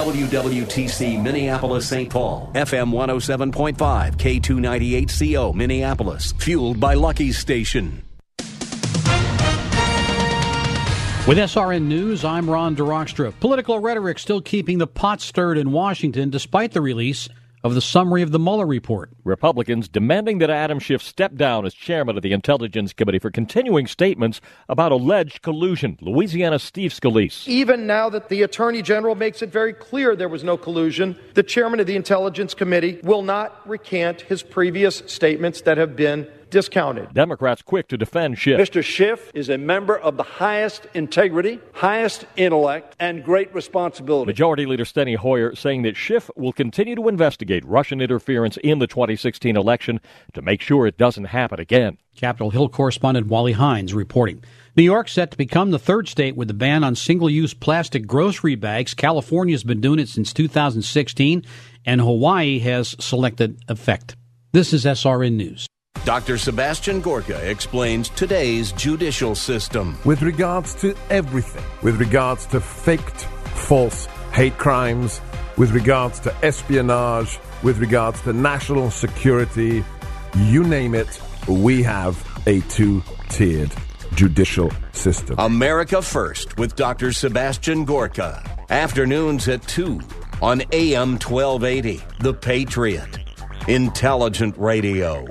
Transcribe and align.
WWTC 0.00 1.22
Minneapolis 1.22 1.86
St. 1.86 2.08
Paul, 2.08 2.50
FM 2.54 2.90
107.5, 2.90 4.16
K298CO 4.16 5.54
Minneapolis, 5.54 6.32
fueled 6.38 6.80
by 6.80 6.94
Lucky's 6.94 7.36
Station. 7.36 8.02
With 11.28 11.36
SRN 11.36 11.82
News, 11.82 12.24
I'm 12.24 12.48
Ron 12.48 12.74
DeRockstra. 12.74 13.38
Political 13.40 13.80
rhetoric 13.80 14.18
still 14.18 14.40
keeping 14.40 14.78
the 14.78 14.86
pot 14.86 15.20
stirred 15.20 15.58
in 15.58 15.70
Washington 15.70 16.30
despite 16.30 16.72
the 16.72 16.80
release 16.80 17.28
of 17.62 17.74
the 17.74 17.80
summary 17.80 18.22
of 18.22 18.32
the 18.32 18.38
Mueller 18.38 18.66
report. 18.66 19.10
Republicans 19.24 19.88
demanding 19.88 20.38
that 20.38 20.50
Adam 20.50 20.78
Schiff 20.78 21.02
step 21.02 21.34
down 21.34 21.66
as 21.66 21.74
chairman 21.74 22.16
of 22.16 22.22
the 22.22 22.32
Intelligence 22.32 22.92
Committee 22.92 23.18
for 23.18 23.30
continuing 23.30 23.86
statements 23.86 24.40
about 24.68 24.92
alleged 24.92 25.42
collusion. 25.42 25.98
Louisiana 26.00 26.58
Steve 26.58 26.92
Scalise. 26.92 27.46
Even 27.46 27.86
now 27.86 28.08
that 28.08 28.28
the 28.28 28.42
Attorney 28.42 28.82
General 28.82 29.14
makes 29.14 29.42
it 29.42 29.52
very 29.52 29.72
clear 29.72 30.16
there 30.16 30.28
was 30.28 30.44
no 30.44 30.56
collusion, 30.56 31.18
the 31.34 31.42
chairman 31.42 31.80
of 31.80 31.86
the 31.86 31.96
Intelligence 31.96 32.54
Committee 32.54 32.98
will 33.02 33.22
not 33.22 33.68
recant 33.68 34.22
his 34.22 34.42
previous 34.42 35.02
statements 35.06 35.62
that 35.62 35.76
have 35.76 35.96
been 35.96 36.26
discounted. 36.50 37.14
Democrats 37.14 37.62
quick 37.62 37.88
to 37.88 37.96
defend 37.96 38.38
Schiff. 38.38 38.60
Mr. 38.60 38.82
Schiff 38.82 39.30
is 39.34 39.48
a 39.48 39.58
member 39.58 39.98
of 39.98 40.16
the 40.16 40.22
highest 40.22 40.86
integrity, 40.94 41.60
highest 41.72 42.26
intellect, 42.36 42.96
and 43.00 43.24
great 43.24 43.54
responsibility. 43.54 44.26
Majority 44.26 44.66
Leader 44.66 44.84
Steny 44.84 45.16
Hoyer 45.16 45.54
saying 45.54 45.82
that 45.82 45.96
Schiff 45.96 46.30
will 46.36 46.52
continue 46.52 46.94
to 46.96 47.08
investigate 47.08 47.64
Russian 47.64 48.00
interference 48.00 48.56
in 48.58 48.78
the 48.78 48.86
2016 48.86 49.56
election 49.56 50.00
to 50.34 50.42
make 50.42 50.60
sure 50.60 50.86
it 50.86 50.98
doesn't 50.98 51.24
happen 51.24 51.60
again. 51.60 51.96
Capitol 52.14 52.50
Hill 52.50 52.68
correspondent 52.68 53.28
Wally 53.28 53.52
Hines 53.52 53.94
reporting. 53.94 54.42
New 54.76 54.82
York 54.82 55.08
set 55.08 55.30
to 55.30 55.36
become 55.36 55.70
the 55.70 55.78
third 55.78 56.08
state 56.08 56.36
with 56.36 56.48
the 56.48 56.54
ban 56.54 56.84
on 56.84 56.94
single-use 56.94 57.54
plastic 57.54 58.06
grocery 58.06 58.54
bags. 58.54 58.94
California's 58.94 59.64
been 59.64 59.80
doing 59.80 59.98
it 59.98 60.08
since 60.08 60.32
2016, 60.32 61.44
and 61.84 62.00
Hawaii 62.00 62.58
has 62.60 62.94
selected 63.00 63.60
effect. 63.68 64.16
This 64.52 64.72
is 64.72 64.84
SRN 64.84 65.32
News. 65.32 65.66
Dr. 66.04 66.38
Sebastian 66.38 67.02
Gorka 67.02 67.36
explains 67.48 68.08
today's 68.08 68.72
judicial 68.72 69.34
system. 69.34 69.98
With 70.04 70.22
regards 70.22 70.74
to 70.76 70.94
everything, 71.10 71.62
with 71.82 72.00
regards 72.00 72.46
to 72.46 72.60
faked, 72.60 73.24
false 73.54 74.06
hate 74.32 74.56
crimes, 74.56 75.20
with 75.58 75.72
regards 75.72 76.18
to 76.20 76.34
espionage, 76.42 77.38
with 77.62 77.78
regards 77.78 78.20
to 78.22 78.32
national 78.32 78.90
security, 78.90 79.84
you 80.36 80.64
name 80.64 80.94
it, 80.94 81.20
we 81.46 81.82
have 81.82 82.16
a 82.46 82.60
two 82.62 83.02
tiered 83.28 83.70
judicial 84.14 84.72
system. 84.92 85.36
America 85.38 86.00
First 86.00 86.56
with 86.58 86.76
Dr. 86.76 87.12
Sebastian 87.12 87.84
Gorka. 87.84 88.42
Afternoons 88.70 89.48
at 89.48 89.62
2 89.68 90.00
on 90.40 90.62
AM 90.72 91.18
1280. 91.18 92.02
The 92.20 92.32
Patriot. 92.32 93.18
Intelligent 93.68 94.56
Radio. 94.56 95.26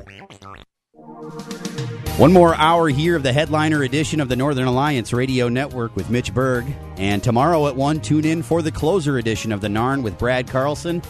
One 2.20 2.34
more 2.34 2.54
hour 2.54 2.90
here 2.90 3.16
of 3.16 3.24
the 3.24 3.32
headliner 3.32 3.82
edition 3.82 4.20
of 4.20 4.28
the 4.28 4.36
Northern 4.36 4.68
Alliance 4.68 5.14
Radio 5.14 5.48
Network 5.48 5.96
with 5.96 6.10
Mitch 6.10 6.34
Berg. 6.34 6.66
And 6.98 7.24
tomorrow 7.24 7.68
at 7.68 7.78
1, 7.78 8.02
tune 8.02 8.26
in 8.26 8.44
for 8.44 8.62
the 8.62 8.74
closer 8.74 9.18
edition 9.20 9.54
of 9.54 9.62
the 9.62 9.70
NARN 9.70 10.04
with 10.04 10.18
Brad 10.18 10.46
Carlson. 10.46 11.02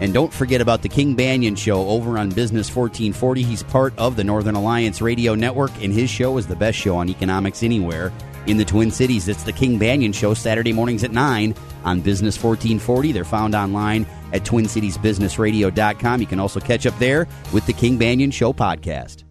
And 0.00 0.12
don't 0.12 0.34
forget 0.34 0.60
about 0.60 0.82
the 0.82 0.88
King 0.88 1.16
Banaian 1.16 1.56
Show 1.56 1.88
over 1.88 2.18
on 2.18 2.30
Business 2.30 2.66
1440. 2.66 3.44
He's 3.44 3.62
part 3.62 3.96
of 3.96 4.16
the 4.16 4.24
Northern 4.24 4.56
Alliance 4.56 5.00
Radio 5.00 5.36
Network, 5.36 5.70
and 5.80 5.92
his 5.92 6.10
show 6.10 6.36
is 6.36 6.48
the 6.48 6.56
best 6.56 6.76
show 6.76 6.96
on 6.96 7.08
economics 7.08 7.62
anywhere 7.62 8.12
in 8.48 8.56
the 8.56 8.64
Twin 8.64 8.90
Cities. 8.90 9.28
It's 9.28 9.44
the 9.44 9.52
King 9.52 9.78
Banaian 9.78 10.12
Show, 10.12 10.34
Saturday 10.34 10.72
mornings 10.72 11.04
at 11.04 11.12
9 11.12 11.54
on 11.84 12.00
Business 12.00 12.42
1440. 12.42 13.12
They're 13.12 13.24
found 13.24 13.54
online 13.54 14.04
at 14.32 14.42
TwinCitiesBusinessRadio.com. 14.42 16.20
You 16.20 16.26
can 16.26 16.40
also 16.40 16.58
catch 16.58 16.86
up 16.86 16.98
there 16.98 17.28
with 17.52 17.64
the 17.66 17.72
King 17.72 18.00
Banaian 18.00 18.32
Show 18.32 18.52
podcast. 18.52 19.25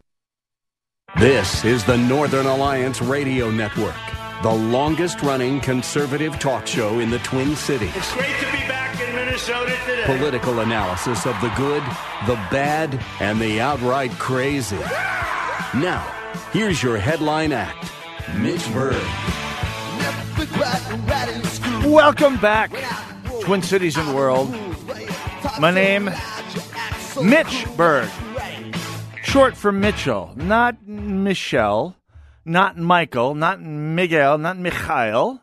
This 1.18 1.64
is 1.64 1.86
the 1.86 1.98
Northern 1.98 2.46
Alliance 2.46 3.02
Radio 3.02 3.50
Network, 3.50 3.96
the 4.44 4.52
longest 4.52 5.22
running 5.22 5.62
conservative 5.62 6.38
talk 6.40 6.68
show 6.68 7.00
in 7.00 7.10
the 7.10 7.20
Twin 7.20 7.56
Cities. 7.56 7.96
It's 7.96 8.14
great 8.14 8.38
to 8.40 8.46
be 8.52 8.68
back 8.68 9.00
in 9.00 9.16
Minnesota 9.16 9.74
today. 9.86 10.04
Political 10.06 10.60
analysis 10.60 11.26
of 11.26 11.40
the 11.40 11.48
good, 11.56 11.82
the 12.28 12.36
bad, 12.52 13.02
and 13.22 13.40
the 13.40 13.62
outright 13.62 14.12
crazy. 14.20 14.76
Now, 15.74 16.06
here's 16.52 16.84
your 16.84 16.98
headline 16.98 17.54
act 17.54 17.90
Mitch 18.36 18.70
Berg. 18.74 19.02
Welcome 21.86 22.36
back, 22.42 22.72
Twin 23.40 23.62
Cities 23.62 23.96
and 23.96 24.14
World. 24.14 24.54
My 25.62 25.72
name, 25.72 26.10
Mitch 27.24 27.66
Berg. 27.78 28.10
Short 29.36 29.58
for 29.58 29.74
Mitchell, 29.74 30.32
not 30.38 30.88
Michelle, 30.88 31.98
not 32.46 32.78
Michael, 32.78 33.36
not 33.36 33.62
Miguel, 33.62 34.38
not 34.38 34.58
Mikhail, 34.58 35.42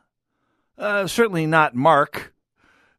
uh, 0.79 1.07
certainly 1.07 1.45
not 1.45 1.75
Mark. 1.75 2.33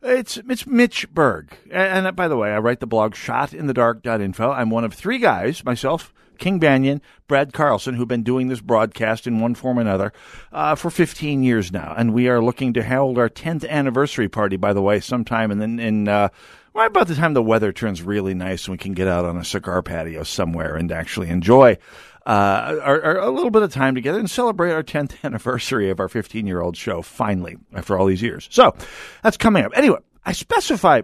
It's 0.03 0.37
it's 0.37 0.67
Mitch 0.67 1.09
Berg. 1.09 1.57
And, 1.71 2.05
and 2.05 2.15
by 2.15 2.27
the 2.27 2.37
way, 2.37 2.51
I 2.51 2.59
write 2.59 2.79
the 2.79 2.85
blog 2.85 3.15
shotinthedark.info. 3.15 4.51
I'm 4.51 4.69
one 4.69 4.83
of 4.83 4.93
three 4.93 5.17
guys, 5.17 5.65
myself, 5.65 6.13
King 6.37 6.59
Banaian, 6.59 7.01
Brad 7.27 7.53
Carlson, 7.53 7.95
who've 7.95 8.07
been 8.07 8.21
doing 8.21 8.47
this 8.47 8.61
broadcast 8.61 9.25
in 9.25 9.39
one 9.39 9.55
form 9.55 9.79
or 9.79 9.81
another 9.81 10.13
uh, 10.51 10.75
for 10.75 10.91
15 10.91 11.41
years 11.41 11.71
now. 11.71 11.95
And 11.97 12.13
we 12.13 12.27
are 12.27 12.39
looking 12.39 12.71
to 12.73 12.83
hold 12.83 13.17
our 13.17 13.29
10th 13.29 13.67
anniversary 13.67 14.29
party, 14.29 14.57
by 14.57 14.73
the 14.73 14.81
way, 14.83 14.99
sometime 14.99 15.49
in, 15.49 15.59
in, 15.59 15.79
in 15.79 16.07
uh, 16.07 16.29
right 16.73 16.87
about 16.87 17.07
the 17.07 17.15
time 17.15 17.33
the 17.33 17.43
weather 17.43 17.71
turns 17.71 18.01
really 18.01 18.33
nice 18.33 18.65
and 18.65 18.73
we 18.73 18.77
can 18.77 18.93
get 18.93 19.07
out 19.07 19.25
on 19.25 19.37
a 19.37 19.45
cigar 19.45 19.81
patio 19.81 20.23
somewhere 20.23 20.75
and 20.75 20.91
actually 20.91 21.29
enjoy 21.29 21.77
uh, 22.25 22.79
our, 22.81 23.03
our, 23.03 23.17
a 23.19 23.29
little 23.29 23.51
bit 23.51 23.63
of 23.63 23.71
time 23.71 23.95
together 23.95 24.19
and 24.19 24.29
celebrate 24.29 24.71
our 24.71 24.83
10th 24.83 25.15
anniversary 25.23 25.89
of 25.89 25.99
our 25.99 26.07
15 26.07 26.47
year 26.47 26.61
old 26.61 26.77
show, 26.77 27.01
finally, 27.01 27.57
after 27.73 27.97
all 27.97 28.05
these 28.05 28.21
years. 28.21 28.47
So 28.49 28.75
that's 29.21 29.37
coming 29.37 29.65
up. 29.65 29.73
Anyway, 29.75 29.99
I 30.25 30.31
specify 30.31 31.01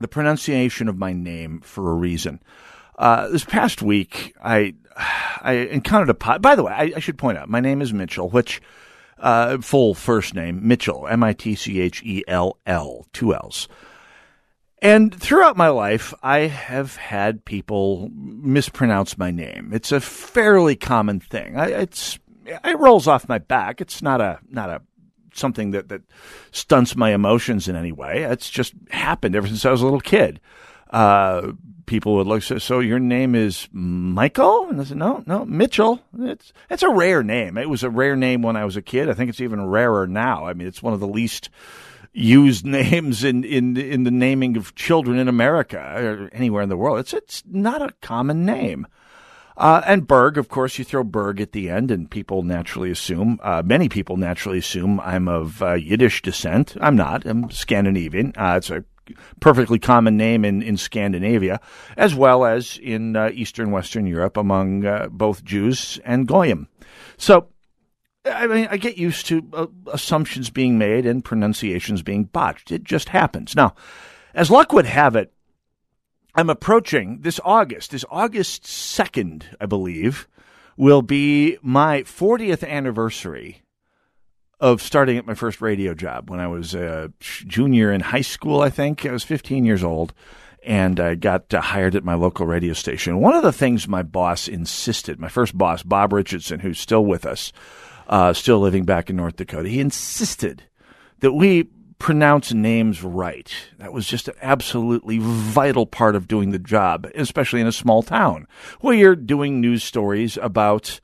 the 0.00 0.08
pronunciation 0.08 0.88
of 0.88 0.98
my 0.98 1.12
name 1.12 1.60
for 1.60 1.90
a 1.90 1.94
reason. 1.94 2.40
Uh, 2.96 3.28
this 3.28 3.44
past 3.44 3.80
week, 3.80 4.34
I 4.42 4.74
I 5.40 5.52
encountered 5.52 6.10
a 6.10 6.14
pot. 6.14 6.42
By 6.42 6.56
the 6.56 6.64
way, 6.64 6.72
I, 6.72 6.92
I 6.96 6.98
should 7.00 7.16
point 7.16 7.38
out 7.38 7.48
my 7.48 7.60
name 7.60 7.80
is 7.80 7.92
Mitchell, 7.92 8.28
which 8.28 8.60
uh, 9.18 9.58
full 9.58 9.94
first 9.94 10.34
name 10.34 10.66
Mitchell, 10.66 11.06
M 11.06 11.22
I 11.22 11.32
T 11.32 11.54
C 11.54 11.80
H 11.80 12.02
E 12.02 12.24
L 12.26 12.58
L, 12.66 13.06
two 13.12 13.34
L's. 13.34 13.68
And 14.80 15.14
throughout 15.14 15.56
my 15.56 15.68
life, 15.68 16.14
I 16.22 16.40
have 16.40 16.96
had 16.96 17.44
people 17.44 18.10
mispronounce 18.14 19.18
my 19.18 19.30
name. 19.30 19.70
It's 19.72 19.90
a 19.90 20.00
fairly 20.00 20.76
common 20.76 21.20
thing. 21.20 21.56
I, 21.56 21.68
it's 21.70 22.18
it 22.46 22.78
rolls 22.78 23.06
off 23.06 23.28
my 23.28 23.38
back. 23.38 23.80
It's 23.80 24.02
not 24.02 24.20
a 24.20 24.38
not 24.48 24.70
a 24.70 24.82
something 25.34 25.72
that 25.72 25.88
that 25.88 26.02
stunts 26.52 26.96
my 26.96 27.12
emotions 27.12 27.68
in 27.68 27.76
any 27.76 27.92
way. 27.92 28.22
It's 28.22 28.48
just 28.48 28.74
happened 28.90 29.34
ever 29.34 29.48
since 29.48 29.64
I 29.64 29.70
was 29.70 29.82
a 29.82 29.84
little 29.84 30.00
kid. 30.00 30.40
Uh, 30.90 31.52
people 31.86 32.14
would 32.14 32.26
look 32.26 32.42
so, 32.42 32.58
so 32.58 32.80
your 32.80 32.98
name 32.98 33.34
is 33.34 33.68
Michael, 33.72 34.68
and 34.68 34.80
I 34.80 34.84
said 34.84 34.96
no, 34.96 35.24
no, 35.26 35.44
Mitchell. 35.44 36.00
It's 36.18 36.52
it's 36.70 36.82
a 36.82 36.90
rare 36.90 37.22
name. 37.22 37.58
It 37.58 37.68
was 37.68 37.82
a 37.82 37.90
rare 37.90 38.14
name 38.14 38.42
when 38.42 38.56
I 38.56 38.64
was 38.64 38.76
a 38.76 38.82
kid. 38.82 39.08
I 39.08 39.14
think 39.14 39.28
it's 39.28 39.40
even 39.40 39.66
rarer 39.66 40.06
now. 40.06 40.46
I 40.46 40.52
mean, 40.52 40.68
it's 40.68 40.82
one 40.82 40.94
of 40.94 41.00
the 41.00 41.08
least 41.08 41.50
used 42.18 42.64
names 42.80 43.24
in, 43.24 43.44
in 43.44 43.76
in 43.76 44.04
the 44.04 44.10
naming 44.10 44.56
of 44.56 44.74
children 44.74 45.18
in 45.18 45.28
America 45.28 45.78
or 45.78 46.30
anywhere 46.32 46.62
in 46.62 46.68
the 46.68 46.76
world. 46.76 46.98
It's 46.98 47.14
it's 47.14 47.42
not 47.46 47.82
a 47.82 47.94
common 48.00 48.44
name. 48.44 48.86
Uh, 49.56 49.82
and 49.86 50.06
Berg, 50.06 50.38
of 50.38 50.48
course, 50.48 50.78
you 50.78 50.84
throw 50.84 51.02
Berg 51.02 51.40
at 51.40 51.50
the 51.50 51.68
end, 51.68 51.90
and 51.90 52.08
people 52.08 52.44
naturally 52.44 52.92
assume, 52.92 53.40
uh, 53.42 53.60
many 53.64 53.88
people 53.88 54.16
naturally 54.16 54.58
assume 54.58 55.00
I'm 55.00 55.26
of 55.26 55.60
uh, 55.60 55.72
Yiddish 55.72 56.22
descent. 56.22 56.76
I'm 56.80 56.94
not. 56.94 57.26
I'm 57.26 57.50
Scandinavian. 57.50 58.32
Uh, 58.36 58.54
it's 58.58 58.70
a 58.70 58.84
perfectly 59.40 59.80
common 59.80 60.16
name 60.16 60.44
in, 60.44 60.62
in 60.62 60.76
Scandinavia, 60.76 61.60
as 61.96 62.14
well 62.14 62.44
as 62.44 62.78
in 62.80 63.16
uh, 63.16 63.30
Eastern 63.34 63.72
Western 63.72 64.06
Europe 64.06 64.36
among 64.36 64.84
uh, 64.84 65.08
both 65.10 65.42
Jews 65.42 65.98
and 66.04 66.28
Goyim. 66.28 66.68
So 67.16 67.48
I 68.28 68.46
mean, 68.46 68.68
I 68.70 68.76
get 68.76 68.98
used 68.98 69.26
to 69.26 69.46
uh, 69.52 69.66
assumptions 69.92 70.50
being 70.50 70.78
made 70.78 71.06
and 71.06 71.24
pronunciations 71.24 72.02
being 72.02 72.24
botched. 72.24 72.70
It 72.70 72.84
just 72.84 73.10
happens. 73.10 73.54
Now, 73.56 73.74
as 74.34 74.50
luck 74.50 74.72
would 74.72 74.86
have 74.86 75.16
it, 75.16 75.32
I'm 76.34 76.50
approaching 76.50 77.20
this 77.22 77.40
August, 77.44 77.90
this 77.90 78.04
August 78.10 78.62
2nd, 78.62 79.44
I 79.60 79.66
believe, 79.66 80.28
will 80.76 81.02
be 81.02 81.58
my 81.62 82.02
40th 82.02 82.66
anniversary 82.66 83.62
of 84.60 84.82
starting 84.82 85.16
at 85.16 85.26
my 85.26 85.34
first 85.34 85.60
radio 85.60 85.94
job 85.94 86.30
when 86.30 86.40
I 86.40 86.48
was 86.48 86.74
a 86.74 87.12
junior 87.20 87.92
in 87.92 88.00
high 88.00 88.20
school, 88.22 88.60
I 88.60 88.70
think. 88.70 89.06
I 89.06 89.12
was 89.12 89.24
15 89.24 89.64
years 89.64 89.84
old 89.84 90.12
and 90.64 90.98
I 90.98 91.14
got 91.14 91.52
uh, 91.54 91.60
hired 91.60 91.94
at 91.94 92.04
my 92.04 92.14
local 92.14 92.46
radio 92.46 92.72
station. 92.72 93.20
One 93.20 93.34
of 93.34 93.42
the 93.42 93.52
things 93.52 93.86
my 93.86 94.02
boss 94.02 94.48
insisted, 94.48 95.20
my 95.20 95.28
first 95.28 95.56
boss, 95.56 95.82
Bob 95.82 96.12
Richardson, 96.12 96.60
who's 96.60 96.80
still 96.80 97.04
with 97.04 97.24
us, 97.24 97.52
uh, 98.08 98.32
still 98.32 98.58
living 98.58 98.84
back 98.84 99.10
in 99.10 99.16
North 99.16 99.36
Dakota, 99.36 99.68
he 99.68 99.80
insisted 99.80 100.64
that 101.20 101.32
we 101.32 101.68
pronounce 101.98 102.52
names 102.52 103.02
right. 103.02 103.52
That 103.78 103.92
was 103.92 104.06
just 104.06 104.28
an 104.28 104.34
absolutely 104.40 105.18
vital 105.20 105.84
part 105.84 106.14
of 106.14 106.28
doing 106.28 106.50
the 106.50 106.58
job, 106.58 107.10
especially 107.14 107.60
in 107.60 107.66
a 107.66 107.72
small 107.72 108.02
town 108.02 108.46
where 108.80 108.94
you're 108.94 109.16
doing 109.16 109.60
news 109.60 109.82
stories 109.82 110.38
about 110.40 111.00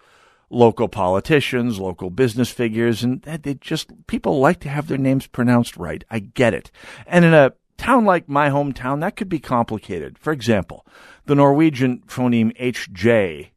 local 0.51 0.89
politicians, 0.89 1.81
local 1.81 2.11
business 2.11 2.51
figures, 2.51 3.03
and 3.03 3.23
they 3.23 3.55
just 3.55 4.07
people 4.07 4.39
like 4.39 4.61
to 4.61 4.69
have 4.69 4.87
their 4.87 4.99
names 4.99 5.27
pronounced 5.27 5.77
right. 5.77 6.05
I 6.11 6.21
get 6.21 6.55
it. 6.55 6.71
And 7.07 7.25
in 7.25 7.35
a 7.35 7.53
town 7.77 8.05
like 8.05 8.29
my 8.29 8.49
hometown, 8.51 9.01
that 9.01 9.17
could 9.17 9.29
be 9.29 9.41
complicated. 9.41 10.17
For 10.17 10.33
example, 10.33 10.87
the 11.27 11.35
Norwegian 11.35 12.03
phoneme 12.07 12.57
HJ 12.59 13.51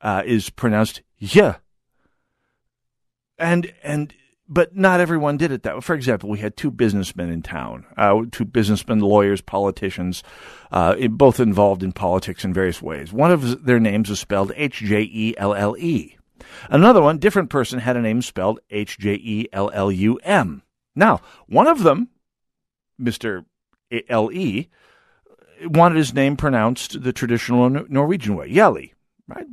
uh, 0.00 0.22
is 0.24 0.50
pronounced 0.50 1.02
yeah. 1.18 1.56
And 3.42 3.74
and 3.82 4.14
but 4.48 4.76
not 4.76 5.00
everyone 5.00 5.36
did 5.36 5.50
it 5.50 5.62
that 5.64 5.74
way. 5.74 5.80
For 5.80 5.94
example, 5.94 6.28
we 6.28 6.38
had 6.38 6.56
two 6.56 6.70
businessmen 6.70 7.30
in 7.30 7.42
town, 7.42 7.84
uh, 7.96 8.22
two 8.30 8.44
businessmen, 8.44 9.00
lawyers, 9.00 9.40
politicians, 9.40 10.22
uh, 10.70 10.94
both 11.08 11.40
involved 11.40 11.82
in 11.82 11.92
politics 11.92 12.44
in 12.44 12.52
various 12.52 12.80
ways. 12.80 13.12
One 13.12 13.32
of 13.32 13.64
their 13.64 13.80
names 13.80 14.10
was 14.10 14.20
spelled 14.20 14.52
H 14.54 14.78
J 14.78 15.02
E 15.02 15.34
L 15.38 15.54
L 15.54 15.76
E. 15.76 16.16
Another 16.70 17.02
one, 17.02 17.18
different 17.18 17.50
person, 17.50 17.80
had 17.80 17.96
a 17.96 18.00
name 18.00 18.22
spelled 18.22 18.60
H 18.70 18.98
J 18.98 19.14
E 19.14 19.48
L 19.52 19.70
L 19.74 19.90
U 19.90 20.20
M. 20.22 20.62
Now, 20.94 21.20
one 21.46 21.66
of 21.66 21.82
them, 21.82 22.08
Mr. 23.00 23.44
L 24.08 24.30
E, 24.32 24.68
wanted 25.64 25.96
his 25.96 26.14
name 26.14 26.36
pronounced 26.36 27.02
the 27.02 27.12
traditional 27.12 27.70
Norwegian 27.88 28.36
way, 28.36 28.50
Yeli, 28.50 28.92
right? 29.26 29.46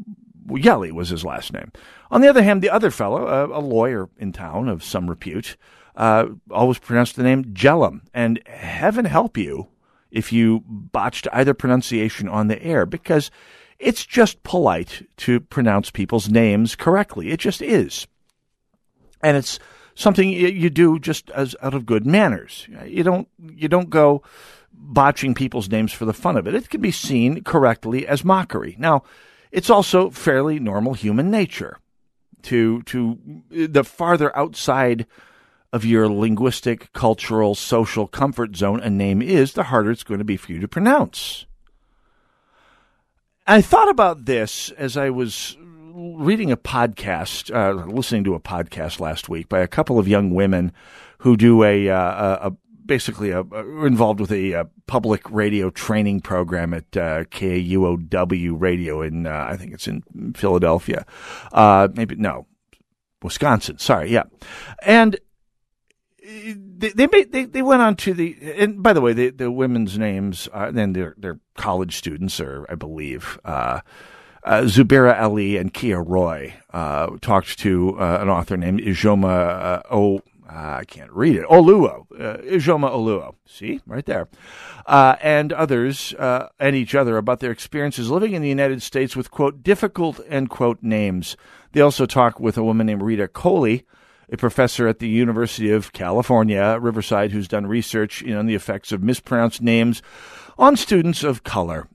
Yeli 0.48 0.92
was 0.92 1.10
his 1.10 1.24
last 1.24 1.54
name. 1.54 1.72
On 2.12 2.22
the 2.22 2.28
other 2.28 2.44
hand, 2.44 2.62
the 2.62 2.70
other 2.70 2.92
fellow, 2.92 3.28
a, 3.28 3.60
a 3.60 3.62
lawyer 3.62 4.10
in 4.18 4.32
town 4.32 4.68
of 4.68 4.84
some 4.84 5.10
repute, 5.10 5.58
uh, 5.96 6.28
always 6.50 6.80
pronounced 6.80 7.16
the 7.16 7.24
name 7.24 7.54
Jellum. 7.54 8.02
And 8.14 8.42
heaven 8.48 9.06
help 9.06 9.38
you 9.38 9.68
if 10.12 10.34
you 10.34 10.64
botched 10.66 11.28
either 11.32 11.54
pronunciation 11.54 12.28
on 12.28 12.48
the 12.48 12.62
air, 12.64 12.86
because 12.86 13.30
it's 13.78 14.06
just 14.06 14.42
polite 14.44 15.08
to 15.18 15.40
pronounce 15.40 15.92
people's 15.92 16.30
names 16.30 16.76
correctly. 16.76 17.32
It 17.32 17.40
just 17.40 17.62
is. 17.62 18.08
And 19.22 19.38
it's 19.38 19.60
something 19.94 20.30
you 20.30 20.70
do 20.70 20.98
just 20.98 21.30
as 21.32 21.56
out 21.62 21.74
of 21.74 21.86
good 21.86 22.06
manners. 22.06 22.68
You 22.86 23.04
don't 23.04 23.28
you 23.54 23.68
don't 23.68 23.90
go 23.90 24.24
botching 24.74 25.34
people's 25.34 25.70
names 25.70 25.92
for 25.92 26.06
the 26.06 26.14
fun 26.14 26.38
of 26.38 26.48
it. 26.48 26.56
It 26.56 26.70
can 26.70 26.82
be 26.82 26.92
seen 26.92 27.44
correctly 27.44 28.08
as 28.08 28.24
mockery. 28.24 28.76
Now, 28.80 29.04
it's 29.52 29.70
also 29.70 30.10
fairly 30.10 30.60
normal 30.60 30.94
human 30.94 31.30
nature 31.30 31.78
to 32.44 32.82
to 32.84 33.18
the 33.50 33.84
farther 33.84 34.36
outside 34.38 35.06
of 35.72 35.86
your 35.86 36.10
linguistic, 36.10 36.92
cultural, 36.94 37.54
social 37.54 38.08
comfort 38.08 38.56
zone 38.56 38.80
a 38.80 38.90
name 38.90 39.22
is, 39.22 39.54
the 39.54 39.64
harder 39.64 39.92
it's 39.92 40.04
going 40.04 40.18
to 40.18 40.24
be 40.24 40.38
for 40.38 40.52
you 40.52 40.60
to 40.60 40.68
pronounce. 40.68 41.46
I 43.46 43.62
thought 43.62 43.90
about 43.90 44.26
this 44.26 44.72
as 44.72 44.98
I 44.98 45.10
was 45.10 45.58
reading 45.60 46.52
a 46.52 46.58
podcast, 46.58 47.54
uh, 47.54 47.86
listening 47.86 48.24
to 48.24 48.36
a 48.36 48.40
podcast 48.40 49.00
last 49.00 49.30
week 49.30 49.50
by 49.50 49.60
a 49.60 49.68
couple 49.68 50.00
of 50.00 50.08
young 50.08 50.34
women 50.34 50.72
who 51.20 51.36
do 51.36 51.64
a, 51.64 51.90
uh, 51.90 52.50
a 52.50 52.54
basically 52.90 53.30
a, 53.30 53.42
a, 53.42 53.86
involved 53.86 54.20
with 54.20 54.32
a, 54.32 54.52
a, 54.52 54.70
public 54.88 55.22
radio 55.30 55.70
training 55.70 56.20
program 56.20 56.74
at 56.74 56.98
uh, 56.98 57.24
KUOW 57.26 58.60
Radio 58.60 59.02
in 59.02 59.28
uh, 59.28 59.48
I 59.50 59.56
think 59.56 59.72
it's 59.72 59.88
in 59.88 60.02
Philadelphia, 60.36 61.06
uh, 61.54 61.88
maybe 61.94 62.16
no, 62.16 62.48
Wisconsin. 63.22 63.78
Sorry, 63.78 64.12
yeah, 64.12 64.24
and 64.84 65.18
they 66.22 66.90
they, 66.90 67.08
made, 67.08 67.32
they 67.32 67.46
they 67.46 67.62
went 67.62 67.82
on 67.82 67.96
to 67.98 68.14
the 68.14 68.36
and 68.58 68.84
by 68.84 68.94
the 68.94 69.02
way 69.02 69.14
the 69.14 69.30
the 69.30 69.52
women's 69.52 69.98
names 69.98 70.50
uh, 70.54 70.72
then 70.72 70.94
they're 70.94 71.16
they're 71.18 71.40
college 71.56 71.96
students 71.96 72.42
or 72.42 72.66
I 72.70 72.76
believe. 72.76 73.40
Uh, 73.46 73.82
uh, 74.44 74.62
Zubaira 74.62 75.20
Ali 75.22 75.58
and 75.58 75.74
Kia 75.74 76.02
Roy 76.02 76.54
uh, 76.72 77.10
talked 77.22 77.60
to 77.60 78.00
uh, 78.00 78.20
an 78.22 78.30
author 78.30 78.56
named 78.56 78.80
Ijeoma 78.80 79.84
uh. 80.50 80.78
I 80.80 80.84
can't 80.86 81.12
read 81.12 81.36
it. 81.36 81.46
Oluo, 81.46 82.06
uh, 82.13 82.38
Ijeoma 82.38 82.92
Oluo. 82.92 83.36
See, 83.46 83.81
right 83.86 84.06
there. 84.06 84.28
Uh, 84.86 85.16
and 85.22 85.54
others 85.54 86.13
uh, 86.16 86.50
and 86.60 86.75
each 86.75 86.96
other 86.96 87.18
about 87.18 87.40
their 87.40 87.51
experiences 87.51 88.10
living 88.10 88.34
in 88.34 88.42
the 88.42 88.50
United 88.50 88.81
States 88.81 89.16
with, 89.16 89.31
quote, 89.31 89.63
difficult, 89.63 90.19
end 90.28 90.50
quote, 90.50 90.81
names. 90.81 91.38
They 91.74 91.81
also 91.81 92.06
talk 92.06 92.40
with 92.40 92.57
a 92.57 92.63
woman 92.63 92.88
named 92.88 93.04
Rita 93.04 93.28
Kohli, 93.28 93.84
a 94.31 94.38
professor 94.38 94.88
at 94.88 95.00
the 95.00 95.07
University 95.07 95.72
of 95.72 95.94
California, 95.94 96.78
Riverside, 96.80 97.31
who's 97.31 97.48
done 97.48 97.68
research 97.68 98.22
you 98.22 98.34
know, 98.34 98.40
on 98.40 98.45
the 98.45 98.56
effects 98.56 98.92
of 98.92 99.04
mispronounced 99.04 99.62
names 99.62 100.02
on 100.57 100.75
students 100.75 101.24
of 101.24 101.44
color. 101.44 101.88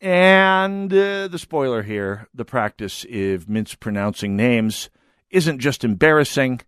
And 0.00 0.92
uh, 0.92 1.28
the 1.28 1.38
spoiler 1.38 1.82
here 1.82 2.28
the 2.32 2.44
practice 2.44 3.04
of 3.04 3.48
mispronouncing 3.48 4.36
names 4.36 4.90
isn't 5.30 5.58
just 5.58 5.82
embarrassing 5.82 6.60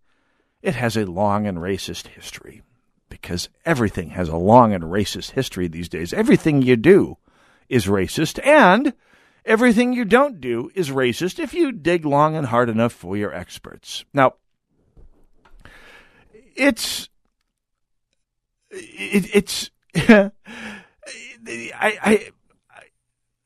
it 0.63 0.75
has 0.75 0.97
a 0.97 1.07
long 1.07 1.47
and 1.47 1.59
racist 1.59 2.09
history 2.09 2.63
because 3.09 3.49
everything 3.65 4.11
has 4.11 4.29
a 4.29 4.37
long 4.37 4.73
and 4.73 4.85
racist 4.85 5.33
history 5.33 5.69
these 5.69 5.89
days. 5.89 6.13
Everything 6.13 6.63
you 6.63 6.77
do 6.77 7.19
is 7.69 7.87
racist, 7.87 8.45
and 8.47 8.95
everything 9.45 9.93
you 9.93 10.05
don't 10.05 10.41
do 10.41 10.71
is 10.75 10.91
racist 10.91 11.39
if 11.39 11.55
you 11.55 11.73
dig 11.73 12.05
long 12.05 12.37
and 12.37 12.47
hard 12.47 12.69
enough 12.69 12.93
for 12.93 13.17
your 13.17 13.35
experts. 13.35 14.05
Now, 14.13 14.35
it's 16.55 17.09
it, 18.71 19.35
it's 19.35 19.71
I, 19.95 20.31
I 21.47 22.31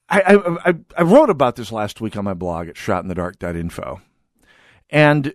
I, 0.08 0.58
I, 0.64 0.74
I 0.96 1.02
wrote 1.02 1.30
about 1.30 1.56
this 1.56 1.72
last 1.72 2.00
week 2.00 2.16
on 2.16 2.24
my 2.24 2.34
blog 2.34 2.68
at 2.68 2.76
shotinthedark.info. 2.76 4.00
And 4.90 5.34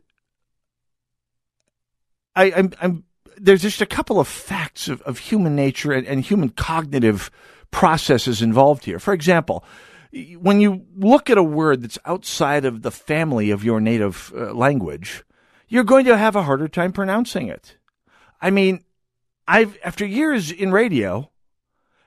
I, 2.40 2.54
I'm, 2.56 2.72
I'm, 2.82 3.04
there's 3.38 3.62
just 3.62 3.82
a 3.82 3.86
couple 3.86 4.18
of 4.18 4.28
facts 4.28 4.88
of, 4.88 5.02
of 5.02 5.18
human 5.18 5.58
nature 5.58 5.92
and, 5.92 6.08
and 6.08 6.22
human 6.22 6.50
cognitive 6.50 7.30
processes 7.70 8.42
involved 8.42 8.86
here. 8.86 8.98
For 8.98 9.14
example, 9.14 9.66
when 10.38 10.62
you 10.62 10.86
look 10.96 11.30
at 11.30 11.38
a 11.38 11.44
word 11.44 11.82
that's 11.82 12.00
outside 12.06 12.64
of 12.64 12.82
the 12.82 12.92
family 12.92 13.52
of 13.52 13.66
your 13.66 13.82
native 13.82 14.32
uh, 14.34 14.54
language, 14.54 15.26
you're 15.68 15.84
going 15.84 16.06
to 16.06 16.18
have 16.18 16.38
a 16.38 16.44
harder 16.44 16.70
time 16.70 16.94
pronouncing 16.94 17.50
it. 17.50 17.78
I 18.42 18.52
mean, 18.52 18.86
I've 19.46 19.78
after 19.84 20.06
years 20.06 20.50
in 20.50 20.72
radio, 20.72 21.30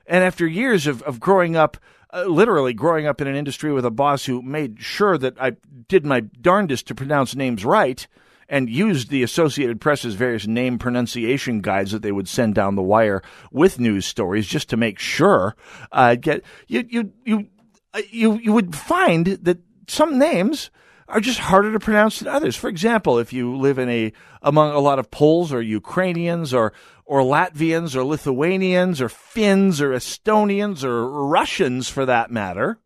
and 0.07 0.23
after 0.23 0.47
years 0.47 0.87
of, 0.87 1.03
of 1.03 1.19
growing 1.19 1.55
up, 1.55 1.77
uh, 2.11 2.23
literally 2.23 2.73
growing 2.73 3.05
up 3.05 3.21
in 3.21 3.27
an 3.27 3.35
industry 3.35 3.71
with 3.71 3.85
a 3.85 3.91
boss 3.91 4.25
who 4.25 4.41
made 4.41 4.81
sure 4.81 5.15
that 5.19 5.39
I 5.39 5.57
did 5.87 6.05
my 6.05 6.21
darndest 6.21 6.87
to 6.87 6.95
pronounce 6.95 7.35
names 7.35 7.63
right 7.63 8.07
and 8.49 8.69
used 8.69 9.09
the 9.09 9.23
Associated 9.23 9.81
Press's 9.81 10.15
various 10.15 10.47
name 10.47 10.77
pronunciation 10.77 11.61
guides 11.61 11.91
that 11.91 12.01
they 12.01 12.11
would 12.11 12.27
send 12.27 12.55
down 12.55 12.75
the 12.75 12.81
wire 12.81 13.21
with 13.51 13.79
news 13.79 14.05
stories 14.05 14.47
just 14.47 14.69
to 14.69 14.77
make 14.77 14.99
sure. 14.99 15.55
Uh, 15.91 16.15
get 16.15 16.43
you 16.67 16.85
you 16.89 17.13
you 17.25 17.47
uh, 17.93 18.01
you 18.09 18.37
you 18.39 18.53
would 18.53 18.75
find 18.75 19.27
that 19.27 19.59
some 19.87 20.17
names 20.17 20.71
are 21.07 21.19
just 21.19 21.39
harder 21.39 21.71
to 21.71 21.79
pronounce 21.79 22.19
than 22.19 22.27
others. 22.27 22.55
For 22.55 22.69
example, 22.69 23.19
if 23.19 23.33
you 23.33 23.55
live 23.57 23.77
in 23.77 23.89
a 23.89 24.13
among 24.41 24.71
a 24.71 24.79
lot 24.79 24.99
of 24.99 25.11
Poles 25.11 25.53
or 25.53 25.61
Ukrainians 25.61 26.53
or 26.53 26.73
or 27.05 27.21
Latvians 27.21 27.95
or 27.95 28.03
Lithuanians 28.03 29.01
or 29.01 29.09
Finns 29.09 29.81
or 29.81 29.91
Estonians 29.91 30.83
or 30.83 31.07
Russians 31.27 31.89
for 31.89 32.05
that 32.05 32.31
matter, 32.31 32.79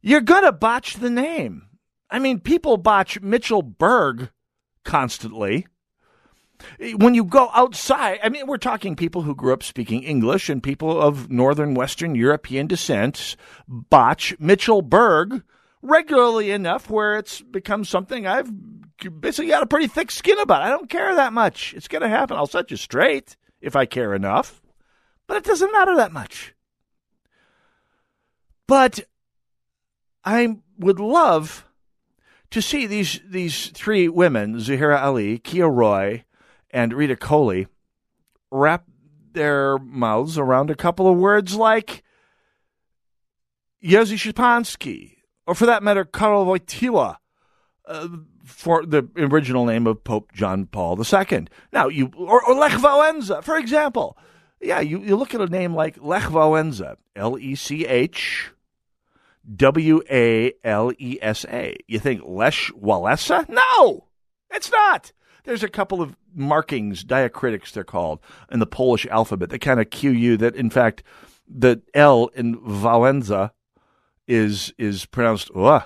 you're 0.00 0.20
going 0.20 0.44
to 0.44 0.52
botch 0.52 0.96
the 0.96 1.10
name. 1.10 1.69
I 2.10 2.18
mean, 2.18 2.40
people 2.40 2.76
botch 2.76 3.20
Mitchell 3.20 3.62
Berg 3.62 4.30
constantly. 4.84 5.66
When 6.96 7.14
you 7.14 7.24
go 7.24 7.50
outside, 7.54 8.20
I 8.22 8.28
mean, 8.28 8.46
we're 8.46 8.58
talking 8.58 8.94
people 8.94 9.22
who 9.22 9.34
grew 9.34 9.52
up 9.54 9.62
speaking 9.62 10.02
English 10.02 10.50
and 10.50 10.62
people 10.62 11.00
of 11.00 11.30
northern 11.30 11.74
Western 11.74 12.14
European 12.14 12.66
descent 12.66 13.36
botch 13.66 14.34
Mitchell 14.38 14.82
Berg 14.82 15.42
regularly 15.80 16.50
enough 16.50 16.90
where 16.90 17.16
it's 17.16 17.40
become 17.40 17.84
something 17.84 18.26
I've 18.26 18.50
basically 19.20 19.48
got 19.48 19.62
a 19.62 19.66
pretty 19.66 19.86
thick 19.86 20.10
skin 20.10 20.38
about. 20.38 20.62
I 20.62 20.68
don't 20.68 20.90
care 20.90 21.14
that 21.14 21.32
much. 21.32 21.72
It's 21.74 21.88
going 21.88 22.02
to 22.02 22.08
happen. 22.08 22.36
I'll 22.36 22.46
set 22.46 22.70
you 22.70 22.76
straight 22.76 23.36
if 23.62 23.74
I 23.74 23.86
care 23.86 24.14
enough, 24.14 24.60
but 25.26 25.38
it 25.38 25.44
doesn't 25.44 25.72
matter 25.72 25.96
that 25.96 26.12
much. 26.12 26.54
But 28.66 29.00
I 30.24 30.58
would 30.78 31.00
love 31.00 31.64
to 32.50 32.60
see 32.60 32.86
these 32.86 33.20
these 33.28 33.68
three 33.68 34.08
women, 34.08 34.56
Zahira 34.56 35.02
Ali, 35.02 35.38
Kia 35.38 35.68
Roy, 35.68 36.24
and 36.70 36.92
Rita 36.92 37.16
Kohli, 37.16 37.66
wrap 38.50 38.84
their 39.32 39.78
mouths 39.78 40.36
around 40.38 40.70
a 40.70 40.74
couple 40.74 41.08
of 41.08 41.16
words 41.16 41.54
like 41.54 42.02
Jerzy 43.82 44.16
Szczepanski, 44.16 45.16
or 45.46 45.54
for 45.54 45.66
that 45.66 45.82
matter, 45.82 46.04
Karol 46.04 46.46
Wojtyła, 46.46 47.16
uh, 47.86 48.08
for 48.44 48.84
the 48.84 49.08
original 49.16 49.64
name 49.64 49.86
of 49.86 50.02
Pope 50.04 50.32
John 50.32 50.66
Paul 50.66 51.00
II. 51.00 51.46
Now, 51.72 51.88
you 51.88 52.10
or, 52.16 52.44
or 52.44 52.54
Lech 52.54 52.72
Wałęsa, 52.72 53.42
for 53.42 53.56
example. 53.56 54.16
Yeah, 54.60 54.80
you, 54.80 55.00
you 55.00 55.16
look 55.16 55.34
at 55.34 55.40
a 55.40 55.46
name 55.46 55.74
like 55.74 55.96
Lech 56.02 56.24
Wałęsa, 56.24 56.96
L 57.16 57.38
E 57.38 57.54
C 57.54 57.86
H 57.86 58.50
W 59.54 60.02
A 60.10 60.52
L 60.64 60.92
E 60.98 61.18
S 61.20 61.44
A. 61.46 61.76
You 61.86 61.98
think 61.98 62.22
Lech 62.24 62.70
Walesa? 62.80 63.48
No, 63.48 64.06
it's 64.50 64.70
not. 64.70 65.12
There's 65.44 65.62
a 65.62 65.68
couple 65.68 66.02
of 66.02 66.16
markings, 66.34 67.04
diacritics 67.04 67.72
they're 67.72 67.84
called, 67.84 68.20
in 68.50 68.60
the 68.60 68.66
Polish 68.66 69.06
alphabet 69.06 69.50
that 69.50 69.60
kind 69.60 69.80
of 69.80 69.90
cue 69.90 70.10
you 70.10 70.36
that, 70.36 70.54
in 70.54 70.70
fact, 70.70 71.02
the 71.48 71.82
L 71.94 72.28
in 72.34 72.58
Wałęsa 72.58 73.50
is 74.28 74.72
is 74.78 75.06
pronounced 75.06 75.50
uh, 75.56 75.80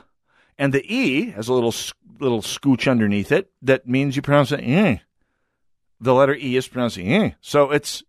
and 0.58 0.74
the 0.74 0.84
E 0.94 1.30
has 1.30 1.48
a 1.48 1.54
little 1.54 1.74
little 2.20 2.42
scooch 2.42 2.90
underneath 2.90 3.32
it 3.32 3.50
that 3.62 3.88
means 3.88 4.16
you 4.16 4.22
pronounce 4.22 4.52
it 4.52 4.60
eh. 4.60 4.98
The 6.00 6.12
letter 6.12 6.34
E 6.34 6.56
is 6.56 6.68
pronounced 6.68 6.98
eh. 6.98 7.30
So 7.40 7.70
it's 7.70 8.02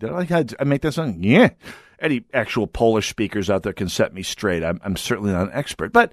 did 0.00 0.10
I, 0.10 0.44
I 0.58 0.64
make 0.64 0.82
that 0.82 0.92
sound? 0.92 1.24
Yeah. 1.24 1.50
Any 2.02 2.24
actual 2.34 2.66
Polish 2.66 3.08
speakers 3.08 3.48
out 3.48 3.62
there 3.62 3.72
can 3.72 3.88
set 3.88 4.12
me 4.12 4.24
straight. 4.24 4.64
I'm, 4.64 4.80
I'm 4.84 4.96
certainly 4.96 5.30
not 5.30 5.46
an 5.46 5.52
expert. 5.54 5.92
But, 5.92 6.12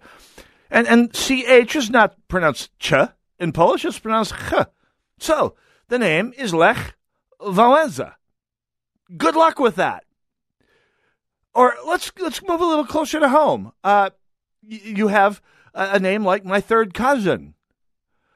and, 0.69 0.87
and 0.87 1.11
CH 1.11 1.75
is 1.75 1.89
not 1.89 2.15
pronounced 2.27 2.77
ch 2.77 2.93
in 3.39 3.51
Polish, 3.51 3.83
it's 3.83 3.97
pronounced 3.97 4.35
ch. 4.35 4.53
So, 5.17 5.55
the 5.87 5.97
name 5.97 6.31
is 6.37 6.53
Lech 6.53 6.95
Wałęsa. 7.41 8.13
Good 9.17 9.35
luck 9.35 9.59
with 9.59 9.75
that. 9.77 10.03
Or 11.55 11.75
let's 11.87 12.11
let's 12.19 12.43
move 12.43 12.61
a 12.61 12.65
little 12.65 12.85
closer 12.85 13.19
to 13.19 13.27
home. 13.27 13.71
Uh, 13.83 14.11
you 14.61 15.07
have 15.07 15.41
a, 15.73 15.99
name 15.99 16.23
like 16.23 16.45
my 16.45 16.61
third 16.61 16.93
cousin, 16.93 17.55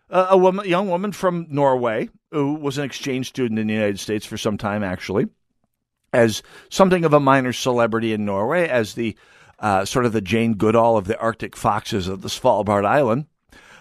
a 0.10 0.36
woman, 0.36 0.66
a 0.66 0.68
young 0.68 0.90
woman 0.90 1.12
from 1.12 1.46
Norway 1.50 2.10
who 2.32 2.56
was 2.56 2.80
an 2.80 2.86
exchange 2.86 3.28
student 3.28 3.60
in 3.60 3.68
the 3.68 3.74
United 3.74 4.00
States 4.00 4.26
for 4.26 4.38
some 4.38 4.58
time, 4.58 4.84
actually 4.84 5.28
as 6.14 6.44
something 6.70 7.04
of 7.04 7.14
a 7.14 7.20
minor 7.20 7.52
celebrity 7.52 8.14
in 8.14 8.24
Norway, 8.24 8.70
as 8.70 8.94
the 8.94 9.18
uh, 9.60 9.84
sort 9.84 10.06
of 10.06 10.14
the 10.14 10.22
Jane 10.22 10.54
Goodall 10.54 10.96
of 10.96 11.06
the 11.06 11.20
Arctic 11.20 11.56
foxes 11.56 12.08
of 12.08 12.22
the 12.22 12.30
Svalbard 12.30 12.86
Island. 12.86 13.26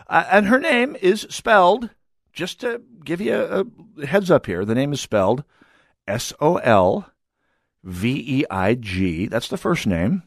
Uh, 0.09 0.25
and 0.31 0.47
her 0.47 0.59
name 0.59 0.97
is 1.01 1.27
spelled, 1.31 1.91
just 2.33 2.61
to 2.61 2.83
give 3.05 3.21
you 3.21 3.35
a, 3.35 3.65
a 4.01 4.07
heads 4.07 4.31
up 4.31 4.47
here, 4.47 4.65
the 4.65 4.75
name 4.75 4.93
is 4.93 5.01
spelled 5.01 5.45
S 6.09 6.33
O 6.41 6.57
L 6.57 7.11
V 7.85 8.41
E 8.41 8.45
I 8.51 8.75
G. 8.75 9.27
That's 9.27 9.49
the 9.49 9.57
first 9.57 9.87
name. 9.87 10.23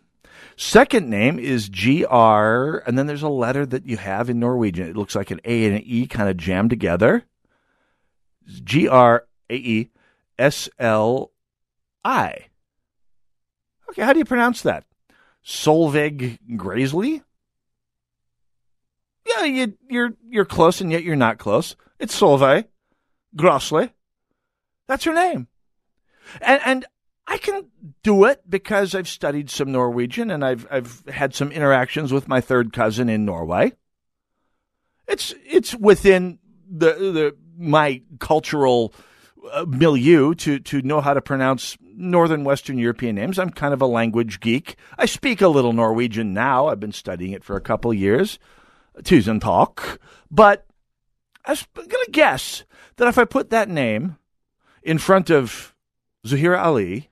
Second 0.58 1.10
name 1.10 1.38
is 1.40 1.68
G 1.68 2.06
R, 2.06 2.84
and 2.88 2.98
then 2.98 3.08
there's 3.08 3.24
a 3.24 3.30
letter 3.30 3.66
that 3.66 3.86
you 3.86 3.98
have 3.98 4.30
in 4.30 4.40
Norwegian. 4.40 4.88
It 4.88 4.96
looks 4.96 5.16
like 5.16 5.32
an 5.32 5.42
A 5.44 5.66
and 5.66 5.76
an 5.76 5.84
E 5.86 6.08
kind 6.08 6.30
of 6.30 6.38
jammed 6.38 6.70
together. 6.70 7.24
G 8.64 8.88
R 8.88 9.26
A 9.50 9.56
E 9.56 9.90
S 10.38 10.70
L 10.80 11.32
I. 12.06 12.46
Okay, 13.90 14.04
how 14.04 14.14
do 14.14 14.20
you 14.20 14.26
pronounce 14.26 14.62
that? 14.62 14.86
Solveig 15.44 16.40
Graysley? 16.52 17.24
Yeah, 19.28 19.44
you, 19.44 19.78
you're 19.90 20.14
you're 20.30 20.46
close, 20.46 20.82
and 20.82 20.92
yet 20.92 21.04
you're 21.04 21.16
not 21.16 21.40
close. 21.40 21.76
It's 22.00 22.18
Solveig 22.18 22.66
Grossley. 23.36 23.92
That's 24.88 25.04
her 25.06 25.14
name, 25.14 25.48
and 26.42 26.62
and 26.64 26.86
I 27.28 27.38
can 27.38 27.66
do 28.04 28.26
it 28.26 28.48
because 28.48 28.94
I've 28.94 29.08
studied 29.08 29.50
some 29.50 29.72
Norwegian 29.72 30.30
and 30.30 30.46
I've 30.46 30.68
I've 30.70 31.04
had 31.08 31.34
some 31.34 31.52
interactions 31.52 32.14
with 32.14 32.28
my 32.28 32.40
third 32.40 32.72
cousin 32.72 33.10
in 33.10 33.26
Norway. 33.26 33.74
It's 35.08 35.34
it's 35.44 35.74
within 35.74 36.38
the 36.70 36.94
the 36.94 37.38
my 37.58 38.04
cultural 38.20 38.94
uh, 39.52 39.66
milieu 39.68 40.36
to 40.36 40.60
to 40.60 40.82
know 40.84 41.02
how 41.02 41.16
to 41.16 41.22
pronounce 41.22 41.78
Northern 41.98 42.44
Western 42.44 42.78
European 42.78 43.16
names. 43.16 43.40
I'm 43.40 43.50
kind 43.50 43.74
of 43.74 43.82
a 43.82 43.88
language 43.88 44.40
geek. 44.40 44.76
I 44.98 45.06
speak 45.06 45.42
a 45.42 45.48
little 45.48 45.74
Norwegian 45.74 46.34
now. 46.34 46.68
I've 46.68 46.80
been 46.80 46.92
studying 46.92 47.32
it 47.32 47.44
for 47.44 47.56
a 47.56 47.62
couple 47.62 47.94
years. 47.94 48.40
Tusen 49.00 49.42
talk. 49.42 50.00
But 50.30 50.66
I'm 51.46 51.58
going 51.76 51.90
to 51.90 52.12
guess 52.12 52.64
that 52.98 53.08
if 53.08 53.18
I 53.18 53.26
put 53.26 53.50
that 53.50 53.70
name 53.70 54.18
in 54.84 54.98
front 54.98 55.30
of 55.30 55.76
Zahira 56.26 56.62
Ali, 56.62 57.10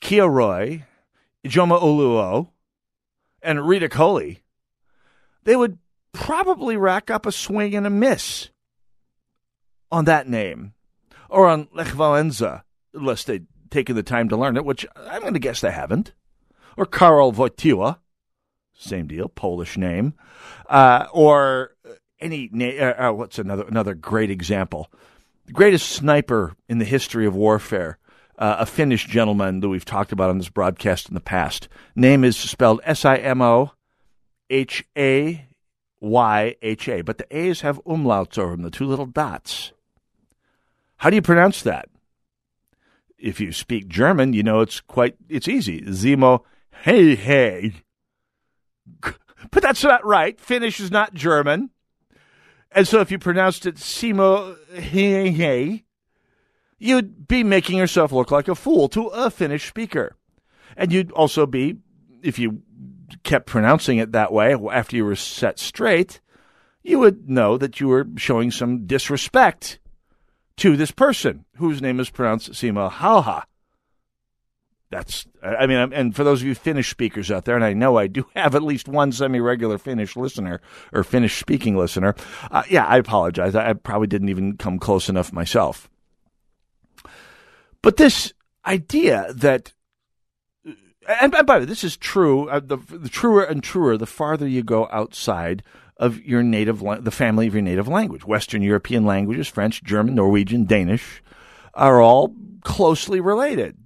Kia 0.00 0.26
Roy, 0.26 0.84
Ijeoma 1.44 1.80
Oluo, 1.80 2.50
and 3.42 3.66
Rita 3.66 3.88
Kohli, 3.88 4.38
they 5.44 5.56
would 5.56 5.78
probably 6.12 6.76
rack 6.76 7.10
up 7.10 7.26
a 7.26 7.32
swing 7.32 7.74
and 7.74 7.86
a 7.86 7.90
miss 7.90 8.50
on 9.90 10.04
that 10.06 10.28
name 10.28 10.74
or 11.28 11.46
on 11.46 11.68
Lech 11.72 11.88
Valenza, 11.88 12.62
unless 12.94 13.24
they 13.24 13.42
taken 13.70 13.96
the 13.96 14.02
time 14.02 14.28
to 14.28 14.36
learn 14.36 14.56
it, 14.56 14.64
which 14.64 14.86
I'm 14.96 15.22
going 15.22 15.34
to 15.34 15.40
guess 15.40 15.60
they 15.60 15.70
haven't. 15.70 16.12
Or 16.76 16.86
Karol 16.86 17.32
Wojtyła, 17.32 17.98
same 18.74 19.06
deal, 19.06 19.28
Polish 19.28 19.76
name. 19.78 20.14
Uh, 20.68 21.06
or 21.12 21.74
any 22.20 22.48
name. 22.52 22.80
Uh, 22.80 23.08
uh, 23.08 23.12
what's 23.12 23.38
another 23.38 23.64
another 23.64 23.94
great 23.94 24.30
example? 24.30 24.90
The 25.46 25.52
greatest 25.52 25.88
sniper 25.90 26.54
in 26.68 26.78
the 26.78 26.84
history 26.84 27.26
of 27.26 27.34
warfare, 27.34 27.98
uh, 28.38 28.56
a 28.60 28.66
Finnish 28.66 29.06
gentleman 29.06 29.60
that 29.60 29.68
we've 29.68 29.84
talked 29.84 30.12
about 30.12 30.30
on 30.30 30.38
this 30.38 30.48
broadcast 30.48 31.08
in 31.08 31.14
the 31.14 31.20
past. 31.20 31.68
Name 31.94 32.24
is 32.24 32.36
spelled 32.36 32.80
S 32.84 33.04
I 33.04 33.16
M 33.16 33.40
O 33.40 33.72
H 34.50 34.84
A 34.96 35.46
Y 36.00 36.56
H 36.62 36.88
A, 36.88 37.02
but 37.02 37.18
the 37.18 37.36
A's 37.36 37.60
have 37.62 37.82
umlauts 37.84 38.38
over 38.38 38.52
them, 38.52 38.62
the 38.62 38.70
two 38.70 38.86
little 38.86 39.06
dots. 39.06 39.72
How 40.98 41.10
do 41.10 41.16
you 41.16 41.22
pronounce 41.22 41.62
that? 41.62 41.88
If 43.18 43.40
you 43.40 43.52
speak 43.52 43.88
German, 43.88 44.32
you 44.32 44.42
know 44.42 44.60
it's 44.60 44.80
quite 44.80 45.16
it's 45.28 45.48
easy. 45.48 45.82
Zemo 45.82 46.42
hey 46.82 47.14
hey. 47.14 47.74
But 49.50 49.62
that's 49.62 49.84
not 49.84 50.04
right. 50.04 50.40
Finnish 50.40 50.80
is 50.80 50.90
not 50.90 51.14
German. 51.14 51.70
And 52.72 52.88
so 52.88 53.00
if 53.00 53.10
you 53.10 53.18
pronounced 53.18 53.66
it 53.66 53.76
Simo 53.76 54.56
hey 54.72 55.30
hey, 55.30 55.84
you'd 56.78 57.28
be 57.28 57.44
making 57.44 57.78
yourself 57.78 58.12
look 58.12 58.30
like 58.30 58.48
a 58.48 58.54
fool 58.54 58.88
to 58.90 59.06
a 59.06 59.30
Finnish 59.30 59.68
speaker. 59.68 60.16
And 60.76 60.92
you'd 60.92 61.12
also 61.12 61.46
be, 61.46 61.76
if 62.22 62.38
you 62.38 62.62
kept 63.22 63.46
pronouncing 63.46 63.98
it 63.98 64.12
that 64.12 64.32
way 64.32 64.54
after 64.72 64.96
you 64.96 65.04
were 65.04 65.16
set 65.16 65.58
straight, 65.58 66.20
you 66.82 66.98
would 66.98 67.28
know 67.28 67.56
that 67.56 67.80
you 67.80 67.88
were 67.88 68.06
showing 68.16 68.50
some 68.50 68.86
disrespect 68.86 69.78
to 70.58 70.76
this 70.76 70.90
person 70.90 71.44
whose 71.56 71.82
name 71.82 72.00
is 72.00 72.10
pronounced 72.10 72.52
Sima 72.52 72.90
Halha. 72.90 73.44
That's, 74.88 75.26
I 75.42 75.66
mean, 75.66 75.92
and 75.92 76.14
for 76.14 76.22
those 76.22 76.42
of 76.42 76.46
you 76.46 76.54
Finnish 76.54 76.90
speakers 76.90 77.30
out 77.30 77.44
there, 77.44 77.56
and 77.56 77.64
I 77.64 77.72
know 77.72 77.98
I 77.98 78.06
do 78.06 78.26
have 78.36 78.54
at 78.54 78.62
least 78.62 78.86
one 78.86 79.10
semi 79.10 79.40
regular 79.40 79.78
Finnish 79.78 80.16
listener 80.16 80.60
or 80.92 81.02
Finnish 81.02 81.40
speaking 81.40 81.76
listener, 81.76 82.14
uh, 82.52 82.62
yeah, 82.70 82.86
I 82.86 82.98
apologize. 82.98 83.56
I 83.56 83.72
probably 83.72 84.06
didn't 84.06 84.28
even 84.28 84.56
come 84.56 84.78
close 84.78 85.08
enough 85.08 85.32
myself. 85.32 85.90
But 87.82 87.96
this 87.96 88.32
idea 88.64 89.32
that, 89.34 89.72
and, 91.20 91.32
by 91.32 91.42
the 91.42 91.52
way, 91.60 91.64
this 91.64 91.84
is 91.84 91.96
true, 91.96 92.48
uh, 92.48 92.60
the, 92.60 92.76
the 92.76 93.08
truer 93.08 93.42
and 93.42 93.62
truer 93.62 93.96
the 93.96 94.06
farther 94.06 94.46
you 94.46 94.62
go 94.62 94.88
outside 94.92 95.64
of 95.96 96.22
your 96.22 96.42
native, 96.42 96.82
the 97.00 97.10
family 97.10 97.46
of 97.46 97.54
your 97.54 97.62
native 97.62 97.88
language. 97.88 98.24
Western 98.24 98.62
European 98.62 99.04
languages, 99.04 99.48
French, 99.48 99.82
German, 99.82 100.14
Norwegian, 100.14 100.64
Danish, 100.64 101.22
are 101.74 102.00
all 102.00 102.34
closely 102.62 103.20
related. 103.20 103.76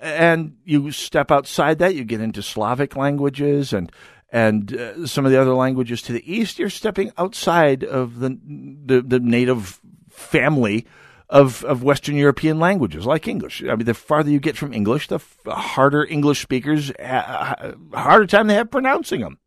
And 0.00 0.56
you 0.64 0.90
step 0.92 1.30
outside 1.30 1.78
that, 1.78 1.94
you 1.94 2.04
get 2.04 2.20
into 2.20 2.42
Slavic 2.42 2.96
languages 2.96 3.72
and 3.72 3.90
and 4.30 4.74
uh, 4.74 5.06
some 5.06 5.24
of 5.24 5.32
the 5.32 5.40
other 5.40 5.54
languages 5.54 6.02
to 6.02 6.12
the 6.12 6.32
east. 6.32 6.58
You're 6.58 6.70
stepping 6.70 7.10
outside 7.18 7.82
of 7.82 8.20
the 8.20 8.38
the, 8.86 9.02
the 9.02 9.18
native 9.18 9.80
family 10.10 10.86
of, 11.28 11.64
of 11.64 11.82
Western 11.82 12.16
European 12.16 12.58
languages, 12.58 13.06
like 13.06 13.28
English. 13.28 13.62
I 13.62 13.74
mean, 13.74 13.84
the 13.84 13.94
farther 13.94 14.30
you 14.30 14.40
get 14.40 14.56
from 14.56 14.72
English, 14.72 15.08
the 15.08 15.20
harder 15.46 16.04
English 16.04 16.40
speakers, 16.40 16.90
uh, 16.92 17.74
harder 17.92 18.26
time 18.26 18.46
they 18.46 18.54
have 18.54 18.70
pronouncing 18.70 19.20
them. 19.20 19.38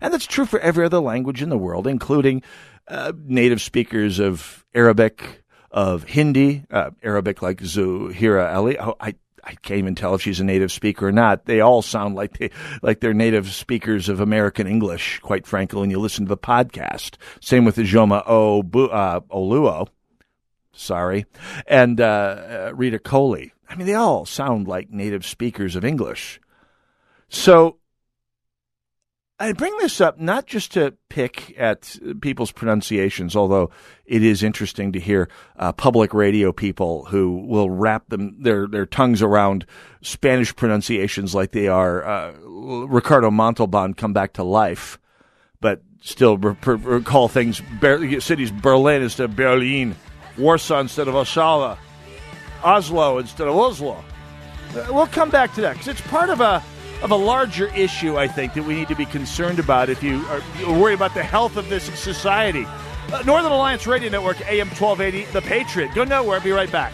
And 0.00 0.12
that's 0.12 0.26
true 0.26 0.46
for 0.46 0.60
every 0.60 0.84
other 0.84 1.00
language 1.00 1.42
in 1.42 1.48
the 1.48 1.58
world, 1.58 1.86
including 1.86 2.42
uh, 2.88 3.12
native 3.24 3.60
speakers 3.60 4.18
of 4.18 4.64
Arabic, 4.74 5.42
of 5.70 6.04
Hindi, 6.04 6.64
uh, 6.70 6.90
Arabic 7.02 7.42
like 7.42 7.60
Zuhira 7.60 8.54
Ali. 8.54 8.78
Oh, 8.78 8.96
I, 9.00 9.14
I 9.44 9.54
can't 9.54 9.78
even 9.78 9.94
tell 9.94 10.14
if 10.14 10.22
she's 10.22 10.40
a 10.40 10.44
native 10.44 10.72
speaker 10.72 11.08
or 11.08 11.12
not. 11.12 11.44
They 11.46 11.60
all 11.60 11.82
sound 11.82 12.14
like 12.14 12.38
they 12.38 12.50
like 12.82 13.00
they're 13.00 13.14
native 13.14 13.48
speakers 13.48 14.08
of 14.08 14.20
American 14.20 14.66
English, 14.66 15.20
quite 15.20 15.46
frankly, 15.46 15.80
when 15.80 15.90
you 15.90 15.98
listen 15.98 16.24
to 16.26 16.28
the 16.28 16.36
podcast. 16.36 17.16
Same 17.40 17.64
with 17.64 17.76
Ijeoma 17.76 18.22
o, 18.26 18.60
uh, 18.60 19.20
Oluo, 19.20 19.88
sorry, 20.72 21.26
and 21.66 22.00
uh, 22.00 22.72
Rita 22.74 22.98
Kohli. 22.98 23.52
I 23.68 23.74
mean, 23.74 23.86
they 23.86 23.94
all 23.94 24.24
sound 24.24 24.66
like 24.66 24.90
native 24.90 25.26
speakers 25.26 25.76
of 25.76 25.84
English. 25.84 26.40
So 27.28 27.76
I 29.40 29.52
bring 29.52 29.76
this 29.78 30.00
up 30.00 30.18
not 30.18 30.46
just 30.46 30.72
to 30.72 30.94
pick 31.08 31.56
at 31.56 31.96
people's 32.20 32.50
pronunciations, 32.50 33.36
although 33.36 33.70
it 34.04 34.24
is 34.24 34.42
interesting 34.42 34.90
to 34.92 35.00
hear 35.00 35.28
uh, 35.56 35.72
public 35.72 36.12
radio 36.12 36.50
people 36.50 37.04
who 37.04 37.46
will 37.46 37.70
wrap 37.70 38.08
them 38.08 38.42
their 38.42 38.66
their 38.66 38.86
tongues 38.86 39.22
around 39.22 39.64
Spanish 40.02 40.54
pronunciations 40.56 41.36
like 41.36 41.52
they 41.52 41.68
are 41.68 42.04
uh, 42.04 42.32
Ricardo 42.42 43.30
Montalban 43.30 43.94
come 43.94 44.12
back 44.12 44.32
to 44.34 44.42
life, 44.42 44.98
but 45.60 45.82
still 46.00 46.36
re- 46.36 46.56
recall 46.64 47.28
things 47.28 47.62
Ber- 47.80 48.20
cities 48.20 48.50
Berlin 48.50 49.02
instead 49.02 49.30
of 49.30 49.36
Berlin, 49.36 49.94
Warsaw 50.36 50.80
instead 50.80 51.06
of 51.06 51.14
Oshawa, 51.14 51.78
Oslo 52.64 53.18
instead 53.18 53.46
of 53.46 53.54
Oslo. 53.54 54.02
Uh, 54.74 54.86
we'll 54.90 55.06
come 55.06 55.30
back 55.30 55.54
to 55.54 55.60
that 55.60 55.74
because 55.74 55.86
it's 55.86 56.00
part 56.02 56.28
of 56.28 56.40
a 56.40 56.60
of 57.02 57.10
a 57.10 57.16
larger 57.16 57.68
issue, 57.74 58.16
I 58.16 58.28
think, 58.28 58.54
that 58.54 58.64
we 58.64 58.74
need 58.74 58.88
to 58.88 58.96
be 58.96 59.06
concerned 59.06 59.58
about 59.58 59.88
if 59.88 60.02
you 60.02 60.24
are 60.26 60.42
worried 60.72 60.94
about 60.94 61.14
the 61.14 61.22
health 61.22 61.56
of 61.56 61.68
this 61.68 61.84
society. 61.98 62.64
Uh, 63.12 63.22
Northern 63.24 63.52
Alliance 63.52 63.86
Radio 63.86 64.10
Network, 64.10 64.40
AM 64.48 64.68
1280, 64.68 65.30
The 65.32 65.42
Patriot. 65.42 65.94
Go 65.94 66.04
nowhere. 66.04 66.40
Be 66.40 66.50
right 66.50 66.70
back. 66.70 66.92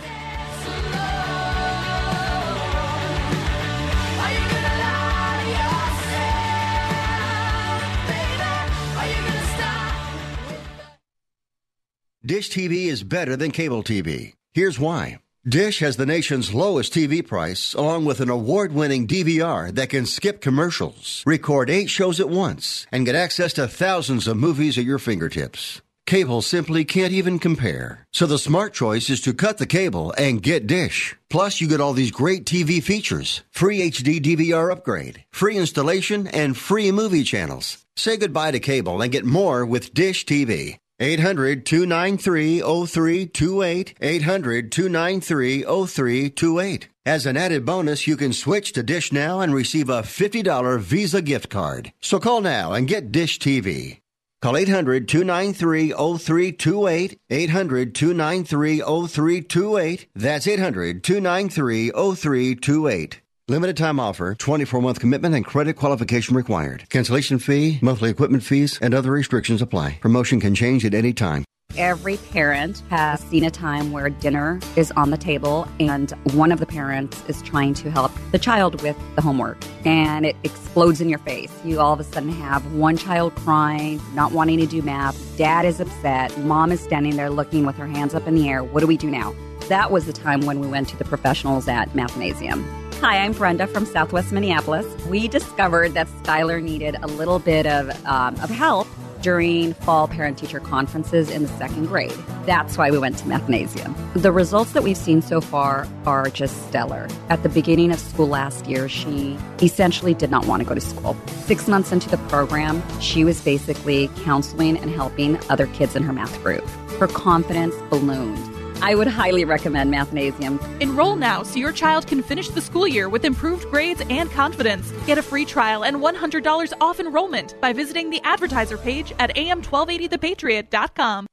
Dish 12.26 12.49
TV 12.49 12.87
is 12.87 13.02
better 13.02 13.37
than 13.37 13.50
cable 13.50 13.82
TV. 13.82 14.32
Here's 14.54 14.80
why. 14.80 15.18
Dish 15.47 15.81
has 15.81 15.99
the 15.99 16.07
nation's 16.07 16.55
lowest 16.55 16.95
TV 16.95 17.27
price, 17.27 17.75
along 17.75 18.07
with 18.07 18.21
an 18.21 18.31
award 18.31 18.73
winning 18.73 19.07
DVR 19.07 19.75
that 19.75 19.91
can 19.91 20.07
skip 20.07 20.41
commercials, 20.41 21.23
record 21.27 21.69
eight 21.69 21.91
shows 21.91 22.19
at 22.19 22.31
once, 22.31 22.87
and 22.91 23.05
get 23.05 23.15
access 23.15 23.53
to 23.53 23.69
thousands 23.69 24.27
of 24.27 24.39
movies 24.39 24.79
at 24.79 24.85
your 24.85 24.99
fingertips. 24.99 25.83
Cable 26.07 26.41
simply 26.41 26.87
can't 26.87 27.13
even 27.13 27.39
compare. 27.39 28.07
So 28.11 28.25
the 28.25 28.39
smart 28.39 28.73
choice 28.73 29.11
is 29.11 29.21
to 29.21 29.35
cut 29.35 29.59
the 29.59 29.67
cable 29.67 30.15
and 30.17 30.43
get 30.43 30.67
Dish. 30.67 31.15
Plus, 31.29 31.61
you 31.61 31.69
get 31.69 31.81
all 31.81 31.93
these 31.93 32.11
great 32.11 32.47
TV 32.47 32.83
features 32.83 33.43
free 33.51 33.91
HD 33.91 34.23
DVR 34.23 34.73
upgrade, 34.73 35.25
free 35.31 35.59
installation, 35.59 36.27
and 36.27 36.57
free 36.57 36.91
movie 36.91 37.23
channels. 37.23 37.85
Say 37.97 38.17
goodbye 38.17 38.53
to 38.53 38.61
cable 38.61 39.03
and 39.03 39.13
get 39.13 39.27
more 39.27 39.67
with 39.67 39.93
Dish 39.93 40.25
TV. 40.25 40.79
800 41.01 41.67
293 41.67 42.61
0328. 42.61 43.95
800 44.01 44.71
293 44.71 45.63
0328. 45.63 46.89
As 47.05 47.27
an 47.27 47.37
added 47.37 47.67
bonus, 47.67 48.07
you 48.07 48.17
can 48.17 48.33
switch 48.33 48.73
to 48.73 48.83
Dish 48.83 49.13
now 49.13 49.41
and 49.41 49.53
receive 49.53 49.89
a 49.89 50.03
$50 50.03 50.79
Visa 50.81 51.21
gift 51.21 51.51
card. 51.51 51.93
So 52.01 52.21
call 52.21 52.41
now 52.41 52.73
and 52.73 52.87
get 52.87 53.13
Dish 53.13 53.39
TV. 53.39 53.99
Call 54.41 54.57
800 54.57 55.09
293 55.09 55.91
0328. 55.91 57.19
800 57.29 57.95
293 57.95 58.81
0328. 58.81 60.07
That's 60.15 60.47
800 60.47 61.03
293 61.03 61.91
0328. 61.91 63.21
Limited 63.47 63.77
time 63.77 64.01
offer, 64.01 64.35
24 64.35 64.81
month 64.81 65.01
commitment 65.01 65.35
and 65.35 65.45
credit 65.45 65.76
qualification 65.76 66.35
required. 66.35 66.89
Cancellation 66.89 67.39
fee, 67.39 67.78
monthly 67.83 68.09
equipment 68.09 68.43
fees, 68.43 68.78
and 68.80 68.95
other 68.95 69.11
restrictions 69.11 69.61
apply. 69.61 69.99
Promotion 70.00 70.41
can 70.41 70.54
change 70.54 70.83
at 70.87 70.95
any 70.95 71.13
time. 71.13 71.45
Every 71.76 72.17
parent 72.17 72.83
has 72.89 73.21
seen 73.21 73.45
a 73.45 73.50
time 73.50 73.93
where 73.93 74.09
dinner 74.09 74.61
is 74.76 74.93
on 74.93 75.11
the 75.11 75.19
table 75.19 75.69
and 75.78 76.13
one 76.33 76.52
of 76.52 76.59
the 76.59 76.65
parents 76.65 77.23
is 77.28 77.43
trying 77.43 77.75
to 77.75 77.91
help 77.91 78.13
the 78.33 78.39
child 78.39 78.80
with 78.80 78.97
the 79.15 79.21
homework 79.21 79.59
and 79.85 80.25
it 80.25 80.37
explodes 80.43 81.02
in 81.02 81.11
your 81.11 81.19
face. 81.19 81.52
You 81.65 81.80
all 81.80 81.93
of 81.93 82.00
a 82.00 82.04
sudden 82.04 82.30
have 82.30 82.73
one 82.73 82.97
child 82.97 83.35
crying, 83.35 84.00
not 84.15 84.33
wanting 84.33 84.59
to 84.61 84.67
do 84.67 84.80
math, 84.80 85.37
dad 85.37 85.67
is 85.67 85.80
upset, 85.80 86.35
mom 86.39 86.73
is 86.73 86.80
standing 86.80 87.17
there 87.17 87.28
looking 87.28 87.67
with 87.67 87.76
her 87.76 87.87
hands 87.87 88.15
up 88.15 88.26
in 88.26 88.37
the 88.37 88.49
air. 88.49 88.65
What 88.65 88.80
do 88.80 88.87
we 88.87 88.97
do 88.97 89.11
now? 89.11 89.35
That 89.69 89.91
was 89.91 90.07
the 90.07 90.15
time 90.15 90.43
when 90.43 90.61
we 90.61 90.67
went 90.67 90.89
to 90.91 90.97
the 90.97 91.04
professionals 91.04 91.69
at 91.69 91.91
Mathnasium. 91.91 92.83
Hi, 93.00 93.19
I'm 93.19 93.33
Brenda 93.33 93.67
from 93.67 93.85
Southwest 93.85 94.33
Minneapolis. 94.33 94.87
We 95.07 95.28
discovered 95.28 95.93
that 95.93 96.07
Skylar 96.23 96.63
needed 96.63 96.97
a 97.02 97.07
little 97.07 97.39
bit 97.39 97.67
of, 97.67 97.91
um, 98.07 98.35
of 98.37 98.49
help 98.49 98.87
during 99.21 99.75
fall 99.75 100.09
parent 100.09 100.39
teacher 100.39 100.61
conferences 100.61 101.28
in 101.30 101.43
the 101.43 101.49
second 101.49 101.87
grade. 101.87 102.15
That's 102.47 102.78
why 102.78 102.91
we 102.91 102.99
went 102.99 103.19
to 103.19 103.25
Mathnasium. 103.25 103.95
The 104.15 104.33
results 104.33 104.73
that 104.73 104.83
we've 104.83 104.97
seen 104.97 105.23
so 105.23 105.41
far 105.41 105.87
are 106.07 106.30
just 106.30 106.69
stellar. 106.69 107.09
At 107.28 107.43
the 107.43 107.49
beginning 107.49 107.91
of 107.91 107.99
school 107.99 108.28
last 108.28 108.67
year, 108.67 108.89
she 108.89 109.39
essentially 109.61 110.15
did 110.15 110.30
not 110.30 110.47
want 110.47 110.63
to 110.63 110.69
go 110.69 110.75
to 110.75 110.80
school. 110.80 111.17
Six 111.26 111.69
months 111.69 111.93
into 111.93 112.09
the 112.09 112.19
program, 112.28 112.83
she 113.00 113.25
was 113.25 113.41
basically 113.41 114.09
counseling 114.25 114.78
and 114.78 114.91
helping 114.91 115.39
other 115.50 115.67
kids 115.69 115.97
in 115.97 116.02
her 116.04 116.13
math 116.13 116.43
group. 116.43 116.67
Her 116.99 117.09
confidence 117.09 117.75
ballooned 117.91 118.53
I 118.82 118.95
would 118.95 119.06
highly 119.06 119.45
recommend 119.45 119.93
Mathnasium. 119.93 120.60
Enroll 120.80 121.17
now 121.17 121.43
so 121.43 121.58
your 121.58 121.73
child 121.73 122.06
can 122.06 122.23
finish 122.23 122.49
the 122.49 122.60
school 122.60 122.87
year 122.87 123.08
with 123.08 123.25
improved 123.25 123.71
grades 123.71 124.02
and 124.10 124.30
confidence. 124.30 124.93
Get 125.06 125.19
a 125.19 125.23
free 125.23 125.45
trial 125.45 125.84
and 125.84 125.97
$100 125.97 126.73
off 126.80 127.00
enrollment 127.00 127.60
by 127.60 127.73
visiting 127.73 128.10
the 128.10 128.21
advertiser 128.23 128.78
page 128.78 129.13
at 129.19 129.34
am1280thepatriot.com. 129.37 131.26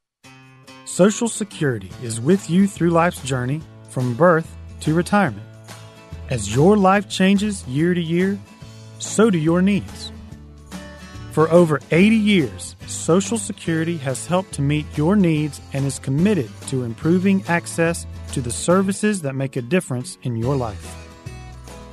Social 0.85 1.29
Security 1.29 1.91
is 2.03 2.19
with 2.19 2.49
you 2.49 2.67
through 2.67 2.89
life's 2.89 3.23
journey 3.23 3.61
from 3.89 4.13
birth 4.13 4.55
to 4.81 4.93
retirement. 4.93 5.45
As 6.29 6.53
your 6.55 6.75
life 6.77 7.09
changes 7.09 7.65
year 7.67 7.93
to 7.93 8.01
year, 8.01 8.37
so 8.99 9.29
do 9.29 9.37
your 9.37 9.61
needs. 9.61 10.11
For 11.31 11.49
over 11.49 11.79
80 11.91 12.13
years, 12.13 12.75
Social 12.87 13.37
Security 13.37 13.95
has 13.97 14.27
helped 14.27 14.51
to 14.55 14.61
meet 14.61 14.85
your 14.97 15.15
needs 15.15 15.61
and 15.71 15.85
is 15.85 15.97
committed 15.97 16.49
to 16.67 16.83
improving 16.83 17.41
access 17.47 18.05
to 18.33 18.41
the 18.41 18.51
services 18.51 19.21
that 19.21 19.33
make 19.33 19.55
a 19.55 19.61
difference 19.61 20.17
in 20.23 20.35
your 20.35 20.57
life. 20.57 21.07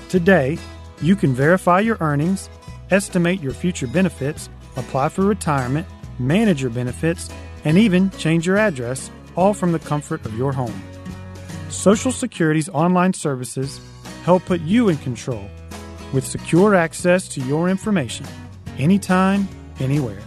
Today, 0.09 0.59
you 1.01 1.15
can 1.15 1.35
verify 1.35 1.79
your 1.79 1.99
earnings, 2.01 2.51
estimate 2.91 3.41
your 3.41 3.53
future 3.53 3.87
benefits, 3.87 4.49
apply 4.75 5.09
for 5.09 5.23
retirement, 5.23 5.87
manage 6.19 6.61
your 6.61 6.73
benefits, 6.73 7.31
and 7.65 7.79
even 7.79 8.11
change 8.19 8.45
your 8.45 8.57
address, 8.57 9.09
all 9.37 9.55
from 9.55 9.71
the 9.71 9.79
comfort 9.79 10.27
of 10.27 10.37
your 10.37 10.53
home. 10.53 10.83
Social 11.69 12.11
Security's 12.11 12.69
online 12.71 13.13
services 13.13 13.81
help 14.25 14.45
put 14.47 14.63
you 14.63 14.89
in 14.89 14.97
control 14.97 15.49
with 16.13 16.27
secure 16.27 16.75
access 16.75 17.29
to 17.29 17.41
your 17.43 17.69
information 17.69 18.27
anytime, 18.79 19.49
anywhere, 19.81 20.23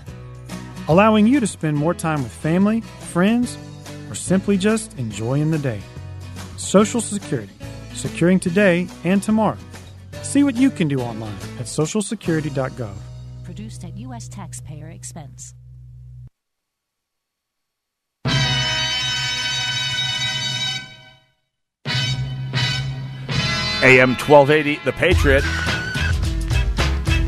allowing 0.87 1.25
you 1.25 1.39
to 1.39 1.47
spend 1.47 1.77
more 1.77 1.93
time 1.93 2.23
with 2.23 2.31
family, 2.31 2.81
friends, 2.81 3.57
or 4.09 4.15
simply 4.15 4.57
just 4.57 4.97
enjoying 4.99 5.51
the 5.51 5.57
day. 5.57 5.81
Social 6.57 7.01
Security, 7.01 7.53
securing 7.93 8.39
today 8.39 8.87
and 9.03 9.23
tomorrow. 9.23 9.57
See 10.21 10.43
what 10.43 10.55
you 10.55 10.69
can 10.69 10.87
do 10.87 10.99
online 10.99 11.35
at 11.59 11.65
socialsecurity.gov. 11.65 12.93
Produced 13.43 13.83
at 13.83 13.97
U.S. 13.97 14.27
taxpayer 14.27 14.89
expense. 14.89 15.55
AM 23.83 24.13
1280, 24.15 24.79
The 24.85 24.91
Patriot. 24.91 25.43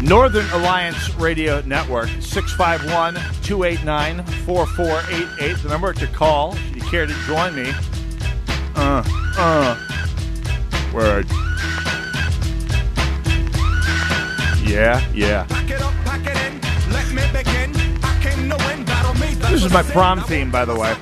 Northern 0.03 0.49
Alliance 0.49 1.15
Radio 1.15 1.61
Network, 1.61 2.09
651 2.19 3.13
289 3.41 4.25
4488. 4.45 5.57
The 5.63 5.69
number 5.69 5.93
to 5.93 6.07
call 6.07 6.55
if 6.55 6.75
you 6.75 6.81
care 6.81 7.05
to 7.05 7.13
join 7.25 7.55
me. 7.55 7.71
Uh, 8.75 9.01
uh. 9.37 9.79
Word. 10.93 11.25
Yeah, 14.61 15.01
yeah. 15.13 15.47
This 19.49 19.63
is 19.63 19.71
my 19.71 19.83
prom 19.83 20.21
theme, 20.23 20.51
by 20.51 20.65
the 20.65 20.75
way. 20.75 20.95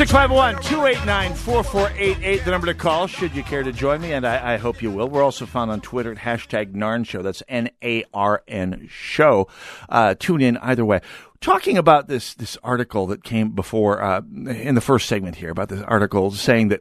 651 0.00 0.62
289 0.62 1.34
4488, 1.34 2.44
the 2.46 2.50
number 2.50 2.66
to 2.68 2.72
call 2.72 3.06
should 3.06 3.36
you 3.36 3.42
care 3.42 3.62
to 3.62 3.70
join 3.70 4.00
me, 4.00 4.14
and 4.14 4.26
I, 4.26 4.54
I, 4.54 4.56
hope 4.56 4.80
you 4.80 4.90
will. 4.90 5.06
We're 5.06 5.22
also 5.22 5.44
found 5.44 5.70
on 5.70 5.82
Twitter 5.82 6.10
at 6.10 6.16
hashtag 6.16 6.72
NARN 6.72 7.04
Show. 7.04 7.20
That's 7.20 7.42
N 7.46 7.68
A 7.84 8.06
R 8.14 8.42
N 8.48 8.88
Show. 8.90 9.48
Uh, 9.90 10.14
tune 10.18 10.40
in 10.40 10.56
either 10.56 10.86
way. 10.86 11.02
Talking 11.42 11.76
about 11.76 12.08
this, 12.08 12.32
this 12.32 12.56
article 12.62 13.08
that 13.08 13.24
came 13.24 13.50
before, 13.50 14.02
uh, 14.02 14.22
in 14.46 14.74
the 14.74 14.80
first 14.80 15.06
segment 15.06 15.36
here, 15.36 15.50
about 15.50 15.68
this 15.68 15.82
article 15.82 16.30
saying 16.30 16.68
that, 16.68 16.80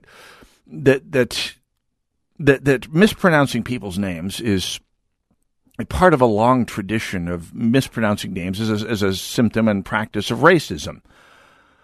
that, 0.67 1.11
that, 1.11 1.55
that, 2.39 2.63
that 2.63 2.93
mispronouncing 2.93 3.65
people's 3.65 3.97
names 3.97 4.39
is 4.39 4.79
part 5.89 6.13
of 6.13 6.21
a 6.21 6.25
long 6.25 6.65
tradition 6.65 7.27
of 7.27 7.53
mispronouncing 7.53 8.31
names 8.31 8.61
as 8.61 8.81
a, 8.81 8.87
as 8.89 9.03
a 9.03 9.13
symptom 9.13 9.67
and 9.67 9.83
practice 9.83 10.31
of 10.31 10.37
racism. 10.37 11.01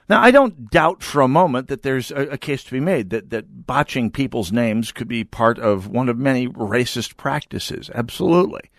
Now, 0.08 0.22
I 0.22 0.30
don't 0.30 0.70
doubt 0.70 1.02
for 1.02 1.22
a 1.22 1.28
moment 1.28 1.68
that 1.68 1.82
there's 1.82 2.12
a, 2.12 2.28
a, 2.28 2.38
case 2.38 2.64
to 2.66 2.72
be 2.72 2.80
made 2.80 3.10
that, 3.10 3.32
that 3.32 3.66
botching 3.66 4.12
people's 4.12 4.52
names 4.52 4.92
could 4.92 5.08
be 5.08 5.24
part 5.24 5.58
of 5.58 5.88
one 5.88 6.10
of 6.10 6.18
many 6.18 6.48
racist 6.48 7.18
practices. 7.18 7.90
Absolutely. 7.94 8.70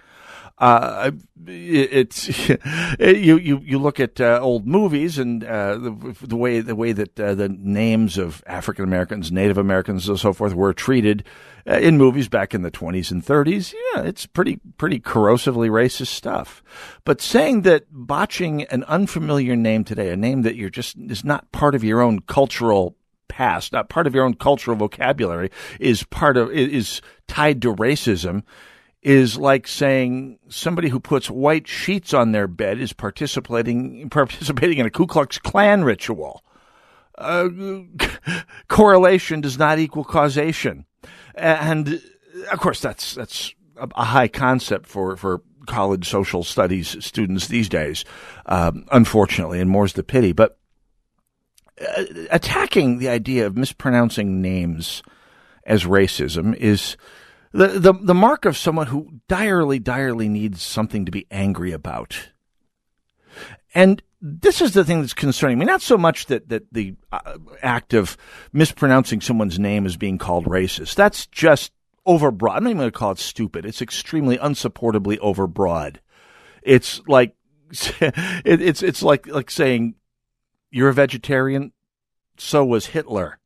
Uh, 0.59 1.11
it's 1.47 2.29
it, 2.99 3.19
you 3.19 3.37
you 3.37 3.61
you 3.63 3.79
look 3.79 4.01
at 4.01 4.21
uh, 4.21 4.39
old 4.41 4.67
movies 4.67 5.19
and 5.19 5.45
uh, 5.45 5.77
the, 5.77 6.17
the, 6.23 6.37
way 6.37 6.61
the 6.61 6.75
way 6.75 6.93
that 6.93 7.21
uh, 7.21 7.35
the 7.35 7.51
names 7.51 8.17
of 8.17 8.43
African 8.47 8.85
Americans, 8.85 9.31
Native 9.31 9.59
Americans, 9.59 10.09
and 10.09 10.19
so 10.19 10.33
forth 10.33 10.55
were 10.55 10.73
treated 10.73 11.25
uh, 11.69 11.75
in 11.75 11.99
movies 11.99 12.29
back 12.29 12.55
in 12.55 12.63
the 12.63 12.71
20s 12.71 13.11
and 13.11 13.23
30s. 13.23 13.75
Yeah, 13.75 14.03
it's 14.03 14.25
pretty 14.25 14.59
pretty 14.79 14.99
corrosively 14.99 15.69
racist 15.69 16.09
stuff. 16.09 16.63
But 17.05 17.21
saying 17.21 17.63
that 17.63 17.85
botching 17.91 18.65
an 18.65 18.83
unfamiliar 18.85 19.57
name 19.57 19.85
today, 19.85 20.11
a 20.11 20.17
name 20.17 20.41
that 20.43 20.57
you're 20.57 20.71
just 20.71 20.97
is 20.97 21.23
not 21.23 21.53
part 21.53 21.75
of 21.75 21.85
your 21.85 22.01
own 22.01 22.21
cultural 22.21 22.97
past, 23.29 23.75
not 23.75 23.91
part 23.91 24.07
of 24.07 24.15
your 24.15 24.25
own 24.25 24.35
cultural 24.35 24.77
vocabulary, 24.77 25.51
is 25.79 26.03
part 26.05 26.39
of 26.39 26.51
is 26.51 27.03
tied 27.29 27.61
to 27.61 27.75
racism 27.75 28.43
is 29.07 29.39
like 29.39 29.69
saying 29.69 30.37
somebody 30.49 30.89
who 30.89 30.99
puts 30.99 31.31
white 31.31 31.69
sheets 31.69 32.13
on 32.13 32.33
their 32.33 32.49
bed 32.49 32.81
is 32.81 32.93
participating 32.93 34.11
participating 34.11 34.79
in 34.79 34.87
a 34.87 34.91
Ku 34.91 35.07
Klux 35.07 35.39
Klan 35.39 35.85
ritual. 35.85 36.43
Uh, 37.17 37.49
correlation 38.69 39.41
does 39.41 39.59
not 39.59 39.79
equal 39.79 40.03
causation, 40.03 40.85
and 41.37 42.03
of 42.51 42.59
course 42.59 42.81
that's 42.81 43.15
that's 43.15 43.55
a 43.79 44.05
high 44.05 44.27
concept 44.27 44.89
for 44.89 45.17
for 45.17 45.41
college 45.69 46.09
social 46.09 46.43
studies 46.43 46.97
students 47.05 47.47
these 47.47 47.69
days. 47.69 48.05
Um, 48.47 48.87
unfortunately, 48.91 49.61
and 49.61 49.71
more's 49.71 49.93
the 49.93 50.03
pity. 50.03 50.33
But 50.33 50.59
uh, 51.81 52.05
attacking 52.31 52.99
the 52.99 53.09
idea 53.09 53.47
of 53.47 53.57
mispronouncing 53.57 54.43
names 54.43 55.05
as 55.65 55.85
racism 55.85 56.57
is 56.57 56.97
the, 57.57 57.69
the, 57.79 57.93
the 57.93 58.15
mark 58.15 58.45
of 58.45 58.57
someone 58.57 58.89
who 58.89 59.21
direly, 59.29 59.79
direly 59.79 60.29
needs 60.29 60.63
something 60.63 61.07
to 61.07 61.13
be 61.13 61.27
angry 61.31 61.73
about. 61.73 62.29
And 63.75 64.03
this 64.21 64.61
is 64.61 64.73
the 64.73 64.85
thing 64.85 65.01
that's 65.01 65.15
concerning 65.15 65.59
me. 65.59 65.65
Not 65.65 65.83
so 65.83 65.97
much 65.97 66.27
that, 66.27 66.49
that 66.49 66.73
the 66.73 66.95
uh, 67.13 67.39
act 67.63 67.95
of 67.95 68.17
mispronouncing 68.53 69.21
someone's 69.21 69.59
name 69.59 69.87
is 69.87 69.97
being 69.97 70.19
called 70.19 70.47
racist. 70.47 70.95
That's 70.95 71.27
just 71.27 71.73
overbroad. 72.07 72.57
I'm 72.57 72.65
not 72.65 72.71
even 72.71 72.79
going 72.79 72.91
to 72.91 72.99
call 72.99 73.13
it 73.13 73.19
stupid. 73.19 73.65
It's 73.65 73.83
extremely 73.83 74.39
unsupportably 74.39 75.19
overbroad. 75.19 75.97
It's 76.63 77.01
like, 77.07 77.35
it, 77.71 78.61
it's, 78.63 78.83
it's 78.83 79.03
like, 79.03 79.27
like 79.27 79.51
saying, 79.51 79.95
you're 80.71 80.89
a 80.89 80.95
vegetarian. 80.95 81.73
So 82.39 82.65
was 82.65 82.87
Hitler. 82.87 83.39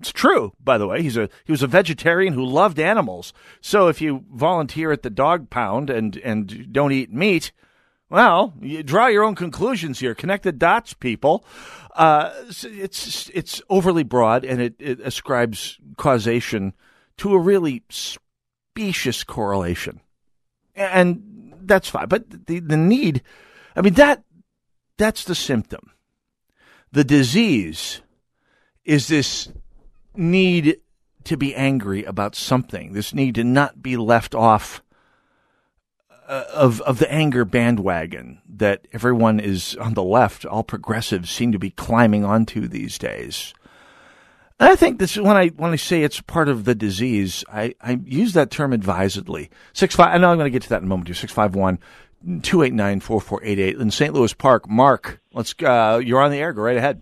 It's 0.00 0.12
true, 0.12 0.52
by 0.62 0.78
the 0.78 0.86
way. 0.86 1.02
He's 1.02 1.16
a 1.16 1.28
he 1.44 1.52
was 1.52 1.62
a 1.62 1.66
vegetarian 1.66 2.32
who 2.32 2.44
loved 2.44 2.78
animals. 2.78 3.32
So 3.60 3.88
if 3.88 4.00
you 4.00 4.24
volunteer 4.32 4.92
at 4.92 5.02
the 5.02 5.10
dog 5.10 5.50
pound 5.50 5.90
and 5.90 6.16
and 6.18 6.72
don't 6.72 6.92
eat 6.92 7.12
meat, 7.12 7.50
well, 8.08 8.54
you 8.60 8.84
draw 8.84 9.08
your 9.08 9.24
own 9.24 9.34
conclusions 9.34 9.98
here. 9.98 10.14
Connect 10.14 10.44
the 10.44 10.52
dots, 10.52 10.94
people. 10.94 11.44
Uh, 11.96 12.32
it's 12.48 13.28
it's 13.34 13.60
overly 13.68 14.04
broad 14.04 14.44
and 14.44 14.62
it, 14.62 14.76
it 14.78 15.00
ascribes 15.00 15.78
causation 15.96 16.74
to 17.16 17.34
a 17.34 17.38
really 17.38 17.82
specious 17.88 19.24
correlation, 19.24 20.00
and 20.76 21.54
that's 21.62 21.88
fine. 21.88 22.06
But 22.06 22.46
the 22.46 22.60
the 22.60 22.76
need, 22.76 23.22
I 23.74 23.80
mean 23.80 23.94
that 23.94 24.22
that's 24.96 25.24
the 25.24 25.34
symptom. 25.34 25.90
The 26.92 27.04
disease 27.04 28.00
is 28.84 29.08
this 29.08 29.50
need 30.18 30.80
to 31.24 31.36
be 31.36 31.54
angry 31.54 32.04
about 32.04 32.34
something, 32.34 32.92
this 32.92 33.14
need 33.14 33.34
to 33.36 33.44
not 33.44 33.82
be 33.82 33.96
left 33.96 34.34
off 34.34 34.82
uh, 36.28 36.44
of 36.52 36.82
of 36.82 36.98
the 36.98 37.10
anger 37.10 37.44
bandwagon 37.44 38.42
that 38.46 38.86
everyone 38.92 39.40
is 39.40 39.74
on 39.76 39.94
the 39.94 40.02
left, 40.02 40.44
all 40.44 40.62
progressives 40.62 41.30
seem 41.30 41.52
to 41.52 41.58
be 41.58 41.70
climbing 41.70 42.24
onto 42.24 42.68
these 42.68 42.98
days. 42.98 43.54
And 44.60 44.68
I 44.68 44.76
think 44.76 44.98
this 44.98 45.16
when 45.16 45.36
I 45.36 45.48
when 45.48 45.72
I 45.72 45.76
say 45.76 46.02
it's 46.02 46.20
part 46.20 46.48
of 46.48 46.64
the 46.64 46.74
disease, 46.74 47.44
I, 47.50 47.74
I 47.80 47.98
use 48.04 48.34
that 48.34 48.50
term 48.50 48.72
advisedly. 48.72 49.50
Six 49.72 49.96
five. 49.96 50.14
I 50.14 50.18
know 50.18 50.30
I'm 50.30 50.36
going 50.36 50.46
to 50.46 50.54
get 50.54 50.62
to 50.64 50.68
that 50.70 50.82
in 50.82 50.84
a 50.84 50.88
moment. 50.88 51.14
Six 51.16 51.32
five 51.32 51.54
one. 51.54 51.78
289 52.20 52.98
4488 52.98 53.76
in 53.76 53.90
St. 53.92 54.12
Louis 54.12 54.34
Park. 54.34 54.68
Mark, 54.68 55.20
let's, 55.32 55.54
uh, 55.62 56.00
you're 56.04 56.20
on 56.20 56.32
the 56.32 56.38
air. 56.38 56.52
Go 56.52 56.62
right 56.62 56.76
ahead. 56.76 57.00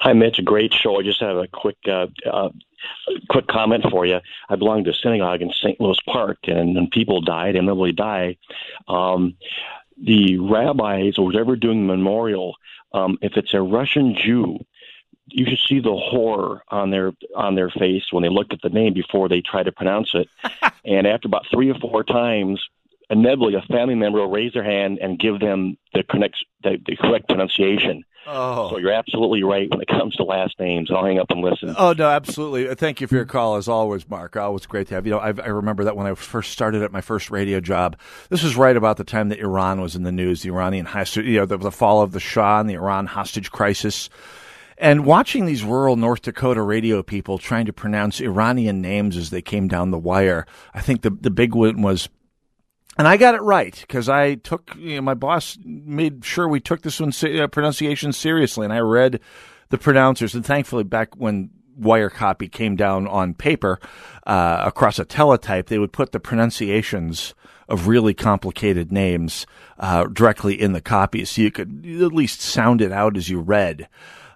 Hi, 0.00 0.12
Mitch. 0.12 0.38
A 0.38 0.42
great 0.42 0.72
show. 0.72 0.98
I 0.98 1.02
just 1.02 1.20
have 1.20 1.36
a 1.36 1.48
quick 1.48 1.76
uh, 1.86 2.06
uh, 2.30 2.50
quick 3.28 3.48
comment 3.48 3.84
for 3.90 4.06
you. 4.06 4.20
I 4.48 4.56
belong 4.56 4.84
to 4.84 4.90
a 4.90 4.94
synagogue 4.94 5.42
in 5.42 5.50
St. 5.50 5.80
Louis 5.80 5.98
Park, 6.06 6.38
and 6.44 6.76
when 6.76 6.88
people 6.88 7.20
died, 7.20 7.56
inevitably 7.56 7.92
die, 7.92 8.36
um, 8.86 9.34
the 10.00 10.38
rabbis 10.38 11.18
or 11.18 11.24
whatever 11.24 11.56
doing 11.56 11.86
the 11.86 11.96
memorial, 11.96 12.54
um, 12.92 13.18
if 13.22 13.36
it's 13.36 13.54
a 13.54 13.60
Russian 13.60 14.14
Jew, 14.14 14.58
you 15.26 15.46
should 15.46 15.58
see 15.68 15.80
the 15.80 15.96
horror 15.96 16.62
on 16.68 16.90
their 16.90 17.12
on 17.34 17.56
their 17.56 17.68
face 17.68 18.04
when 18.12 18.22
they 18.22 18.28
look 18.28 18.52
at 18.52 18.62
the 18.62 18.70
name 18.70 18.94
before 18.94 19.28
they 19.28 19.40
try 19.40 19.62
to 19.62 19.72
pronounce 19.72 20.14
it. 20.14 20.28
and 20.84 21.06
after 21.06 21.26
about 21.26 21.46
three 21.52 21.70
or 21.70 21.78
four 21.80 22.04
times, 22.04 22.62
inevitably 23.10 23.54
a 23.54 23.62
family 23.62 23.94
member 23.94 24.20
will 24.20 24.30
raise 24.30 24.52
their 24.52 24.64
hand 24.64 24.98
and 25.02 25.18
give 25.18 25.40
them 25.40 25.76
the 25.92 26.02
correct 26.02 26.36
the, 26.62 26.78
the 26.86 26.96
correct 26.96 27.28
pronunciation. 27.28 28.04
Oh. 28.30 28.70
So 28.70 28.78
you're 28.78 28.92
absolutely 28.92 29.42
right 29.42 29.70
when 29.70 29.80
it 29.80 29.88
comes 29.88 30.14
to 30.16 30.22
last 30.22 30.58
names. 30.60 30.90
I'll 30.90 31.04
hang 31.04 31.18
up 31.18 31.30
and 31.30 31.40
listen. 31.40 31.74
Oh 31.78 31.94
no, 31.96 32.06
absolutely. 32.08 32.74
Thank 32.74 33.00
you 33.00 33.06
for 33.06 33.14
your 33.14 33.24
call 33.24 33.56
as 33.56 33.68
always, 33.68 34.08
Mark. 34.08 34.36
Always 34.36 34.66
great 34.66 34.88
to 34.88 34.94
have 34.96 35.06
you. 35.06 35.12
Know, 35.12 35.18
I, 35.18 35.28
I 35.28 35.48
remember 35.48 35.84
that 35.84 35.96
when 35.96 36.06
I 36.06 36.14
first 36.14 36.52
started 36.52 36.82
at 36.82 36.92
my 36.92 37.00
first 37.00 37.30
radio 37.30 37.58
job. 37.58 37.96
This 38.28 38.42
was 38.42 38.54
right 38.54 38.76
about 38.76 38.98
the 38.98 39.04
time 39.04 39.30
that 39.30 39.38
Iran 39.38 39.80
was 39.80 39.96
in 39.96 40.02
the 40.02 40.12
news. 40.12 40.42
The 40.42 40.50
Iranian 40.50 40.84
hostage, 40.84 41.24
you 41.24 41.38
know, 41.38 41.46
the, 41.46 41.56
the 41.56 41.72
fall 41.72 42.02
of 42.02 42.12
the 42.12 42.20
Shah 42.20 42.60
and 42.60 42.68
the 42.68 42.74
Iran 42.74 43.06
hostage 43.06 43.50
crisis. 43.50 44.10
And 44.76 45.06
watching 45.06 45.46
these 45.46 45.64
rural 45.64 45.96
North 45.96 46.22
Dakota 46.22 46.62
radio 46.62 47.02
people 47.02 47.38
trying 47.38 47.64
to 47.66 47.72
pronounce 47.72 48.20
Iranian 48.20 48.82
names 48.82 49.16
as 49.16 49.30
they 49.30 49.42
came 49.42 49.68
down 49.68 49.90
the 49.90 49.98
wire, 49.98 50.46
I 50.74 50.82
think 50.82 51.00
the 51.00 51.10
the 51.10 51.30
big 51.30 51.54
one 51.54 51.80
was 51.80 52.10
and 52.98 53.06
I 53.06 53.16
got 53.16 53.36
it 53.36 53.42
right 53.42 53.74
because 53.80 54.08
I 54.08 54.34
took, 54.34 54.74
you 54.76 54.96
know, 54.96 55.02
my 55.02 55.14
boss 55.14 55.56
made 55.64 56.24
sure 56.24 56.48
we 56.48 56.60
took 56.60 56.82
this 56.82 56.98
one 56.98 57.12
uh, 57.22 57.46
pronunciation 57.46 58.12
seriously, 58.12 58.64
and 58.64 58.72
I 58.72 58.80
read 58.80 59.20
the 59.68 59.78
pronouncers. 59.78 60.34
And 60.34 60.44
thankfully, 60.44 60.82
back 60.82 61.14
when 61.14 61.50
wire 61.76 62.10
copy 62.10 62.48
came 62.48 62.74
down 62.74 63.06
on 63.06 63.34
paper 63.34 63.78
uh, 64.26 64.64
across 64.66 64.98
a 64.98 65.04
teletype, 65.04 65.68
they 65.68 65.78
would 65.78 65.92
put 65.92 66.10
the 66.10 66.18
pronunciations 66.18 67.34
of 67.68 67.86
really 67.86 68.14
complicated 68.14 68.90
names 68.90 69.46
uh, 69.78 70.04
directly 70.04 70.60
in 70.60 70.72
the 70.72 70.80
copy, 70.80 71.24
so 71.24 71.40
you 71.40 71.52
could 71.52 71.86
at 71.86 72.12
least 72.12 72.40
sound 72.40 72.80
it 72.80 72.90
out 72.90 73.16
as 73.16 73.28
you 73.28 73.38
read. 73.38 73.88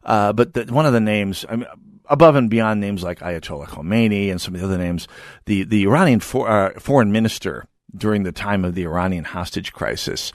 Uh, 0.04 0.32
but 0.32 0.54
the, 0.54 0.64
one 0.66 0.86
of 0.86 0.92
the 0.92 1.00
names, 1.00 1.44
I 1.48 1.56
mean, 1.56 1.66
above 2.06 2.36
and 2.36 2.50
beyond 2.50 2.80
names 2.80 3.02
like 3.02 3.20
Ayatollah 3.20 3.68
Khomeini 3.68 4.30
and 4.30 4.40
some 4.40 4.54
of 4.54 4.60
the 4.60 4.66
other 4.66 4.78
names, 4.78 5.08
the 5.46 5.64
the 5.64 5.84
Iranian 5.84 6.20
for, 6.20 6.48
uh, 6.48 6.78
foreign 6.78 7.10
minister 7.10 7.66
during 7.96 8.22
the 8.22 8.32
time 8.32 8.64
of 8.64 8.74
the 8.74 8.84
Iranian 8.84 9.24
hostage 9.24 9.72
crisis. 9.72 10.32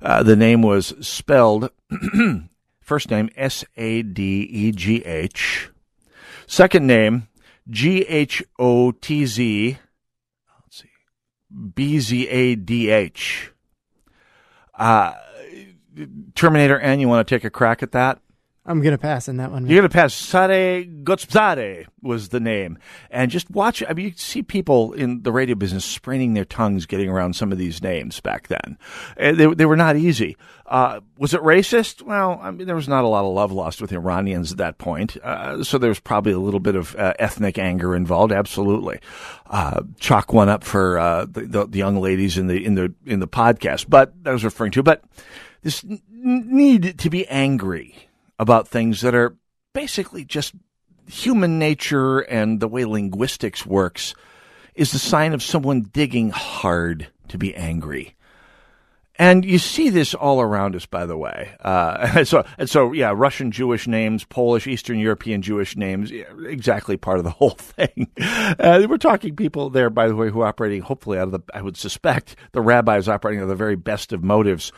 Uh, 0.00 0.22
the 0.22 0.36
name 0.36 0.62
was 0.62 0.94
spelled 1.00 1.70
first 2.80 3.10
name 3.10 3.30
S 3.36 3.64
A 3.76 4.02
D 4.02 4.42
E 4.42 4.72
G 4.72 5.04
H, 5.04 5.70
second 6.46 6.86
name 6.86 7.28
G 7.70 8.00
H 8.02 8.42
O 8.58 8.92
T 8.92 9.26
Z, 9.26 9.78
let's 10.64 10.82
see, 10.82 10.88
B 11.74 12.00
Z 12.00 12.28
A 12.28 12.54
D 12.56 12.90
H. 12.90 13.52
Uh, 14.74 15.12
Terminator 16.34 16.78
N, 16.80 17.00
you 17.00 17.08
want 17.08 17.26
to 17.26 17.34
take 17.34 17.44
a 17.44 17.50
crack 17.50 17.82
at 17.82 17.92
that? 17.92 18.18
I'm 18.64 18.80
gonna 18.80 18.96
pass 18.98 19.28
on 19.28 19.38
that 19.38 19.50
one. 19.50 19.66
You're 19.66 19.80
going 19.80 19.90
to 19.90 19.92
pass. 19.92 20.14
Sare 20.14 20.84
Gotspzade 20.84 21.86
was 22.00 22.28
the 22.28 22.38
name. 22.38 22.78
And 23.10 23.28
just 23.28 23.50
watch, 23.50 23.82
I 23.88 23.92
mean, 23.92 24.06
you 24.06 24.12
see 24.14 24.42
people 24.42 24.92
in 24.92 25.22
the 25.22 25.32
radio 25.32 25.56
business 25.56 25.84
spraining 25.84 26.34
their 26.34 26.44
tongues 26.44 26.86
getting 26.86 27.08
around 27.08 27.34
some 27.34 27.50
of 27.50 27.58
these 27.58 27.82
names 27.82 28.20
back 28.20 28.46
then. 28.46 28.78
They, 29.16 29.46
they 29.52 29.66
were 29.66 29.76
not 29.76 29.96
easy. 29.96 30.36
Uh, 30.66 31.00
was 31.18 31.34
it 31.34 31.40
racist? 31.42 32.02
Well, 32.02 32.38
I 32.40 32.52
mean, 32.52 32.68
there 32.68 32.76
was 32.76 32.88
not 32.88 33.02
a 33.02 33.08
lot 33.08 33.24
of 33.24 33.34
love 33.34 33.50
lost 33.50 33.82
with 33.82 33.92
Iranians 33.92 34.52
at 34.52 34.58
that 34.58 34.78
point. 34.78 35.16
Uh, 35.22 35.64
so 35.64 35.76
there 35.76 35.90
was 35.90 36.00
probably 36.00 36.32
a 36.32 36.38
little 36.38 36.60
bit 36.60 36.76
of 36.76 36.94
uh, 36.94 37.14
ethnic 37.18 37.58
anger 37.58 37.96
involved. 37.96 38.32
Absolutely. 38.32 39.00
Uh, 39.46 39.82
chalk 39.98 40.32
one 40.32 40.48
up 40.48 40.62
for 40.62 41.00
uh, 41.00 41.26
the, 41.28 41.42
the, 41.42 41.66
the 41.66 41.78
young 41.78 42.00
ladies 42.00 42.38
in 42.38 42.46
the, 42.46 42.64
in 42.64 42.76
the, 42.76 42.94
in 43.06 43.18
the 43.18 43.28
podcast. 43.28 43.86
But 43.88 44.12
I 44.24 44.30
was 44.30 44.44
referring 44.44 44.70
to, 44.72 44.84
but 44.84 45.02
this 45.62 45.84
need 46.08 46.98
to 47.00 47.10
be 47.10 47.26
angry 47.26 48.08
about 48.42 48.68
things 48.68 49.00
that 49.02 49.14
are 49.14 49.36
basically 49.72 50.24
just 50.24 50.52
human 51.06 51.58
nature 51.58 52.20
and 52.20 52.60
the 52.60 52.68
way 52.68 52.84
linguistics 52.84 53.64
works 53.64 54.14
is 54.74 54.92
the 54.92 54.98
sign 54.98 55.32
of 55.32 55.42
someone 55.42 55.82
digging 55.82 56.30
hard 56.30 57.06
to 57.28 57.38
be 57.38 57.54
angry. 57.54 58.16
And 59.16 59.44
you 59.44 59.58
see 59.58 59.90
this 59.90 60.14
all 60.14 60.40
around 60.40 60.74
us, 60.74 60.86
by 60.86 61.06
the 61.06 61.16
way. 61.16 61.54
Uh, 61.60 62.24
so, 62.24 62.44
and 62.58 62.68
so, 62.68 62.92
yeah, 62.92 63.12
Russian 63.14 63.52
Jewish 63.52 63.86
names, 63.86 64.24
Polish, 64.24 64.66
Eastern 64.66 64.98
European 64.98 65.42
Jewish 65.42 65.76
names, 65.76 66.10
exactly 66.10 66.96
part 66.96 67.18
of 67.18 67.24
the 67.24 67.30
whole 67.38 67.50
thing. 67.50 68.10
Uh, 68.18 68.84
we're 68.88 68.96
talking 68.96 69.36
people 69.36 69.70
there, 69.70 69.90
by 69.90 70.08
the 70.08 70.16
way, 70.16 70.30
who 70.30 70.40
are 70.40 70.48
operating, 70.48 70.80
hopefully, 70.80 71.18
out 71.18 71.28
of 71.28 71.32
the, 71.32 71.40
I 71.54 71.62
would 71.62 71.76
suspect, 71.76 72.34
the 72.52 72.62
rabbis 72.62 73.06
operating 73.06 73.40
out 73.40 73.44
of 73.44 73.48
the 73.50 73.54
very 73.54 73.76
best 73.76 74.12
of 74.12 74.24
motives 74.24 74.72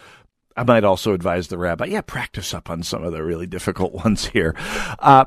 I 0.56 0.62
might 0.62 0.84
also 0.84 1.12
advise 1.12 1.48
the 1.48 1.58
rabbi, 1.58 1.86
yeah, 1.86 2.00
practice 2.00 2.54
up 2.54 2.70
on 2.70 2.82
some 2.82 3.02
of 3.02 3.12
the 3.12 3.22
really 3.22 3.46
difficult 3.46 3.92
ones 4.04 4.26
here. 4.26 4.54
Uh, 4.98 5.24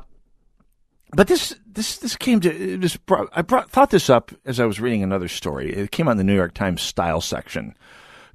but 1.12 1.26
this 1.26 1.54
this 1.66 1.98
this 1.98 2.16
came 2.16 2.40
to 2.40 2.76
this 2.76 2.96
brought, 2.96 3.28
I 3.32 3.42
brought, 3.42 3.70
thought 3.70 3.90
this 3.90 4.10
up 4.10 4.30
as 4.44 4.60
I 4.60 4.66
was 4.66 4.80
reading 4.80 5.02
another 5.02 5.28
story. 5.28 5.72
It 5.72 5.90
came 5.90 6.08
on 6.08 6.18
the 6.18 6.24
New 6.24 6.34
York 6.34 6.54
Times 6.54 6.82
style 6.82 7.20
section. 7.20 7.74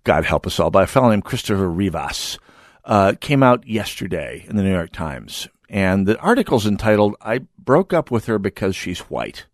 God 0.04 0.26
help 0.26 0.48
us 0.48 0.60
all, 0.60 0.72
by 0.72 0.84
a 0.84 0.88
fellow 0.88 1.10
named 1.10 1.24
Christopher 1.24 1.70
Rivas. 1.70 2.38
Uh, 2.84 3.14
came 3.22 3.44
out 3.44 3.66
yesterday 3.66 4.46
in 4.50 4.58
the 4.58 4.64
New 4.64 4.74
York 4.74 4.92
Times, 4.92 5.48
and 5.70 6.06
the 6.06 6.20
article's 6.20 6.66
entitled 6.66 7.16
"I 7.22 7.42
broke 7.58 7.94
up 7.94 8.12
with 8.12 8.26
her 8.26 8.40
because 8.40 8.76
she's 8.76 9.00
white." 9.02 9.46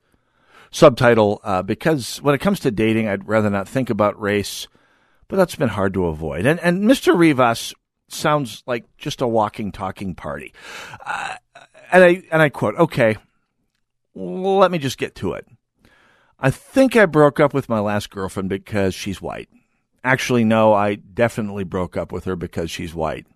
Subtitle: 0.71 1.41
uh, 1.43 1.61
Because 1.61 2.21
when 2.21 2.33
it 2.33 2.41
comes 2.41 2.61
to 2.61 2.71
dating, 2.71 3.07
I'd 3.07 3.27
rather 3.27 3.49
not 3.49 3.67
think 3.67 3.89
about 3.89 4.19
race 4.19 4.67
but 5.29 5.37
that's 5.37 5.55
been 5.55 5.69
hard 5.69 5.93
to 5.93 6.07
avoid. 6.07 6.45
And 6.45 6.59
and 6.59 6.83
Mr. 6.83 7.17
Rivas 7.17 7.73
sounds 8.09 8.63
like 8.67 8.85
just 8.97 9.21
a 9.21 9.27
walking, 9.27 9.71
talking 9.71 10.15
party. 10.15 10.53
Uh, 11.05 11.35
and 11.91 12.03
I 12.03 12.23
and 12.31 12.41
I 12.41 12.49
quote, 12.49 12.75
"Okay, 12.75 13.15
let 14.15 14.71
me 14.71 14.77
just 14.77 14.97
get 14.97 15.15
to 15.15 15.33
it. 15.33 15.47
I 16.39 16.51
think 16.51 16.95
I 16.95 17.05
broke 17.05 17.39
up 17.39 17.53
with 17.53 17.69
my 17.69 17.79
last 17.79 18.09
girlfriend 18.09 18.49
because 18.49 18.93
she's 18.93 19.21
white. 19.21 19.49
Actually, 20.03 20.45
no, 20.45 20.73
I 20.73 20.95
definitely 20.95 21.65
broke 21.65 21.97
up 21.97 22.11
with 22.11 22.25
her 22.25 22.35
because 22.35 22.71
she's 22.71 22.95
white. 22.95 23.27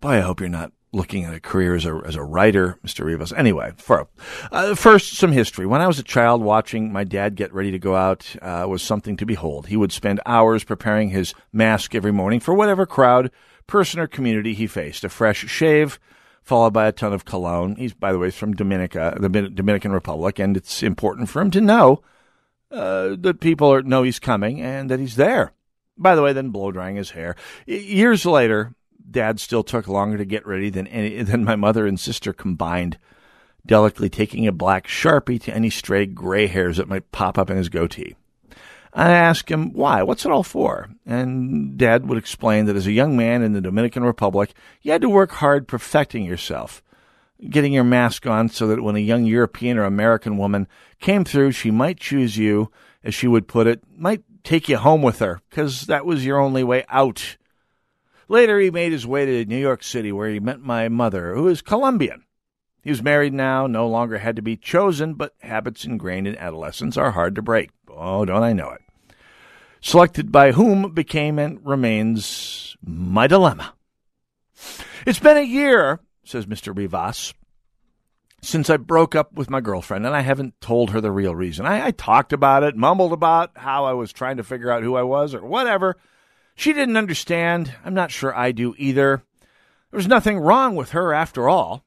Boy, 0.00 0.18
I 0.18 0.20
hope 0.20 0.40
you're 0.40 0.48
not 0.48 0.72
looking 0.92 1.24
at 1.24 1.34
a 1.34 1.40
career 1.40 1.74
as 1.74 1.84
a 1.84 2.00
as 2.04 2.16
a 2.16 2.22
writer, 2.22 2.78
Mr. 2.84 3.04
Rivas. 3.04 3.32
Anyway, 3.32 3.72
for, 3.76 4.08
uh, 4.50 4.74
first 4.74 5.14
some 5.14 5.32
history. 5.32 5.66
When 5.66 5.80
I 5.80 5.86
was 5.86 5.98
a 5.98 6.04
child, 6.04 6.42
watching 6.42 6.92
my 6.92 7.04
dad 7.04 7.36
get 7.36 7.52
ready 7.52 7.70
to 7.70 7.78
go 7.78 7.94
out 7.94 8.34
uh, 8.42 8.66
was 8.68 8.82
something 8.82 9.16
to 9.18 9.26
behold. 9.26 9.68
He 9.68 9.76
would 9.76 9.92
spend 9.92 10.20
hours 10.26 10.64
preparing 10.64 11.10
his 11.10 11.34
mask 11.52 11.94
every 11.94 12.12
morning 12.12 12.40
for 12.40 12.54
whatever 12.54 12.86
crowd, 12.86 13.30
person, 13.66 14.00
or 14.00 14.06
community 14.06 14.54
he 14.54 14.66
faced. 14.66 15.04
A 15.04 15.08
fresh 15.08 15.46
shave, 15.46 16.00
followed 16.42 16.72
by 16.72 16.86
a 16.86 16.92
ton 16.92 17.12
of 17.12 17.24
cologne. 17.24 17.76
He's, 17.76 17.94
by 17.94 18.12
the 18.12 18.18
way, 18.18 18.30
from 18.30 18.54
Dominica, 18.54 19.16
the 19.18 19.28
Dominican 19.28 19.92
Republic, 19.92 20.38
and 20.38 20.56
it's 20.56 20.82
important 20.82 21.28
for 21.28 21.40
him 21.40 21.50
to 21.52 21.60
know 21.60 22.02
uh, 22.70 23.16
that 23.18 23.40
people 23.40 23.72
are, 23.72 23.82
know 23.82 24.02
he's 24.02 24.18
coming 24.18 24.60
and 24.60 24.90
that 24.90 25.00
he's 25.00 25.16
there. 25.16 25.52
By 25.96 26.14
the 26.14 26.22
way, 26.22 26.32
then 26.32 26.50
blow 26.50 26.72
drying 26.72 26.96
his 26.96 27.10
hair. 27.10 27.36
Years 27.66 28.24
later, 28.24 28.74
Dad 29.08 29.40
still 29.40 29.62
took 29.62 29.88
longer 29.88 30.18
to 30.18 30.24
get 30.24 30.46
ready 30.46 30.70
than 30.70 30.86
any 30.88 31.22
than 31.22 31.44
my 31.44 31.56
mother 31.56 31.86
and 31.86 31.98
sister 31.98 32.32
combined, 32.32 32.98
delicately 33.64 34.08
taking 34.08 34.46
a 34.46 34.52
black 34.52 34.86
sharpie 34.86 35.40
to 35.42 35.54
any 35.54 35.70
stray 35.70 36.06
gray 36.06 36.46
hairs 36.46 36.76
that 36.78 36.88
might 36.88 37.12
pop 37.12 37.38
up 37.38 37.50
in 37.50 37.56
his 37.56 37.68
goatee. 37.68 38.16
I 38.92 39.12
asked 39.12 39.48
him 39.48 39.72
why, 39.72 40.02
what's 40.02 40.24
it 40.24 40.32
all 40.32 40.42
for? 40.42 40.88
And 41.06 41.78
Dad 41.78 42.08
would 42.08 42.18
explain 42.18 42.64
that 42.66 42.76
as 42.76 42.86
a 42.86 42.92
young 42.92 43.16
man 43.16 43.42
in 43.42 43.52
the 43.52 43.60
Dominican 43.60 44.02
Republic, 44.02 44.52
you 44.82 44.92
had 44.92 45.02
to 45.02 45.08
work 45.08 45.32
hard 45.32 45.68
perfecting 45.68 46.24
yourself, 46.24 46.82
getting 47.48 47.72
your 47.72 47.84
mask 47.84 48.26
on 48.26 48.48
so 48.48 48.66
that 48.66 48.82
when 48.82 48.96
a 48.96 49.00
young 49.00 49.24
European 49.24 49.78
or 49.78 49.84
American 49.84 50.36
woman 50.36 50.66
came 50.98 51.24
through, 51.24 51.52
she 51.52 51.70
might 51.70 52.00
choose 52.00 52.36
you, 52.36 52.70
as 53.04 53.14
she 53.14 53.28
would 53.28 53.46
put 53.46 53.68
it, 53.68 53.80
might 53.96 54.24
take 54.42 54.68
you 54.68 54.76
home 54.76 55.02
with 55.02 55.20
her, 55.20 55.40
because 55.48 55.82
that 55.82 56.04
was 56.04 56.26
your 56.26 56.40
only 56.40 56.64
way 56.64 56.84
out 56.88 57.36
Later, 58.30 58.60
he 58.60 58.70
made 58.70 58.92
his 58.92 59.08
way 59.08 59.26
to 59.26 59.44
New 59.44 59.58
York 59.58 59.82
City, 59.82 60.12
where 60.12 60.30
he 60.30 60.38
met 60.38 60.60
my 60.60 60.88
mother, 60.88 61.34
who 61.34 61.48
is 61.48 61.62
Colombian. 61.62 62.22
He 62.80 62.90
was 62.90 63.02
married 63.02 63.34
now, 63.34 63.66
no 63.66 63.88
longer 63.88 64.18
had 64.18 64.36
to 64.36 64.42
be 64.42 64.56
chosen, 64.56 65.14
but 65.14 65.34
habits 65.40 65.84
ingrained 65.84 66.28
in 66.28 66.36
adolescence 66.36 66.96
are 66.96 67.10
hard 67.10 67.34
to 67.34 67.42
break. 67.42 67.70
Oh, 67.88 68.24
don't 68.24 68.44
I 68.44 68.52
know 68.52 68.70
it? 68.70 68.82
Selected 69.80 70.30
by 70.30 70.52
whom 70.52 70.94
became 70.94 71.40
and 71.40 71.58
remains 71.66 72.76
my 72.86 73.26
dilemma. 73.26 73.74
It's 75.04 75.18
been 75.18 75.36
a 75.36 75.42
year, 75.42 75.98
says 76.22 76.46
Mr. 76.46 76.72
Rivas, 76.72 77.34
since 78.42 78.70
I 78.70 78.76
broke 78.76 79.16
up 79.16 79.32
with 79.32 79.50
my 79.50 79.60
girlfriend, 79.60 80.06
and 80.06 80.14
I 80.14 80.20
haven't 80.20 80.60
told 80.60 80.90
her 80.90 81.00
the 81.00 81.10
real 81.10 81.34
reason. 81.34 81.66
I, 81.66 81.86
I 81.86 81.90
talked 81.90 82.32
about 82.32 82.62
it, 82.62 82.76
mumbled 82.76 83.12
about 83.12 83.50
how 83.56 83.86
I 83.86 83.94
was 83.94 84.12
trying 84.12 84.36
to 84.36 84.44
figure 84.44 84.70
out 84.70 84.84
who 84.84 84.94
I 84.94 85.02
was 85.02 85.34
or 85.34 85.44
whatever. 85.44 85.96
She 86.60 86.74
didn't 86.74 86.98
understand. 86.98 87.74
I'm 87.86 87.94
not 87.94 88.10
sure 88.10 88.36
I 88.36 88.52
do 88.52 88.74
either. 88.76 89.22
There 89.90 89.96
was 89.96 90.06
nothing 90.06 90.38
wrong 90.38 90.76
with 90.76 90.90
her 90.90 91.14
after 91.14 91.48
all. 91.48 91.86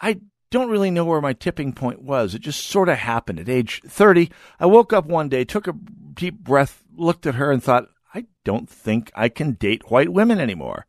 I 0.00 0.22
don't 0.50 0.68
really 0.70 0.90
know 0.90 1.04
where 1.04 1.20
my 1.20 1.34
tipping 1.34 1.72
point 1.72 2.02
was. 2.02 2.34
It 2.34 2.40
just 2.40 2.66
sort 2.66 2.88
of 2.88 2.98
happened. 2.98 3.38
At 3.38 3.48
age 3.48 3.80
30, 3.86 4.28
I 4.58 4.66
woke 4.66 4.92
up 4.92 5.06
one 5.06 5.28
day, 5.28 5.44
took 5.44 5.68
a 5.68 5.72
deep 6.14 6.40
breath, 6.40 6.82
looked 6.96 7.26
at 7.26 7.36
her, 7.36 7.52
and 7.52 7.62
thought, 7.62 7.86
I 8.12 8.24
don't 8.42 8.68
think 8.68 9.12
I 9.14 9.28
can 9.28 9.52
date 9.52 9.88
white 9.88 10.08
women 10.08 10.40
anymore. 10.40 10.86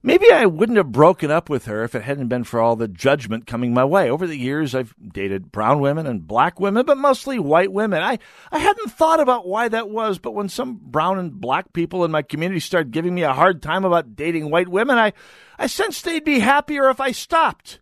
Maybe 0.00 0.30
I 0.30 0.46
wouldn't 0.46 0.78
have 0.78 0.92
broken 0.92 1.30
up 1.30 1.50
with 1.50 1.66
her 1.66 1.82
if 1.82 1.94
it 1.94 2.02
hadn't 2.02 2.28
been 2.28 2.44
for 2.44 2.60
all 2.60 2.76
the 2.76 2.86
judgment 2.86 3.46
coming 3.46 3.74
my 3.74 3.84
way. 3.84 4.08
Over 4.08 4.28
the 4.28 4.38
years, 4.38 4.74
I've 4.74 4.94
dated 5.12 5.50
brown 5.50 5.80
women 5.80 6.06
and 6.06 6.26
black 6.26 6.60
women, 6.60 6.86
but 6.86 6.98
mostly 6.98 7.38
white 7.38 7.72
women. 7.72 8.00
I, 8.00 8.20
I 8.52 8.58
hadn't 8.58 8.92
thought 8.92 9.18
about 9.18 9.48
why 9.48 9.68
that 9.68 9.90
was, 9.90 10.20
but 10.20 10.34
when 10.34 10.48
some 10.48 10.78
brown 10.80 11.18
and 11.18 11.40
black 11.40 11.72
people 11.72 12.04
in 12.04 12.12
my 12.12 12.22
community 12.22 12.60
started 12.60 12.92
giving 12.92 13.12
me 13.12 13.22
a 13.22 13.32
hard 13.32 13.60
time 13.60 13.84
about 13.84 14.14
dating 14.14 14.50
white 14.50 14.68
women, 14.68 14.98
I, 14.98 15.14
I 15.58 15.66
sensed 15.66 16.04
they'd 16.04 16.24
be 16.24 16.38
happier 16.38 16.88
if 16.90 17.00
I 17.00 17.10
stopped. 17.10 17.80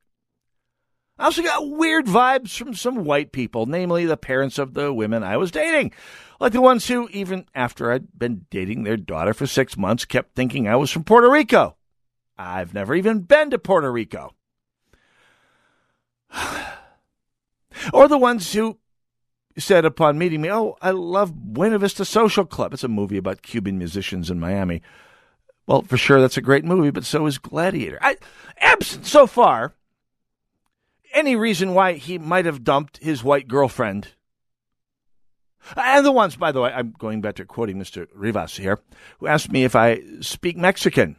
I 1.19 1.25
also 1.25 1.43
got 1.43 1.71
weird 1.71 2.07
vibes 2.07 2.57
from 2.57 2.75
some 2.75 3.05
white 3.05 3.33
people, 3.33 3.67
namely 3.67 4.07
the 4.07 4.17
parents 4.17 4.59
of 4.59 4.73
the 4.73 4.93
women 4.93 5.23
I 5.23 5.37
was 5.37 5.51
dating. 5.51 5.93
Like 6.41 6.53
the 6.53 6.61
ones 6.61 6.89
who, 6.89 7.09
even 7.11 7.47
after 7.55 7.91
I'd 7.91 8.19
been 8.19 8.47
dating 8.51 8.85
their 8.85 8.99
daughter 8.99 9.35
for 9.35 9.47
six 9.47 9.77
months, 9.77 10.05
kept 10.05 10.35
thinking 10.35 10.67
I 10.67 10.77
was 10.77 10.91
from 10.91 11.05
Puerto 11.05 11.31
Rico. 11.31 11.77
I've 12.39 12.75
never 12.75 12.95
even 12.95 13.21
been 13.21 13.51
to 13.51 13.59
Puerto 13.59 13.91
Rico. 13.91 14.35
or 17.93 18.09
the 18.09 18.19
ones 18.19 18.53
who 18.53 18.79
said 19.59 19.85
upon 19.85 20.19
meeting 20.19 20.41
me, 20.43 20.51
Oh, 20.51 20.77
I 20.83 20.91
love 20.91 21.35
Buena 21.35 21.79
Vista 21.79 22.05
Social 22.05 22.45
Club. 22.45 22.75
It's 22.75 22.85
a 22.85 22.89
movie 22.89 23.17
about 23.17 23.43
Cuban 23.43 23.79
musicians 23.79 24.31
in 24.31 24.39
Miami. 24.39 24.83
Well, 25.67 25.83
for 25.83 25.97
sure, 25.97 26.21
that's 26.21 26.37
a 26.37 26.43
great 26.43 26.65
movie, 26.65 26.91
but 26.91 27.05
so 27.05 27.27
is 27.27 27.39
Gladiator. 27.39 27.99
I, 28.01 28.17
absent 28.59 29.07
so 29.07 29.27
far 29.27 29.75
any 31.13 31.35
reason 31.35 31.75
why 31.75 31.95
he 31.95 32.19
might 32.19 32.45
have 32.45 32.63
dumped 32.63 32.99
his 32.99 33.25
white 33.25 33.49
girlfriend. 33.49 34.09
And 35.77 36.07
the 36.07 36.13
ones, 36.13 36.37
by 36.37 36.53
the 36.53 36.61
way, 36.61 36.71
I'm 36.73 36.95
going 36.97 37.21
back 37.21 37.37
to 37.37 37.45
quoting 37.45 37.79
Mr. 37.79 38.07
Rivas 38.15 38.57
here, 38.57 38.79
who 39.19 39.27
asked 39.27 39.51
me 39.51 39.65
if 39.65 39.75
I 39.75 40.01
speak 40.21 40.57
Mexican. 40.57 41.17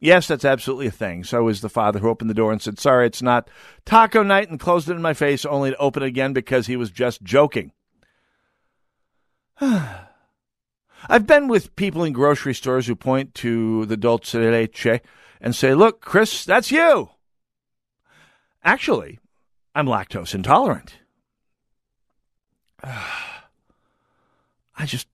Yes, 0.00 0.28
that's 0.28 0.46
absolutely 0.46 0.86
a 0.86 0.90
thing. 0.90 1.24
So 1.24 1.48
is 1.48 1.60
the 1.60 1.68
father 1.68 1.98
who 1.98 2.08
opened 2.08 2.30
the 2.30 2.34
door 2.34 2.52
and 2.52 2.60
said, 2.60 2.80
Sorry, 2.80 3.06
it's 3.06 3.20
not 3.20 3.50
taco 3.84 4.22
night, 4.22 4.48
and 4.48 4.58
closed 4.58 4.88
it 4.88 4.94
in 4.94 5.02
my 5.02 5.12
face 5.12 5.44
only 5.44 5.70
to 5.70 5.76
open 5.76 6.02
it 6.02 6.06
again 6.06 6.32
because 6.32 6.66
he 6.66 6.76
was 6.76 6.90
just 6.90 7.22
joking. 7.22 7.72
I've 9.60 11.26
been 11.26 11.48
with 11.48 11.76
people 11.76 12.02
in 12.02 12.14
grocery 12.14 12.54
stores 12.54 12.86
who 12.86 12.96
point 12.96 13.34
to 13.36 13.84
the 13.86 13.96
dulce 13.98 14.32
leche 14.32 15.00
and 15.38 15.54
say, 15.54 15.74
Look, 15.74 16.00
Chris, 16.00 16.46
that's 16.46 16.72
you. 16.72 17.10
Actually, 18.64 19.18
I'm 19.74 19.86
lactose 19.86 20.34
intolerant. 20.34 20.94
I 22.82 24.86
just 24.86 25.08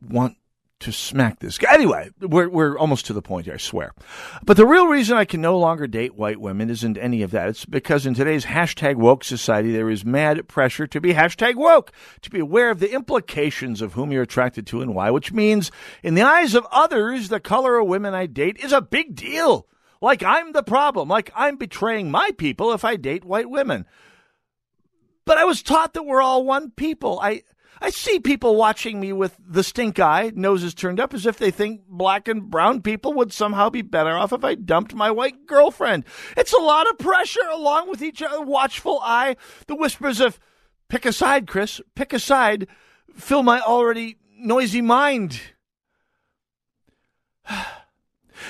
want 0.00 0.38
to 0.82 0.92
smack 0.92 1.40
this 1.40 1.58
guy. 1.58 1.72
Anyway, 1.74 2.10
we're, 2.20 2.48
we're 2.48 2.78
almost 2.78 3.06
to 3.06 3.12
the 3.12 3.22
point 3.22 3.46
here, 3.46 3.54
I 3.54 3.58
swear. 3.58 3.92
But 4.44 4.56
the 4.56 4.66
real 4.66 4.86
reason 4.86 5.16
I 5.16 5.24
can 5.24 5.40
no 5.40 5.58
longer 5.58 5.86
date 5.86 6.14
white 6.14 6.40
women 6.40 6.70
isn't 6.70 6.98
any 6.98 7.22
of 7.22 7.30
that. 7.30 7.48
It's 7.48 7.64
because 7.64 8.06
in 8.06 8.14
today's 8.14 8.44
hashtag 8.44 8.96
woke 8.96 9.24
society, 9.24 9.72
there 9.72 9.90
is 9.90 10.04
mad 10.04 10.48
pressure 10.48 10.86
to 10.86 11.00
be 11.00 11.14
hashtag 11.14 11.54
woke, 11.54 11.92
to 12.20 12.30
be 12.30 12.40
aware 12.40 12.70
of 12.70 12.80
the 12.80 12.92
implications 12.92 13.80
of 13.80 13.94
whom 13.94 14.12
you're 14.12 14.22
attracted 14.22 14.66
to 14.68 14.80
and 14.82 14.94
why, 14.94 15.10
which 15.10 15.32
means 15.32 15.70
in 16.02 16.14
the 16.14 16.22
eyes 16.22 16.54
of 16.54 16.66
others, 16.70 17.28
the 17.28 17.40
color 17.40 17.78
of 17.78 17.88
women 17.88 18.14
I 18.14 18.26
date 18.26 18.58
is 18.58 18.72
a 18.72 18.80
big 18.80 19.14
deal. 19.14 19.66
Like 20.00 20.22
I'm 20.24 20.52
the 20.52 20.64
problem, 20.64 21.08
like 21.08 21.30
I'm 21.34 21.56
betraying 21.56 22.10
my 22.10 22.32
people 22.36 22.72
if 22.72 22.84
I 22.84 22.96
date 22.96 23.24
white 23.24 23.48
women. 23.48 23.86
But 25.24 25.38
I 25.38 25.44
was 25.44 25.62
taught 25.62 25.94
that 25.94 26.02
we're 26.02 26.20
all 26.20 26.44
one 26.44 26.72
people. 26.72 27.20
I 27.22 27.42
I 27.82 27.90
see 27.90 28.20
people 28.20 28.54
watching 28.54 29.00
me 29.00 29.12
with 29.12 29.36
the 29.44 29.64
stink 29.64 29.98
eye, 29.98 30.30
noses 30.36 30.72
turned 30.72 31.00
up, 31.00 31.12
as 31.12 31.26
if 31.26 31.36
they 31.36 31.50
think 31.50 31.82
black 31.88 32.28
and 32.28 32.48
brown 32.48 32.80
people 32.80 33.12
would 33.14 33.32
somehow 33.32 33.70
be 33.70 33.82
better 33.82 34.16
off 34.16 34.32
if 34.32 34.44
I 34.44 34.54
dumped 34.54 34.94
my 34.94 35.10
white 35.10 35.46
girlfriend. 35.46 36.04
It's 36.36 36.52
a 36.52 36.60
lot 36.60 36.88
of 36.88 36.98
pressure, 36.98 37.40
along 37.50 37.90
with 37.90 38.00
each 38.00 38.22
other, 38.22 38.40
watchful 38.40 39.00
eye, 39.02 39.36
the 39.66 39.74
whispers 39.74 40.20
of, 40.20 40.38
pick 40.88 41.04
a 41.04 41.12
side, 41.12 41.48
Chris, 41.48 41.80
pick 41.96 42.12
a 42.12 42.20
side, 42.20 42.68
fill 43.16 43.42
my 43.42 43.60
already 43.60 44.16
noisy 44.38 44.80
mind. 44.80 45.40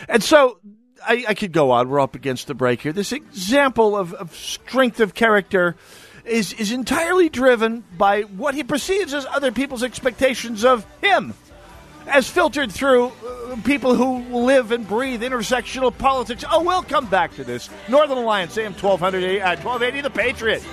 And 0.08 0.22
so 0.22 0.58
I, 1.06 1.24
I 1.28 1.34
could 1.34 1.52
go 1.52 1.70
on. 1.70 1.88
We're 1.88 2.00
up 2.00 2.14
against 2.14 2.46
the 2.46 2.54
break 2.54 2.80
here. 2.80 2.92
This 2.92 3.12
example 3.12 3.96
of, 3.96 4.14
of 4.14 4.34
strength 4.34 5.00
of 5.00 5.14
character 5.14 5.76
is 6.24 6.52
is 6.54 6.72
entirely 6.72 7.28
driven 7.28 7.84
by 7.96 8.22
what 8.22 8.54
he 8.54 8.62
perceives 8.62 9.14
as 9.14 9.26
other 9.26 9.52
people's 9.52 9.82
expectations 9.82 10.64
of 10.64 10.86
him, 11.00 11.34
as 12.06 12.28
filtered 12.28 12.70
through 12.70 13.06
uh, 13.06 13.56
people 13.64 13.94
who 13.94 14.20
live 14.44 14.72
and 14.72 14.86
breathe 14.86 15.22
intersectional 15.22 15.96
politics. 15.96 16.44
Oh, 16.50 16.62
we'll 16.62 16.82
come 16.82 17.06
back 17.06 17.34
to 17.36 17.44
this. 17.44 17.68
Northern 17.88 18.18
Alliance, 18.18 18.56
AM 18.56 18.72
1200, 18.72 19.40
uh, 19.40 19.56
1280, 19.56 20.00
The 20.00 20.10
Patriot. 20.10 20.64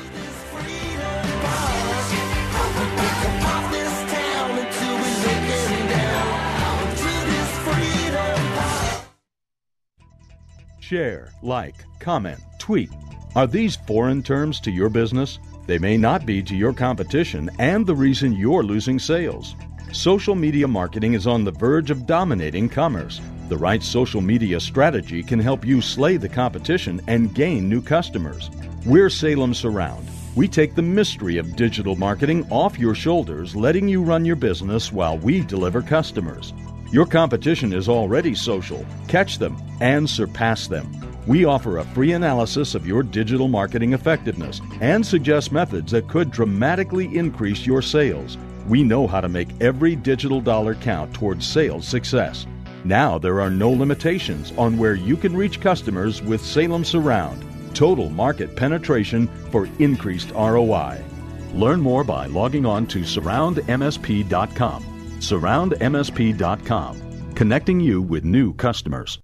Share, 10.80 11.32
like, 11.44 11.76
comment, 12.00 12.40
tweet. 12.58 12.90
Are 13.40 13.48
these 13.48 13.78
foreign 13.78 14.22
terms 14.22 14.60
to 14.60 14.70
your 14.70 14.90
business? 14.90 15.40
They 15.66 15.80
may 15.80 15.96
not 15.96 16.26
be 16.26 16.44
to 16.44 16.54
your 16.54 16.74
competition 16.74 17.50
and 17.58 17.88
the 17.88 17.96
reason 17.96 18.34
you're 18.34 18.64
losing 18.64 19.00
sales. 19.00 19.56
Social 19.94 20.36
media 20.36 20.68
marketing 20.68 21.14
is 21.14 21.26
on 21.26 21.46
the 21.46 21.52
verge 21.54 21.90
of 21.90 22.06
dominating 22.06 22.68
commerce. 22.68 23.22
The 23.48 23.56
right 23.56 23.82
social 23.82 24.20
media 24.20 24.60
strategy 24.60 25.24
can 25.24 25.40
help 25.40 25.64
you 25.64 25.80
slay 25.80 26.18
the 26.18 26.28
competition 26.28 27.00
and 27.08 27.34
gain 27.34 27.70
new 27.70 27.82
customers. 27.82 28.52
We're 28.86 29.10
Salem 29.10 29.54
Surround. 29.54 30.06
We 30.36 30.50
take 30.50 30.76
the 30.76 30.82
mystery 30.82 31.38
of 31.38 31.56
digital 31.56 31.96
marketing 31.96 32.46
off 32.50 32.78
your 32.78 32.94
shoulders, 32.94 33.56
letting 33.56 33.88
you 33.88 34.04
run 34.04 34.26
your 34.26 34.36
business 34.36 34.92
while 34.92 35.18
we 35.18 35.40
deliver 35.40 35.82
customers. 35.82 36.52
Your 36.92 37.06
competition 37.06 37.72
is 37.72 37.88
already 37.88 38.36
social. 38.36 38.86
Catch 39.08 39.38
them 39.38 39.56
and 39.80 40.10
surpass 40.10 40.68
them. 40.68 41.09
We 41.30 41.46
offer 41.46 41.78
a 41.78 41.84
free 41.84 42.14
analysis 42.14 42.74
of 42.74 42.88
your 42.88 43.04
digital 43.04 43.48
marketing 43.48 43.94
effectiveness 43.94 44.62
and 44.82 45.06
suggest 45.06 45.52
methods 45.52 45.92
that 45.92 46.08
could 46.08 46.32
dramatically 46.32 47.16
increase 47.16 47.68
your 47.68 47.84
sales. 47.84 48.36
We 48.68 48.82
know 48.82 49.06
how 49.06 49.22
to 49.22 49.30
make 49.30 49.50
every 49.62 49.96
digital 49.96 50.42
dollar 50.42 50.74
count 50.74 51.14
towards 51.14 51.46
sales 51.46 51.88
success. 51.88 52.48
Now 52.84 53.20
there 53.20 53.42
are 53.42 53.52
no 53.52 53.70
limitations 53.70 54.54
on 54.58 54.80
where 54.80 54.96
you 54.96 55.16
can 55.16 55.38
reach 55.38 55.62
customers 55.62 56.20
with 56.24 56.44
Salem 56.44 56.84
Surround. 56.84 57.46
Total 57.76 58.10
market 58.10 58.56
penetration 58.56 59.28
for 59.52 59.70
increased 59.78 60.32
ROI. 60.32 61.00
Learn 61.54 61.80
more 61.80 62.04
by 62.04 62.26
logging 62.26 62.66
on 62.66 62.88
to 62.88 63.02
surroundmsp.com. 63.02 64.84
Surroundmsp.com, 65.20 67.34
connecting 67.36 67.80
you 67.80 68.02
with 68.02 68.24
new 68.24 68.52
customers. 68.56 69.20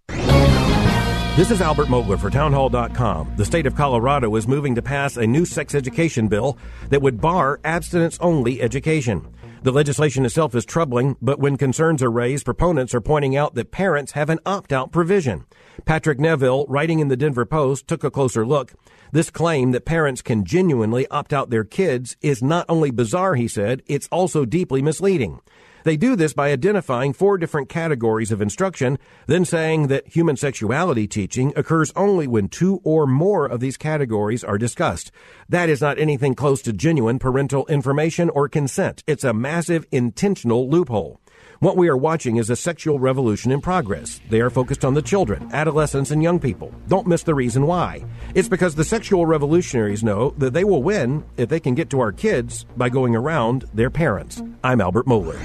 This 1.36 1.52
is 1.52 1.60
Albert 1.60 1.88
Mohler 1.88 2.17
for 2.17 2.30
Townhall.com. 2.30 3.34
The 3.36 3.43
state 3.43 3.65
of 3.65 3.76
Colorado 3.76 4.34
is 4.38 4.48
moving 4.48 4.74
to 4.76 4.82
pass 4.82 5.17
a 5.17 5.28
new 5.28 5.43
sex 5.43 5.76
education 5.76 6.30
bill 6.30 6.58
that 6.91 7.02
would 7.02 7.19
bar 7.19 7.60
abstinence 7.65 8.17
only 8.21 8.62
education. 8.62 9.28
The 9.62 9.74
legislation 9.74 10.26
itself 10.26 10.56
is 10.56 10.63
troubling, 10.63 11.17
but 11.21 11.39
when 11.39 11.58
concerns 11.58 12.02
are 12.02 12.10
raised, 12.10 12.45
proponents 12.45 12.95
are 12.95 13.02
pointing 13.02 13.36
out 13.36 13.54
that 13.56 13.71
parents 13.71 14.13
have 14.13 14.30
an 14.30 14.39
opt 14.45 14.71
out 14.71 14.93
provision. 14.93 15.43
Patrick 15.84 16.21
Neville, 16.21 16.67
writing 16.69 17.00
in 17.00 17.10
the 17.10 17.17
Denver 17.17 17.45
Post, 17.45 17.86
took 17.86 18.06
a 18.06 18.12
closer 18.12 18.45
look. 18.45 18.74
This 19.12 19.30
claim 19.30 19.71
that 19.71 19.84
parents 19.84 20.21
can 20.21 20.45
genuinely 20.45 21.06
opt 21.10 21.34
out 21.34 21.50
their 21.50 21.65
kids 21.65 22.15
is 22.21 22.41
not 22.41 22.65
only 22.69 22.91
bizarre, 22.91 23.36
he 23.36 23.50
said, 23.50 23.84
it's 23.88 24.08
also 24.08 24.45
deeply 24.45 24.82
misleading. 24.82 25.41
They 25.86 25.98
do 25.98 26.15
this 26.15 26.34
by 26.34 26.52
identifying 26.52 27.13
four 27.13 27.38
different 27.38 27.69
categories 27.69 28.32
of 28.32 28.41
instruction, 28.41 28.98
then 29.28 29.45
saying 29.45 29.86
that 29.88 30.08
human 30.08 30.36
sexuality 30.36 31.08
teaching 31.08 31.54
occurs 31.56 31.93
only 31.95 32.26
when 32.26 32.50
two 32.50 32.82
or 32.84 33.06
more 33.06 33.45
of 33.45 33.60
these 33.60 33.78
categories 33.78 34.43
are 34.43 34.58
discussed. 34.58 35.12
That 35.48 35.69
is 35.69 35.82
not 35.82 36.00
anything 36.00 36.34
close 36.34 36.63
to 36.63 36.74
genuine 36.74 37.19
parental 37.19 37.67
information 37.67 38.32
or 38.32 38.50
consent. 38.50 39.04
It's 39.06 39.24
a 39.24 39.32
massive 39.32 39.86
intentional 39.91 40.67
loophole. 40.67 41.21
What 41.65 41.78
we 41.78 41.89
are 41.89 41.97
watching 41.97 42.38
is 42.38 42.51
a 42.51 42.56
sexual 42.56 42.99
revolution 42.99 43.51
in 43.51 43.60
progress. 43.60 44.21
They 44.30 44.39
are 44.39 44.51
focused 44.51 44.86
on 44.86 44.93
the 44.93 45.01
children, 45.01 45.49
adolescents, 45.51 46.12
and 46.12 46.21
young 46.21 46.39
people. 46.39 46.71
Don't 46.88 47.08
miss 47.08 47.23
the 47.23 47.34
reason 47.34 47.65
why. 47.65 48.06
It's 48.36 48.47
because 48.47 48.75
the 48.75 48.84
sexual 48.84 49.25
revolutionaries 49.25 50.04
know 50.04 50.36
that 50.38 50.54
they 50.54 50.63
will 50.63 50.84
win 50.84 51.25
if 51.38 51.49
they 51.49 51.60
can 51.60 51.73
get 51.73 51.89
to 51.89 51.99
our 52.01 52.12
kids 52.12 52.67
by 52.78 52.89
going 52.89 53.15
around 53.15 53.65
their 53.73 53.89
parents. 53.89 54.43
I'm 54.63 54.80
Albert 54.80 55.08
Mohler. 55.08 55.39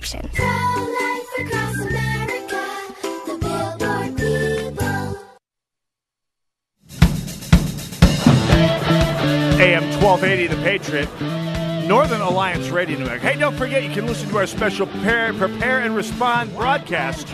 AM 9.61 9.83
1280, 10.01 10.47
The 10.47 10.55
Patriot, 10.63 11.07
Northern 11.87 12.21
Alliance 12.21 12.69
Radio 12.69 12.97
Network. 12.97 13.21
Hey, 13.21 13.37
don't 13.37 13.55
forget 13.55 13.83
you 13.83 13.91
can 13.91 14.07
listen 14.07 14.27
to 14.29 14.37
our 14.37 14.47
special 14.47 14.87
Prepare, 14.87 15.33
Prepare 15.33 15.81
and 15.81 15.95
Respond 15.95 16.55
broadcast 16.55 17.31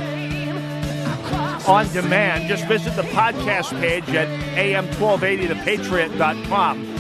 on 1.67 1.87
demand. 1.93 2.49
Just 2.49 2.65
visit 2.65 2.93
the 2.97 3.03
podcast 3.03 3.79
page 3.79 4.09
at 4.09 4.27
am1280thepatriot.com. 4.57 6.96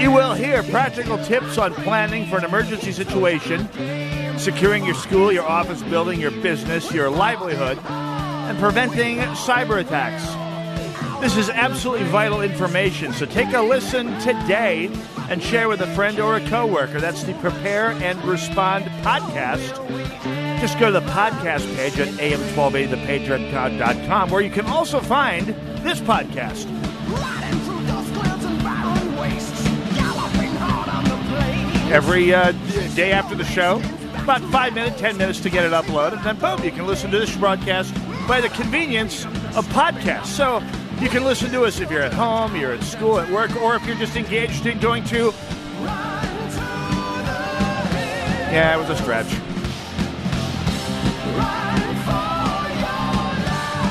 You 0.00 0.10
will 0.10 0.34
hear 0.34 0.62
practical 0.64 1.18
tips 1.24 1.58
on 1.58 1.72
planning 1.74 2.26
for 2.26 2.38
an 2.38 2.44
emergency 2.44 2.92
situation, 2.92 3.68
securing 4.38 4.84
your 4.84 4.94
school, 4.94 5.32
your 5.32 5.44
office 5.44 5.82
building, 5.84 6.20
your 6.20 6.30
business, 6.30 6.92
your 6.92 7.08
livelihood, 7.08 7.78
and 7.86 8.58
preventing 8.58 9.18
cyber 9.18 9.80
attacks. 9.80 10.26
This 11.22 11.36
is 11.36 11.48
absolutely 11.50 12.06
vital 12.08 12.42
information, 12.42 13.12
so 13.12 13.26
take 13.26 13.52
a 13.54 13.62
listen 13.62 14.06
today 14.18 14.90
and 15.30 15.40
share 15.40 15.68
with 15.68 15.80
a 15.80 15.86
friend 15.94 16.18
or 16.18 16.34
a 16.36 16.40
coworker. 16.48 17.00
That's 17.00 17.22
the 17.22 17.34
Prepare 17.34 17.92
and 17.92 18.20
Respond 18.24 18.86
podcast. 19.02 19.78
just 20.60 20.80
go 20.80 20.86
to 20.90 20.98
the 20.98 21.06
podcast 21.12 21.64
page 21.76 21.96
at 22.00 22.08
am1280thepatriot.com 22.08 24.30
where 24.30 24.40
you 24.40 24.50
can 24.50 24.66
also 24.66 24.98
find 25.00 25.46
this 25.84 26.00
podcast. 26.00 26.66
Every 31.90 32.34
uh, 32.34 32.52
day 32.94 33.12
after 33.12 33.34
the 33.34 33.44
show, 33.44 33.82
about 34.22 34.40
five 34.50 34.74
minutes, 34.74 35.00
ten 35.00 35.16
minutes 35.16 35.40
to 35.40 35.50
get 35.50 35.64
it 35.64 35.72
uploaded, 35.72 36.18
and 36.18 36.24
then 36.24 36.38
boom, 36.38 36.64
you 36.64 36.70
can 36.70 36.86
listen 36.86 37.10
to 37.10 37.18
this 37.18 37.36
broadcast 37.36 37.94
by 38.28 38.40
the 38.40 38.48
convenience 38.50 39.24
of 39.56 39.66
podcasts. 39.68 40.26
So 40.26 40.62
you 41.00 41.08
can 41.08 41.24
listen 41.24 41.50
to 41.52 41.64
us 41.64 41.80
if 41.80 41.90
you're 41.90 42.02
at 42.02 42.12
home, 42.14 42.54
you're 42.56 42.72
at 42.72 42.82
school, 42.84 43.18
at 43.18 43.30
work, 43.30 43.54
or 43.56 43.74
if 43.74 43.84
you're 43.86 43.96
just 43.96 44.16
engaged 44.16 44.66
in 44.66 44.78
going 44.78 45.04
to. 45.04 45.32
Yeah, 48.52 48.76
it 48.76 48.78
was 48.78 48.90
a 48.90 48.96
stretch. 48.96 49.28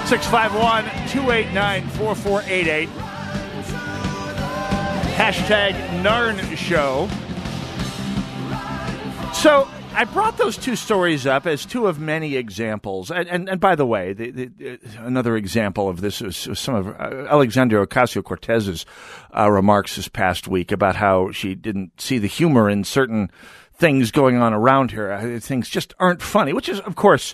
651 0.08 0.84
289 1.10 1.88
4488. 1.90 2.90
Hashtag 5.16 5.74
Narn 6.02 6.58
Show. 6.58 7.08
So 9.42 9.68
I 9.96 10.04
brought 10.04 10.38
those 10.38 10.56
two 10.56 10.76
stories 10.76 11.26
up 11.26 11.48
as 11.48 11.66
two 11.66 11.88
of 11.88 12.00
many 12.00 12.36
examples. 12.36 13.10
And, 13.10 13.28
and, 13.28 13.50
and 13.50 13.60
by 13.60 13.74
the 13.74 13.88
way, 13.88 14.14
the, 14.14 14.30
the, 14.30 14.80
another 15.00 15.36
example 15.36 15.90
of 15.90 16.00
this 16.00 16.22
was 16.22 16.38
some 16.60 16.76
of 16.76 16.88
uh, 16.90 17.26
Alexandria 17.28 17.84
Ocasio 17.84 18.24
Cortez's 18.24 18.86
uh, 19.36 19.50
remarks 19.50 19.96
this 19.96 20.08
past 20.08 20.48
week 20.48 20.72
about 20.72 20.96
how 20.96 21.32
she 21.32 21.56
didn't 21.56 22.00
see 22.00 22.20
the 22.20 22.28
humor 22.28 22.70
in 22.70 22.84
certain 22.84 23.32
things 23.74 24.12
going 24.12 24.38
on 24.38 24.54
around 24.54 24.92
her. 24.92 25.12
Uh, 25.12 25.40
things 25.40 25.70
just 25.70 25.96
aren't 25.98 26.22
funny, 26.22 26.54
which 26.54 26.70
is, 26.70 26.80
of 26.82 26.96
course, 26.96 27.34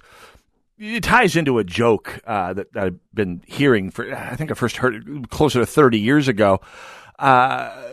it 0.80 1.04
ties 1.04 1.36
into 1.36 1.60
a 1.60 1.66
joke 1.66 2.22
uh, 2.26 2.54
that, 2.54 2.72
that, 2.72 2.84
I've 2.86 3.00
been 3.14 3.44
hearing 3.46 3.92
for. 3.92 4.16
I 4.16 4.38
think 4.38 4.50
I 4.50 4.54
first 4.54 4.78
heard 4.78 4.96
it 4.96 5.30
closer 5.30 5.60
to 5.60 5.66
thirty 5.66 6.00
years 6.00 6.30
ago. 6.30 6.62
Uh, 7.20 7.84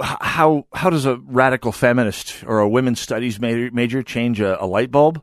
how 0.00 0.66
how 0.72 0.90
does 0.90 1.06
a 1.06 1.16
radical 1.16 1.72
feminist 1.72 2.44
or 2.46 2.60
a 2.60 2.68
women's 2.68 3.00
studies 3.00 3.40
major, 3.40 3.70
major 3.72 4.02
change 4.02 4.40
a, 4.40 4.62
a, 4.62 4.66
light 4.66 4.90
bulb? 4.90 5.22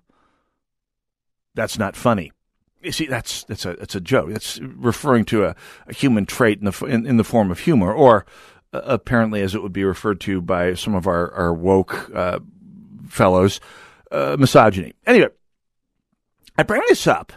That's 1.54 1.78
not 1.78 1.96
funny. 1.96 2.32
You 2.82 2.92
see, 2.92 3.06
that's 3.06 3.44
that's 3.44 3.66
a 3.66 3.74
that's 3.74 3.96
a 3.96 4.02
joke. 4.02 4.30
That's 4.30 4.60
referring 4.60 5.26
to 5.26 5.46
a, 5.46 5.56
a 5.88 5.94
human 5.94 6.26
trait 6.26 6.60
in 6.60 6.66
the 6.66 6.86
in, 6.86 7.06
in, 7.06 7.18
the 7.18 7.24
form 7.24 7.52
of 7.52 7.60
humor, 7.60 7.94
or 7.94 8.26
uh, 8.74 8.82
apparently, 8.86 9.42
as 9.42 9.54
it 9.54 9.62
would 9.62 9.74
be 9.74 9.84
referred 9.84 10.20
to 10.22 10.42
by 10.42 10.74
some 10.74 10.96
of 10.96 11.06
our 11.08 11.32
our 11.34 11.54
woke 11.54 12.10
uh, 12.16 12.40
fellows, 13.08 13.60
uh, 14.12 14.36
misogyny. 14.40 14.94
Anyway 15.06 15.30
I 16.58 16.64
bring 16.64 16.82
this 16.88 17.08
up 17.08 17.34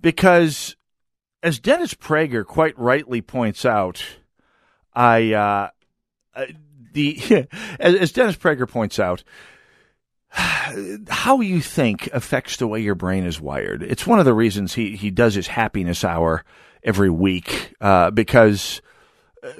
because, 0.00 0.76
as 1.42 1.58
Dennis 1.58 1.94
Prager 1.94 2.46
quite 2.46 2.78
rightly 2.78 3.20
points 3.20 3.64
out, 3.64 4.02
I 4.94 5.32
uh, 6.34 6.46
the 6.92 7.46
as 7.80 8.12
Dennis 8.12 8.36
Prager 8.36 8.68
points 8.68 8.98
out, 8.98 9.24
how 10.30 11.40
you 11.40 11.60
think 11.60 12.08
affects 12.12 12.56
the 12.56 12.66
way 12.66 12.80
your 12.80 12.94
brain 12.94 13.24
is 13.24 13.40
wired. 13.40 13.82
It's 13.82 14.06
one 14.06 14.18
of 14.18 14.24
the 14.24 14.34
reasons 14.34 14.74
he 14.74 14.96
he 14.96 15.10
does 15.10 15.34
his 15.34 15.48
happiness 15.48 16.04
hour 16.04 16.44
every 16.82 17.10
week 17.10 17.74
uh, 17.80 18.10
because 18.10 18.82
uh, 19.42 19.50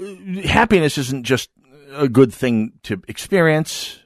happiness 0.45 0.99
isn't 0.99 1.25
just 1.25 1.51
a 1.93 2.09
good 2.09 2.33
thing 2.33 2.73
to 2.85 3.03
experience. 3.09 4.01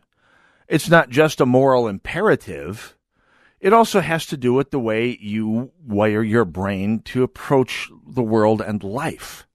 It's 0.69 0.89
not 0.89 1.11
just 1.11 1.41
a 1.41 1.47
moral 1.47 1.87
imperative 1.87 2.97
it 3.61 3.73
also 3.73 4.01
has 4.01 4.27
to 4.27 4.37
do 4.37 4.53
with 4.53 4.71
the 4.71 4.79
way 4.79 5.17
you 5.21 5.73
wire 5.85 6.23
your 6.23 6.45
brain 6.45 7.01
to 7.01 7.23
approach 7.23 7.91
the 8.07 8.23
world 8.23 8.61
and 8.61 8.83
life. 8.85 9.47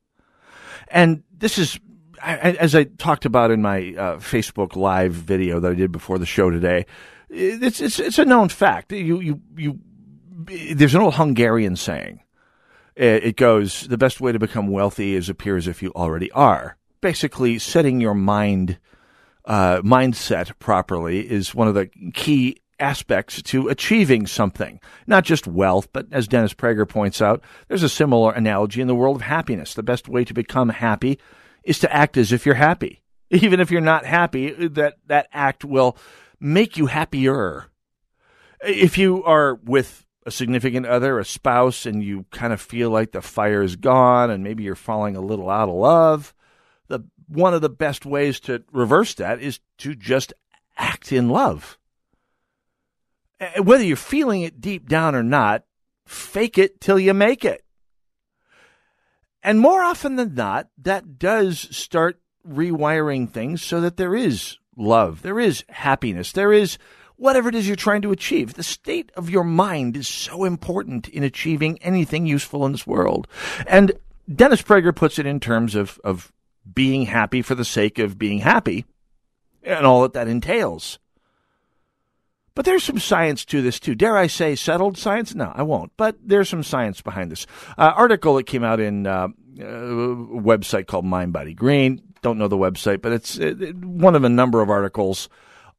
And 0.88 1.24
this 1.32 1.58
is, 1.58 1.80
as 2.24 2.76
I 2.76 2.86
talked 2.86 3.26
about 3.26 3.52
in 3.52 3.62
my 3.62 3.94
uh, 3.98 4.18
Facebook 4.18 4.76
Live 4.76 5.14
video 5.14 5.60
that 5.60 5.72
I 5.72 5.76
did 5.76 5.92
before 5.92 6.20
the 6.20 6.26
show 6.26 6.50
today, 6.50 6.86
it's, 7.30 7.82
it's, 7.82 8.00
it's 8.00 8.20
a 8.20 8.26
known 8.26 8.50
fact. 8.50 8.92
You, 8.92 9.20
you, 9.20 9.42
you, 9.56 9.80
there's 10.74 10.96
an 10.96 11.02
old 11.02 11.16
Hungarian 11.16 11.76
saying. 11.76 12.22
It 12.96 13.38
goes, 13.38 13.88
the 13.88 13.98
best 13.98 14.22
way 14.22 14.32
to 14.32 14.38
become 14.38 14.68
wealthy 14.68 15.16
is 15.16 15.30
appear 15.30 15.58
as 15.58 15.66
if 15.66 15.82
you 15.82 15.92
already 15.96 16.30
are. 16.34 16.78
Basically, 17.00 17.58
setting 17.58 18.02
your 18.02 18.14
mind, 18.14 18.78
uh, 19.46 19.82
mindset 19.82 20.52
properly 20.60 21.28
is 21.32 21.56
one 21.56 21.68
of 21.68 21.74
the 21.74 21.90
key 22.14 22.58
aspects 22.80 23.42
to 23.44 23.70
achieving 23.70 24.28
something. 24.28 24.80
Not 25.08 25.24
just 25.24 25.48
wealth, 25.48 25.88
but 25.94 26.08
as 26.12 26.28
Dennis 26.28 26.54
Prager 26.54 26.88
points 26.88 27.22
out, 27.22 27.42
there's 27.70 27.82
a 27.82 27.90
similar 27.90 28.34
analogy 28.34 28.82
in 28.82 28.88
the 28.88 28.96
world 28.96 29.16
of 29.16 29.22
happiness. 29.22 29.74
The 29.74 29.84
best 29.84 30.08
way 30.10 30.26
to 30.26 30.34
become 30.34 30.70
happy 30.70 31.18
is 31.64 31.80
to 31.80 31.94
act 31.94 32.18
as 32.18 32.32
if 32.32 32.46
you're 32.46 32.56
happy. 32.56 33.02
Even 33.30 33.60
if 33.60 33.72
you're 33.72 33.82
not 33.82 34.06
happy, 34.06 34.52
that, 34.68 34.96
that 35.08 35.28
act 35.32 35.64
will 35.64 35.98
make 36.40 36.78
you 36.78 36.88
happier. 36.88 37.66
If 38.62 38.98
you 38.98 39.24
are 39.24 39.56
with 39.56 40.06
a 40.26 40.32
significant 40.32 40.86
other, 40.86 41.18
a 41.20 41.26
spouse, 41.26 41.86
and 41.86 42.04
you 42.04 42.26
kind 42.32 42.54
of 42.54 42.62
feel 42.62 42.90
like 42.90 43.12
the 43.12 43.22
fire 43.22 43.64
is 43.64 43.76
gone 43.76 44.30
and 44.30 44.44
maybe 44.44 44.64
you're 44.64 44.76
falling 44.76 45.16
a 45.16 45.22
little 45.22 45.50
out 45.50 45.70
of 45.70 45.76
love, 45.76 46.34
the 46.88 47.02
one 47.28 47.54
of 47.54 47.62
the 47.62 47.70
best 47.70 48.06
ways 48.06 48.40
to 48.42 48.64
reverse 48.72 49.14
that 49.16 49.42
is 49.42 49.60
to 49.78 49.96
just 49.96 50.34
act 50.78 51.12
in 51.12 51.30
love. 51.30 51.78
Uh, 53.40 53.64
whether 53.64 53.84
you're 53.84 53.96
feeling 53.96 54.42
it 54.42 54.62
deep 54.62 54.88
down 54.88 55.16
or 55.16 55.24
not, 55.24 55.64
fake 56.06 56.58
it 56.58 56.82
till 56.82 57.00
you 57.00 57.14
make 57.14 57.46
it. 57.46 57.64
And 59.44 59.60
more 59.60 59.82
often 59.82 60.16
than 60.16 60.36
not, 60.36 60.70
that 60.78 61.18
does 61.18 61.60
start 61.76 62.20
rewiring 62.48 63.30
things 63.30 63.62
so 63.62 63.82
that 63.82 63.98
there 63.98 64.16
is 64.16 64.58
love, 64.76 65.22
there 65.22 65.40
is 65.40 65.64
happiness, 65.70 66.32
there 66.32 66.54
is 66.54 66.78
whatever 67.16 67.50
it 67.50 67.56
is 67.56 67.68
you're 67.68 67.76
trying 67.76 68.02
to 68.02 68.12
achieve. 68.12 68.54
The 68.56 68.64
state 68.64 69.12
of 69.16 69.30
your 69.30 69.44
mind 69.44 69.96
is 69.96 70.08
so 70.08 70.44
important 70.44 71.08
in 71.08 71.24
achieving 71.24 71.78
anything 71.84 72.26
useful 72.26 72.66
in 72.66 72.72
this 72.72 72.88
world. 72.88 73.28
And 73.68 73.92
Dennis 74.34 74.62
Prager 74.62 74.96
puts 74.96 75.20
it 75.20 75.26
in 75.26 75.40
terms 75.40 75.76
of, 75.76 76.00
of 76.04 76.32
being 76.74 77.06
happy 77.06 77.42
for 77.42 77.56
the 77.56 77.66
sake 77.66 78.00
of 78.00 78.18
being 78.18 78.40
happy 78.40 78.86
and 79.64 79.86
all 79.86 80.02
that 80.02 80.14
that 80.14 80.28
entails. 80.28 81.00
But 82.54 82.66
there's 82.66 82.84
some 82.84 83.00
science 83.00 83.46
to 83.46 83.62
this 83.62 83.80
too. 83.80 83.96
Dare 83.96 84.18
I 84.18 84.28
say 84.28 84.56
settled 84.56 84.98
science? 84.98 85.34
No, 85.34 85.52
I 85.56 85.64
won't. 85.64 85.92
But 85.96 86.18
there's 86.22 86.50
some 86.50 86.64
science 86.64 87.02
behind 87.02 87.32
this. 87.32 87.48
Uh, 87.78 87.94
article 87.96 88.36
that 88.36 88.44
came 88.44 88.64
out 88.64 88.80
in 88.80 89.08
uh, 89.08 89.28
uh 89.60 89.64
a 89.64 90.42
website 90.42 90.88
called 90.88 91.06
Mind 91.06 91.34
Body 91.34 91.54
Green. 91.54 92.02
Don't 92.22 92.38
know 92.38 92.48
the 92.48 92.58
website, 92.58 93.02
but 93.02 93.14
it's 93.14 93.40
one 93.84 94.16
of 94.16 94.24
a 94.24 94.30
number 94.30 94.62
of 94.62 94.70
articles 94.70 95.30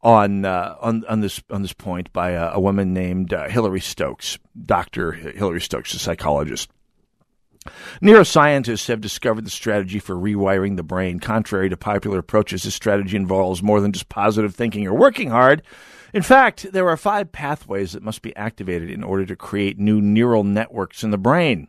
on 0.03 0.45
uh, 0.45 0.77
on 0.81 1.05
on 1.09 1.21
this 1.21 1.43
on 1.51 1.63
this 1.63 1.73
point 1.73 2.13
by 2.13 2.31
a, 2.31 2.53
a 2.55 2.61
woman 2.61 2.93
named 2.93 3.33
uh, 3.33 3.49
Hilary 3.49 3.81
Stokes, 3.81 4.39
Doctor 4.65 5.13
Hillary 5.13 5.61
Stokes, 5.61 5.95
a 5.95 5.99
psychologist. 5.99 6.71
Neuroscientists 8.01 8.89
have 8.89 9.01
discovered 9.01 9.47
the 9.47 9.51
strategy 9.51 10.01
for 10.01 10.17
rewiring 10.17 10.77
the 10.77 10.83
brain. 10.83 11.21
Contrary 11.21 11.69
to 11.69 11.77
popular 11.77 12.19
approaches, 12.19 12.65
this 12.65 12.75
strategy 12.75 13.17
involves 13.17 13.63
more 13.63 13.81
than 13.81 13.93
just 13.93 14.09
positive 14.09 14.55
thinking 14.55 14.87
or 14.87 14.95
working 14.95 15.31
hard. 15.31 15.63
In 16.13 16.23
fact, 16.23 16.73
there 16.73 16.89
are 16.89 16.97
five 16.97 17.33
pathways 17.33 17.93
that 17.93 18.03
must 18.03 18.21
be 18.21 18.37
activated 18.37 18.91
in 18.91 19.03
order 19.03 19.25
to 19.25 19.37
create 19.37 19.79
new 19.79 20.01
neural 20.01 20.45
networks 20.45 21.03
in 21.03 21.11
the 21.11 21.19
brain. 21.19 21.69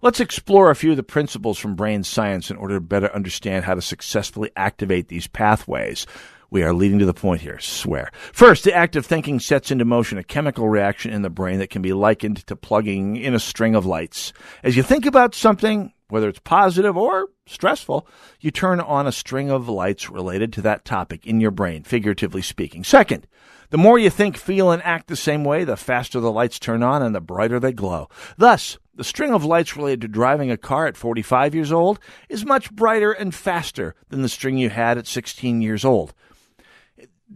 Let's 0.00 0.20
explore 0.20 0.70
a 0.70 0.76
few 0.76 0.92
of 0.92 0.96
the 0.96 1.02
principles 1.02 1.58
from 1.58 1.74
brain 1.74 2.02
science 2.02 2.50
in 2.50 2.56
order 2.56 2.76
to 2.76 2.80
better 2.80 3.12
understand 3.14 3.64
how 3.64 3.74
to 3.74 3.82
successfully 3.82 4.50
activate 4.56 5.08
these 5.08 5.26
pathways. 5.26 6.06
We 6.48 6.62
are 6.62 6.72
leading 6.72 7.00
to 7.00 7.06
the 7.06 7.12
point 7.12 7.40
here, 7.40 7.58
swear. 7.58 8.10
First, 8.32 8.64
the 8.64 8.72
act 8.72 8.96
of 8.96 9.04
thinking 9.04 9.40
sets 9.40 9.70
into 9.70 9.84
motion 9.84 10.16
a 10.16 10.24
chemical 10.24 10.68
reaction 10.68 11.12
in 11.12 11.22
the 11.22 11.28
brain 11.28 11.58
that 11.58 11.70
can 11.70 11.82
be 11.82 11.92
likened 11.92 12.46
to 12.46 12.56
plugging 12.56 13.16
in 13.16 13.34
a 13.34 13.40
string 13.40 13.74
of 13.74 13.84
lights. 13.84 14.32
As 14.62 14.76
you 14.76 14.82
think 14.82 15.04
about 15.04 15.34
something, 15.34 15.92
whether 16.08 16.28
it's 16.28 16.38
positive 16.38 16.96
or 16.96 17.28
stressful, 17.46 18.06
you 18.40 18.52
turn 18.52 18.80
on 18.80 19.06
a 19.06 19.12
string 19.12 19.50
of 19.50 19.68
lights 19.68 20.08
related 20.08 20.52
to 20.54 20.62
that 20.62 20.84
topic 20.84 21.26
in 21.26 21.40
your 21.40 21.50
brain, 21.50 21.82
figuratively 21.82 22.42
speaking. 22.42 22.84
Second, 22.84 23.26
the 23.70 23.78
more 23.78 23.98
you 23.98 24.10
think, 24.10 24.36
feel, 24.36 24.70
and 24.70 24.82
act 24.82 25.08
the 25.08 25.16
same 25.16 25.44
way, 25.44 25.64
the 25.64 25.76
faster 25.76 26.20
the 26.20 26.32
lights 26.32 26.58
turn 26.58 26.82
on 26.82 27.02
and 27.02 27.14
the 27.14 27.20
brighter 27.20 27.58
they 27.60 27.72
glow. 27.72 28.08
Thus, 28.36 28.78
the 28.94 29.04
string 29.04 29.32
of 29.32 29.44
lights 29.44 29.76
related 29.76 30.00
to 30.02 30.08
driving 30.08 30.50
a 30.50 30.56
car 30.56 30.86
at 30.86 30.96
45 30.96 31.54
years 31.54 31.70
old 31.72 31.98
is 32.28 32.46
much 32.46 32.72
brighter 32.72 33.12
and 33.12 33.34
faster 33.34 33.94
than 34.08 34.22
the 34.22 34.28
string 34.28 34.56
you 34.58 34.70
had 34.70 34.98
at 34.98 35.06
16 35.06 35.60
years 35.60 35.84
old. 35.84 36.14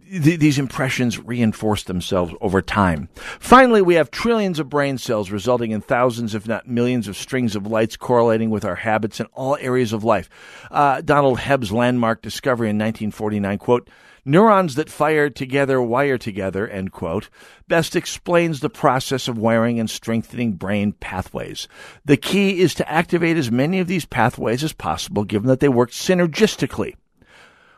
th- 0.09 0.39
these 0.39 0.57
impressions 0.57 1.19
reinforce 1.19 1.83
themselves 1.83 2.33
over 2.41 2.61
time. 2.61 3.09
Finally, 3.39 3.81
we 3.81 3.95
have 3.95 4.09
trillions 4.09 4.57
of 4.57 4.69
brain 4.69 4.97
cells 4.97 5.31
resulting 5.31 5.71
in 5.71 5.81
thousands, 5.81 6.33
if 6.33 6.47
not 6.47 6.67
millions, 6.67 7.07
of 7.07 7.17
strings 7.17 7.55
of 7.55 7.67
lights 7.67 7.97
correlating 7.97 8.49
with 8.49 8.65
our 8.65 8.75
habits 8.75 9.19
in 9.19 9.25
all 9.33 9.57
areas 9.59 9.93
of 9.93 10.03
life. 10.03 10.29
Uh, 10.71 11.01
Donald 11.01 11.39
Hebb's 11.39 11.71
landmark 11.71 12.21
discovery 12.21 12.69
in 12.69 12.77
1949, 12.77 13.57
quote, 13.57 13.89
Neurons 14.23 14.75
that 14.75 14.89
fire 14.89 15.29
together 15.29 15.81
wire 15.81 16.17
together, 16.17 16.67
end 16.67 16.91
quote, 16.91 17.29
best 17.67 17.95
explains 17.95 18.59
the 18.59 18.69
process 18.69 19.27
of 19.27 19.37
wiring 19.37 19.79
and 19.79 19.89
strengthening 19.89 20.53
brain 20.53 20.91
pathways. 20.93 21.67
The 22.05 22.17
key 22.17 22.59
is 22.59 22.75
to 22.75 22.91
activate 22.91 23.37
as 23.37 23.51
many 23.51 23.79
of 23.79 23.87
these 23.87 24.05
pathways 24.05 24.63
as 24.63 24.73
possible, 24.73 25.23
given 25.23 25.47
that 25.47 25.59
they 25.59 25.69
work 25.69 25.89
synergistically. 25.89 26.95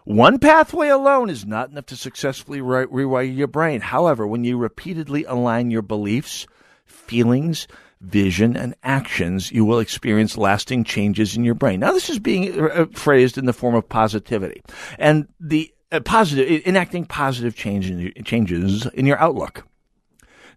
One 0.06 0.38
pathway 0.38 0.90
alone 0.90 1.30
is 1.30 1.46
not 1.46 1.70
enough 1.70 1.86
to 1.88 1.96
successfully 1.96 2.60
re- 2.60 2.86
rewire 2.88 3.34
your 3.34 3.48
brain. 3.48 3.80
However, 3.80 4.28
when 4.28 4.44
you 4.44 4.58
repeatedly 4.58 5.24
align 5.24 5.72
your 5.72 5.82
beliefs, 5.82 6.46
feelings, 6.86 7.70
vision, 8.02 8.58
and 8.58 8.76
actions, 8.84 9.50
you 9.50 9.64
will 9.64 9.80
experience 9.80 10.38
lasting 10.38 10.84
changes 10.84 11.38
in 11.38 11.46
your 11.46 11.56
brain. 11.56 11.80
Now, 11.80 11.94
this 11.94 12.10
is 12.10 12.20
being 12.20 12.70
uh, 12.70 12.88
phrased 12.92 13.38
in 13.38 13.46
the 13.46 13.54
form 13.54 13.76
of 13.76 13.88
positivity. 13.88 14.62
And 15.00 15.30
the 15.40 15.74
uh, 15.94 16.00
positive, 16.02 16.66
enacting 16.66 17.06
positive 17.06 17.56
change 17.56 17.90
in, 17.90 18.12
changes 18.26 18.86
in 18.88 19.06
your 19.06 19.20
outlook. 19.20 19.66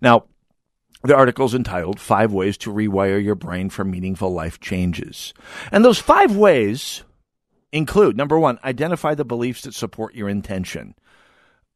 Now, 0.00 0.24
the 1.02 1.14
article 1.14 1.46
is 1.46 1.54
entitled 1.54 2.00
Five 2.00 2.32
Ways 2.32 2.56
to 2.58 2.72
Rewire 2.72 3.22
Your 3.22 3.34
Brain 3.34 3.70
for 3.70 3.84
Meaningful 3.84 4.32
Life 4.32 4.58
Changes. 4.60 5.34
And 5.70 5.84
those 5.84 5.98
five 5.98 6.34
ways 6.34 7.04
include 7.70 8.16
number 8.16 8.38
one, 8.38 8.58
identify 8.64 9.14
the 9.14 9.24
beliefs 9.24 9.62
that 9.62 9.74
support 9.74 10.14
your 10.14 10.28
intention. 10.28 10.94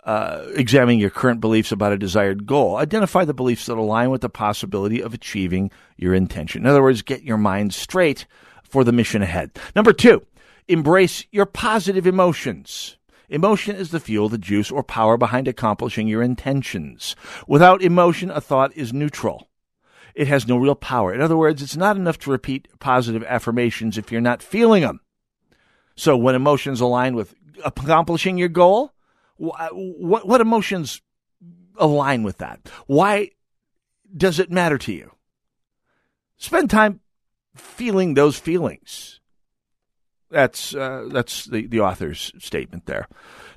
Uh, 0.03 0.47
examine 0.55 0.99
your 0.99 1.11
current 1.11 1.41
beliefs 1.41 1.71
about 1.71 1.93
a 1.93 1.99
desired 1.99 2.47
goal. 2.47 2.77
Identify 2.77 3.27
the 3.27 3.35
beliefs 3.35 3.67
that 3.67 3.77
align 3.77 4.09
with 4.09 4.23
the 4.23 4.31
possibility 4.31 5.03
of 5.03 5.13
achieving 5.13 5.71
your 5.99 6.15
intention. 6.15 6.63
In 6.63 6.67
other 6.67 6.83
words, 6.83 7.03
get 7.03 7.23
your 7.23 7.37
mind 7.37 7.75
straight 7.75 8.27
for 8.63 8.83
the 8.83 8.93
mission 8.93 9.21
ahead. 9.21 9.59
Number 9.77 9.93
two, 9.93 10.27
embrace 10.69 11.27
your 11.31 11.45
positive 11.45 12.07
emotions. 12.07 12.97
Emotion 13.31 13.77
is 13.77 13.93
the 13.93 14.01
fuel, 14.01 14.29
the 14.29 14.39
juice, 14.39 14.73
or 14.73 14.83
power 14.83 15.17
behind 15.17 15.47
accomplishing 15.47 16.09
your 16.09 16.21
intentions. 16.21 17.15
Without 17.47 17.81
emotion, 17.81 18.29
a 18.29 18.41
thought 18.41 18.77
is 18.77 18.93
neutral. 18.93 19.49
It 20.17 20.27
has 20.27 20.49
no 20.49 20.57
real 20.57 20.75
power. 20.75 21.15
In 21.15 21.21
other 21.21 21.37
words, 21.37 21.63
it's 21.63 21.77
not 21.77 21.97
enough 21.97 22.19
to 22.21 22.31
repeat 22.31 22.67
positive 22.81 23.23
affirmations 23.23 23.97
if 23.97 24.11
you're 24.11 24.21
not 24.21 24.43
feeling 24.43 24.83
them. 24.83 25.01
So 25.95 26.17
when 26.17 26.35
emotions 26.35 26.81
align 26.81 27.15
with 27.15 27.35
accomplishing 27.65 28.37
your 28.37 28.49
goal, 28.49 28.95
what, 29.37 30.27
what 30.27 30.41
emotions 30.41 31.01
align 31.77 32.25
with 32.25 32.39
that? 32.39 32.69
Why 32.89 33.31
does 34.15 34.41
it 34.41 34.51
matter 34.51 34.77
to 34.79 34.93
you? 34.93 35.13
Spend 36.37 36.69
time 36.69 37.01
feeling 37.55 38.15
those 38.15 38.39
feelings. 38.39 39.20
That's 40.31 40.75
uh, 40.75 41.09
that's 41.13 41.47
the, 41.47 41.67
the 41.67 41.81
author's 41.81 42.33
statement 42.39 42.87
there. 42.87 43.09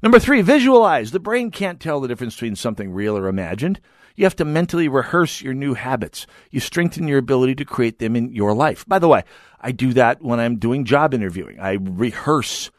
Number 0.01 0.19
three, 0.19 0.41
visualize. 0.41 1.11
The 1.11 1.19
brain 1.19 1.51
can't 1.51 1.80
tell 1.80 2.01
the 2.01 2.07
difference 2.07 2.36
between 2.36 2.55
something 2.55 2.91
real 2.91 3.17
or 3.17 3.28
imagined. 3.28 3.80
You 4.15 4.26
have 4.26 4.36
to 4.38 4.45
mentally 4.45 4.88
rehearse 4.88 5.41
your 5.41 5.53
new 5.53 5.74
habits. 5.74 6.28
You 6.51 6.59
strengthen 6.59 7.07
your 7.07 7.17
ability 7.17 7.55
to 7.55 7.65
create 7.65 7.99
them 7.99 8.15
in 8.15 8.32
your 8.34 8.53
life. 8.53 8.86
By 8.88 8.99
the 8.99 9.07
way, 9.07 9.24
I 9.59 9.71
do 9.71 9.93
that 9.93 10.21
when 10.21 10.39
I'm 10.39 10.57
doing 10.57 10.86
job 10.86 11.13
interviewing. 11.13 11.59
I 11.59 11.78
rehearse 11.80 12.69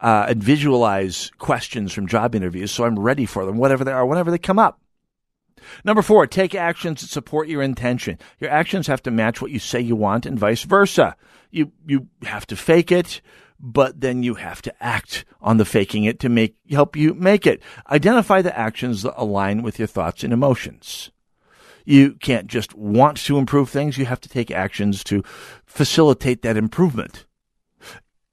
uh, 0.00 0.26
and 0.28 0.42
visualize 0.42 1.30
questions 1.38 1.92
from 1.92 2.06
job 2.06 2.34
interviews 2.34 2.72
so 2.72 2.84
I'm 2.84 2.98
ready 2.98 3.26
for 3.26 3.44
them, 3.44 3.58
whatever 3.58 3.84
they 3.84 3.92
are, 3.92 4.06
whenever 4.06 4.30
they 4.30 4.38
come 4.38 4.58
up. 4.58 4.80
Number 5.84 6.02
four, 6.02 6.26
take 6.26 6.54
actions 6.54 7.00
that 7.00 7.08
support 7.08 7.48
your 7.48 7.62
intention. 7.62 8.18
Your 8.38 8.50
actions 8.50 8.86
have 8.86 9.02
to 9.02 9.10
match 9.10 9.40
what 9.40 9.50
you 9.50 9.58
say 9.58 9.80
you 9.80 9.96
want 9.96 10.26
and 10.26 10.38
vice 10.38 10.62
versa. 10.62 11.16
You, 11.50 11.72
you 11.86 12.08
have 12.22 12.46
to 12.48 12.56
fake 12.56 12.92
it, 12.92 13.20
but 13.58 14.00
then 14.00 14.22
you 14.22 14.34
have 14.34 14.62
to 14.62 14.82
act 14.82 15.24
on 15.40 15.56
the 15.56 15.64
faking 15.64 16.04
it 16.04 16.18
to 16.20 16.28
make, 16.28 16.56
help 16.70 16.96
you 16.96 17.14
make 17.14 17.46
it. 17.46 17.62
Identify 17.90 18.42
the 18.42 18.56
actions 18.56 19.02
that 19.02 19.20
align 19.20 19.62
with 19.62 19.78
your 19.78 19.88
thoughts 19.88 20.24
and 20.24 20.32
emotions. 20.32 21.10
You 21.84 22.12
can't 22.12 22.46
just 22.46 22.74
want 22.74 23.16
to 23.18 23.38
improve 23.38 23.68
things. 23.68 23.98
You 23.98 24.06
have 24.06 24.20
to 24.20 24.28
take 24.28 24.50
actions 24.50 25.02
to 25.04 25.22
facilitate 25.66 26.42
that 26.42 26.56
improvement. 26.56 27.26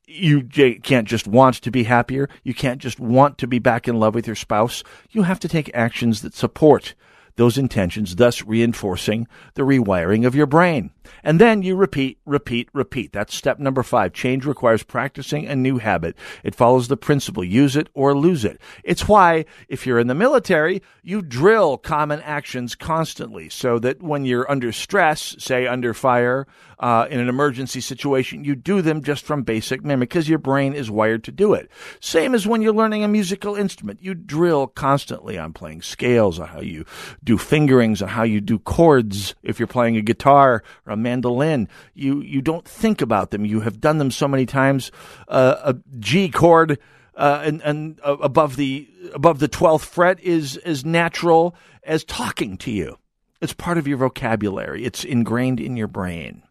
You 0.06 0.44
can't 0.44 1.08
just 1.08 1.28
want 1.28 1.56
to 1.56 1.72
be 1.72 1.84
happier. 1.84 2.30
You 2.44 2.54
can't 2.54 2.82
just 2.82 3.00
want 3.00 3.38
to 3.40 3.48
be 3.48 3.60
back 3.60 3.88
in 3.88 4.00
love 4.00 4.16
with 4.16 4.28
your 4.28 4.36
spouse. 4.36 4.84
You 5.10 5.24
have 5.24 5.40
to 5.42 5.48
take 5.48 5.70
actions 5.74 6.22
that 6.22 6.34
support 6.34 6.96
those 7.38 7.58
intentions, 7.58 8.18
thus 8.18 8.44
reinforcing 8.44 9.28
the 9.54 9.62
rewiring 9.64 10.26
of 10.26 10.36
your 10.36 10.46
brain. 10.46 10.92
And 11.24 11.40
then 11.40 11.62
you 11.62 11.76
repeat, 11.76 12.20
repeat, 12.26 12.70
repeat. 12.74 13.14
That's 13.14 13.34
step 13.34 13.60
number 13.60 13.84
five. 13.84 14.14
Change 14.14 14.46
requires 14.46 14.84
practicing 14.84 15.48
a 15.48 15.56
new 15.56 15.78
habit. 15.78 16.18
It 16.44 16.56
follows 16.56 16.88
the 16.88 16.98
principle 16.98 17.44
use 17.44 17.76
it 17.76 17.90
or 17.94 18.18
lose 18.18 18.44
it. 18.44 18.60
It's 18.84 19.08
why, 19.08 19.46
if 19.70 19.88
you're 19.88 20.00
in 20.00 20.08
the 20.08 20.16
military, 20.16 20.82
you 21.02 21.22
drill 21.22 21.78
common 21.78 22.22
actions 22.22 22.76
constantly 22.76 23.50
so 23.50 23.80
that 23.80 24.02
when 24.02 24.26
you're 24.26 24.50
under 24.52 24.72
stress, 24.72 25.36
say 25.40 25.66
under 25.66 25.94
fire, 25.94 26.48
uh, 26.80 27.08
in 27.10 27.20
an 27.20 27.30
emergency 27.30 27.82
situation, 27.82 28.44
you 28.44 28.56
do 28.56 28.82
them 28.82 29.02
just 29.02 29.26
from 29.26 29.44
basic 29.44 29.84
memory 29.84 30.06
because 30.06 30.30
your 30.30 30.40
brain 30.40 30.74
is 30.74 30.92
wired 30.92 31.24
to 31.24 31.32
do 31.32 31.54
it. 31.54 31.70
Same 32.00 32.36
as 32.36 32.46
when 32.46 32.62
you're 32.62 32.74
learning 32.74 33.04
a 33.04 33.08
musical 33.08 33.56
instrument. 33.56 34.02
You 34.02 34.14
drill 34.14 34.68
constantly 34.68 35.38
on 35.38 35.54
playing 35.54 35.82
scales, 35.82 36.40
on 36.40 36.48
how 36.48 36.62
you 36.62 36.86
do 37.24 37.38
fingerings, 37.38 38.02
on 38.02 38.10
how 38.10 38.24
you 38.24 38.42
do 38.42 38.60
chords 38.60 39.36
if 39.42 39.60
you're 39.60 39.68
playing 39.68 39.98
a 39.98 40.02
guitar 40.02 40.64
or 40.86 40.94
a 40.94 40.98
mandolin. 40.98 41.68
You, 41.94 42.22
you 42.22 42.42
don't 42.42 42.68
think 42.68 43.02
about 43.02 43.32
them. 43.32 43.46
You 43.46 43.62
have 43.62 43.82
done 43.82 43.98
them 43.98 44.12
so 44.12 44.28
many 44.28 44.46
times. 44.46 44.92
Uh, 45.28 45.56
a 45.64 45.76
G 46.00 46.30
chord 46.30 46.78
uh, 47.18 47.42
and, 47.44 47.62
and 47.64 48.00
uh, 48.04 48.18
above 48.22 48.56
the 48.56 48.88
above 49.14 49.40
the 49.40 49.48
twelfth 49.48 49.86
fret 49.86 50.20
is 50.20 50.58
as 50.58 50.86
natural 50.86 51.56
as 51.84 52.04
talking 52.04 52.58
to 52.58 52.72
you. 52.72 52.98
It's 53.42 53.54
part 53.54 53.78
of 53.78 53.88
your 53.88 53.98
vocabulary. 53.98 54.86
It's 54.86 55.04
ingrained 55.04 55.60
in 55.60 55.76
your 55.76 55.88
brain. 55.88 56.44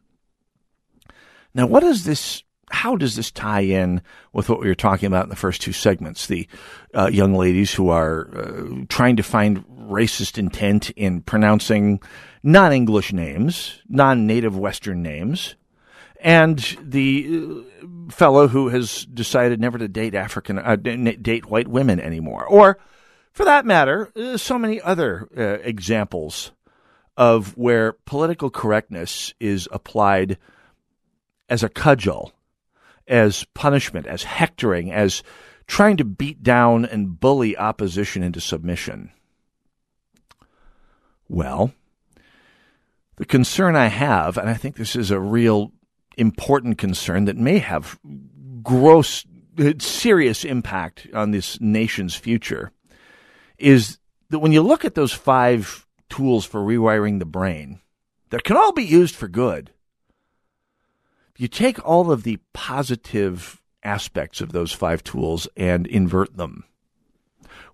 Now, 1.56 1.66
what 1.66 1.80
does 1.80 2.04
this? 2.04 2.42
How 2.70 2.96
does 2.96 3.16
this 3.16 3.30
tie 3.30 3.60
in 3.60 4.02
with 4.32 4.48
what 4.50 4.60
we 4.60 4.66
were 4.66 4.74
talking 4.74 5.06
about 5.06 5.24
in 5.24 5.30
the 5.30 5.36
first 5.36 5.62
two 5.62 5.72
segments? 5.72 6.26
The 6.26 6.46
uh, 6.92 7.08
young 7.10 7.32
ladies 7.32 7.72
who 7.72 7.88
are 7.88 8.28
uh, 8.36 8.84
trying 8.88 9.16
to 9.16 9.22
find 9.22 9.64
racist 9.68 10.36
intent 10.36 10.90
in 10.90 11.22
pronouncing 11.22 12.00
non-English 12.42 13.12
names, 13.12 13.80
non-native 13.88 14.58
Western 14.58 15.00
names, 15.02 15.54
and 16.20 16.58
the 16.82 17.64
uh, 17.80 18.10
fellow 18.10 18.48
who 18.48 18.68
has 18.68 19.06
decided 19.06 19.58
never 19.58 19.78
to 19.78 19.88
date 19.88 20.14
African, 20.14 20.58
uh, 20.58 20.76
date 20.76 21.46
white 21.46 21.68
women 21.68 22.00
anymore, 22.00 22.44
or 22.44 22.78
for 23.32 23.44
that 23.44 23.64
matter, 23.64 24.10
uh, 24.16 24.36
so 24.36 24.58
many 24.58 24.80
other 24.82 25.28
uh, 25.38 25.62
examples 25.62 26.50
of 27.16 27.56
where 27.56 27.92
political 27.92 28.50
correctness 28.50 29.32
is 29.40 29.68
applied 29.72 30.36
as 31.48 31.62
a 31.62 31.68
cudgel, 31.68 32.32
as 33.06 33.44
punishment, 33.54 34.06
as 34.06 34.24
hectoring, 34.24 34.92
as 34.92 35.22
trying 35.66 35.96
to 35.96 36.04
beat 36.04 36.42
down 36.42 36.84
and 36.84 37.18
bully 37.20 37.56
opposition 37.56 38.22
into 38.22 38.40
submission. 38.40 39.10
Well, 41.28 41.72
the 43.16 43.24
concern 43.24 43.74
I 43.76 43.86
have, 43.86 44.36
and 44.36 44.48
I 44.48 44.54
think 44.54 44.76
this 44.76 44.94
is 44.94 45.10
a 45.10 45.18
real 45.18 45.72
important 46.16 46.78
concern 46.78 47.24
that 47.24 47.36
may 47.36 47.58
have 47.58 47.98
gross, 48.62 49.24
serious 49.78 50.44
impact 50.44 51.08
on 51.14 51.30
this 51.30 51.60
nation's 51.60 52.14
future, 52.14 52.72
is 53.58 53.98
that 54.30 54.38
when 54.38 54.52
you 54.52 54.62
look 54.62 54.84
at 54.84 54.94
those 54.94 55.12
five 55.12 55.86
tools 56.08 56.44
for 56.44 56.60
rewiring 56.60 57.18
the 57.18 57.24
brain, 57.24 57.80
that 58.30 58.44
can 58.44 58.56
all 58.56 58.72
be 58.72 58.84
used 58.84 59.14
for 59.14 59.28
good, 59.28 59.72
you 61.36 61.48
take 61.48 61.84
all 61.86 62.10
of 62.10 62.22
the 62.22 62.38
positive 62.52 63.60
aspects 63.82 64.40
of 64.40 64.52
those 64.52 64.72
five 64.72 65.04
tools 65.04 65.48
and 65.56 65.86
invert 65.86 66.36
them. 66.36 66.64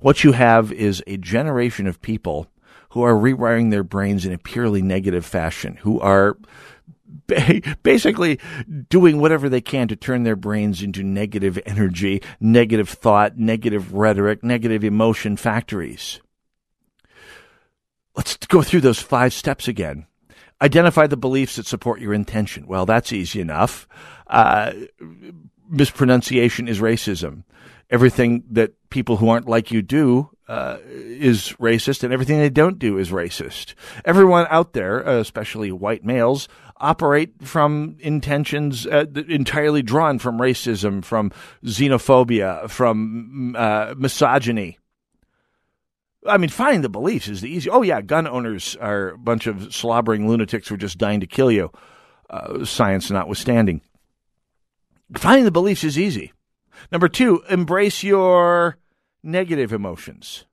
What 0.01 0.25
you 0.25 0.33
have 0.33 0.73
is 0.73 1.03
a 1.07 1.17
generation 1.17 1.87
of 1.87 2.03
people 2.03 2.49
who 2.91 3.03
are 3.03 3.15
rewiring 3.15 3.71
their 3.71 3.85
brains 3.85 4.27
in 4.27 4.33
a 4.33 4.39
purely 4.39 4.83
negative 4.83 5.25
fashion, 5.25 5.77
who 5.77 5.99
are 6.01 6.37
basically 7.83 8.39
doing 8.89 9.19
whatever 9.19 9.49
they 9.49 9.61
can 9.61 9.89
to 9.89 9.97
turn 9.97 10.25
their 10.25 10.37
brains 10.37 10.83
into 10.83 11.03
negative 11.03 11.59
energy, 11.65 12.23
negative 12.41 12.89
thought, 12.89 13.39
negative 13.39 13.95
rhetoric, 13.95 14.43
negative 14.43 14.85
emotion 14.85 15.37
factories. 15.37 16.21
Let's 18.15 18.37
go 18.37 18.61
through 18.63 18.83
those 18.83 19.01
five 19.01 19.33
steps 19.33 19.69
again. 19.69 20.07
Identify 20.63 21.09
the 21.09 21.17
beliefs 21.17 21.57
that 21.57 21.67
support 21.67 22.01
your 22.01 22.15
intention. 22.15 22.67
Well, 22.67 22.87
that's 22.87 23.13
easy 23.13 23.41
enough. 23.41 23.87
Uh, 24.29 24.73
mispronunciation 25.69 26.69
is 26.69 26.81
racism. 26.81 27.43
everything 27.93 28.43
that 28.51 28.73
people 28.89 29.19
who 29.19 29.29
aren't 29.29 29.47
like 29.47 29.71
you 29.71 29.83
do 29.83 30.31
uh, 30.49 30.79
is 30.87 31.55
racist, 31.61 32.03
and 32.03 32.13
everything 32.13 32.39
they 32.39 32.51
don't 32.51 32.79
do 32.79 32.99
is 32.99 33.11
racist. 33.11 33.75
Everyone 34.05 34.47
out 34.51 34.73
there, 34.73 35.01
especially 35.01 35.71
white 35.71 36.05
males, 36.05 36.49
operate 36.79 37.35
from 37.43 37.97
intentions 38.01 38.87
uh, 38.87 39.05
entirely 39.29 39.83
drawn 39.83 40.19
from 40.19 40.39
racism, 40.39 41.05
from 41.05 41.31
xenophobia, 41.65 42.69
from 42.69 43.55
uh, 43.57 43.95
misogyny. 43.97 44.79
I 46.27 46.39
mean, 46.39 46.51
finding 46.51 46.83
the 46.83 46.89
beliefs 46.89 47.29
is 47.29 47.41
the 47.41 47.51
easy. 47.51 47.69
Oh 47.69 47.83
yeah, 47.83 48.01
gun 48.01 48.27
owners 48.27 48.77
are 48.77 49.11
a 49.11 49.19
bunch 49.19 49.47
of 49.47 49.75
slobbering 49.75 50.29
lunatics 50.29 50.69
who 50.69 50.75
are 50.75 50.79
just 50.79 50.99
dying 50.99 51.21
to 51.21 51.27
kill 51.27 51.51
you. 51.51 51.71
Uh, 52.31 52.65
science 52.65 53.11
notwithstanding, 53.11 53.83
finding 55.17 55.45
the 55.45 55.51
beliefs 55.51 55.85
is 55.85 55.99
easy. 55.99 56.33
Number 56.91 57.09
two, 57.09 57.43
embrace 57.51 58.03
your 58.03 58.79
negative 59.23 59.73
emotions. 59.73 60.47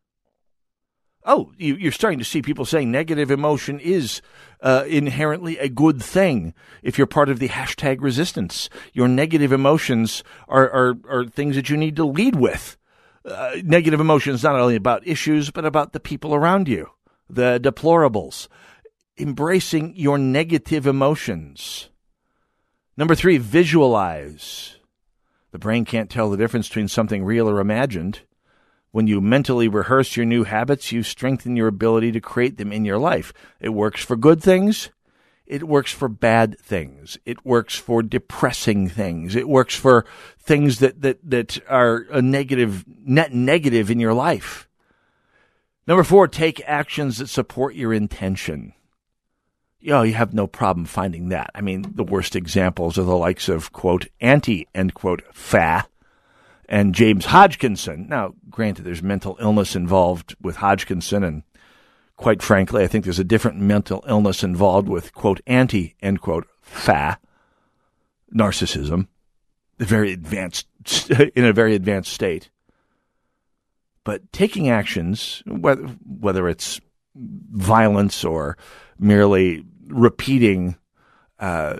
Oh, 1.25 1.51
you, 1.57 1.87
are 1.87 1.91
starting 1.91 2.19
to 2.19 2.25
see 2.25 2.41
people 2.41 2.65
saying 2.65 2.91
negative 2.91 3.29
emotion 3.29 3.79
is 3.79 4.21
uh, 4.61 4.85
inherently 4.87 5.59
a 5.59 5.69
good 5.69 6.01
thing 6.01 6.53
if 6.81 6.97
you're 6.97 7.07
part 7.07 7.29
of 7.29 7.39
the 7.39 7.49
hashtag 7.49 8.01
resistance. 8.01 8.69
Your 8.93 9.07
negative 9.07 9.51
emotions 9.51 10.23
are, 10.47 10.69
are, 10.71 10.97
are 11.07 11.25
things 11.25 11.55
that 11.55 11.69
you 11.69 11.77
need 11.77 11.95
to 11.97 12.05
lead 12.05 12.35
with. 12.35 12.77
Uh, 13.25 13.57
negative 13.63 13.99
emotions 13.99 14.43
not 14.43 14.55
only 14.55 14.75
about 14.75 15.05
issues, 15.05 15.51
but 15.51 15.65
about 15.65 15.93
the 15.93 15.99
people 15.99 16.33
around 16.33 16.67
you, 16.67 16.89
the 17.29 17.59
deplorables. 17.59 18.47
Embracing 19.17 19.95
your 19.95 20.17
negative 20.17 20.87
emotions. 20.87 21.89
Number 22.95 23.15
three, 23.15 23.37
visualize. 23.37 24.77
The 25.51 25.59
brain 25.59 25.83
can't 25.83 26.09
tell 26.09 26.29
the 26.29 26.37
difference 26.37 26.67
between 26.67 26.87
something 26.87 27.23
real 27.23 27.49
or 27.49 27.59
imagined. 27.59 28.21
When 28.91 29.07
you 29.07 29.21
mentally 29.21 29.67
rehearse 29.67 30.15
your 30.15 30.25
new 30.25 30.45
habits, 30.45 30.91
you 30.91 31.03
strengthen 31.03 31.55
your 31.55 31.67
ability 31.67 32.11
to 32.13 32.21
create 32.21 32.57
them 32.57 32.71
in 32.71 32.85
your 32.85 32.97
life. 32.97 33.33
It 33.59 33.69
works 33.69 34.03
for 34.03 34.15
good 34.15 34.41
things. 34.41 34.89
It 35.49 35.67
works 35.67 35.91
for 35.91 36.07
bad 36.07 36.59
things. 36.59 37.17
It 37.25 37.43
works 37.43 37.75
for 37.75 38.03
depressing 38.03 38.87
things. 38.87 39.35
It 39.35 39.49
works 39.49 39.75
for 39.75 40.05
things 40.37 40.77
that, 40.77 41.01
that, 41.01 41.17
that 41.27 41.59
are 41.67 42.05
a 42.11 42.21
negative, 42.21 42.85
net 43.03 43.33
negative 43.33 43.89
in 43.89 43.99
your 43.99 44.13
life. 44.13 44.69
Number 45.87 46.03
four, 46.03 46.27
take 46.27 46.61
actions 46.67 47.17
that 47.17 47.29
support 47.29 47.73
your 47.73 47.91
intention. 47.91 48.73
You 49.79 49.93
know, 49.93 50.03
you 50.03 50.13
have 50.13 50.35
no 50.35 50.45
problem 50.45 50.85
finding 50.85 51.29
that. 51.29 51.49
I 51.55 51.61
mean, 51.61 51.93
the 51.95 52.03
worst 52.03 52.35
examples 52.35 52.99
are 52.99 53.03
the 53.03 53.17
likes 53.17 53.49
of, 53.49 53.73
quote, 53.73 54.05
anti, 54.21 54.67
end 54.75 54.93
quote, 54.93 55.23
fa, 55.33 55.87
and 56.67 56.93
James 56.93 57.25
Hodgkinson. 57.25 58.07
Now, 58.07 58.35
granted, 58.51 58.83
there's 58.83 59.01
mental 59.01 59.35
illness 59.39 59.75
involved 59.75 60.35
with 60.39 60.57
Hodgkinson, 60.57 61.23
and 61.23 61.41
quite 62.19 62.43
frankly, 62.43 62.83
I 62.83 62.87
think 62.87 63.05
there's 63.05 63.17
a 63.17 63.23
different 63.23 63.59
mental 63.59 64.03
illness 64.05 64.43
involved 64.43 64.89
with, 64.89 65.13
quote, 65.13 65.39
anti, 65.47 65.95
end 66.01 66.19
quote, 66.19 66.45
fa, 66.61 67.17
narcissism, 68.35 69.07
very 69.77 70.11
advanced, 70.11 70.67
in 71.09 71.45
a 71.45 71.53
very 71.53 71.75
advanced 71.75 72.11
state. 72.11 72.49
But 74.03 74.33
taking 74.33 74.69
actions, 74.69 75.41
whether, 75.47 75.83
whether 76.05 76.49
it's 76.49 76.81
violence 77.15 78.25
or 78.25 78.57
merely 78.99 79.63
repeating 79.87 80.75
uh, 81.39 81.77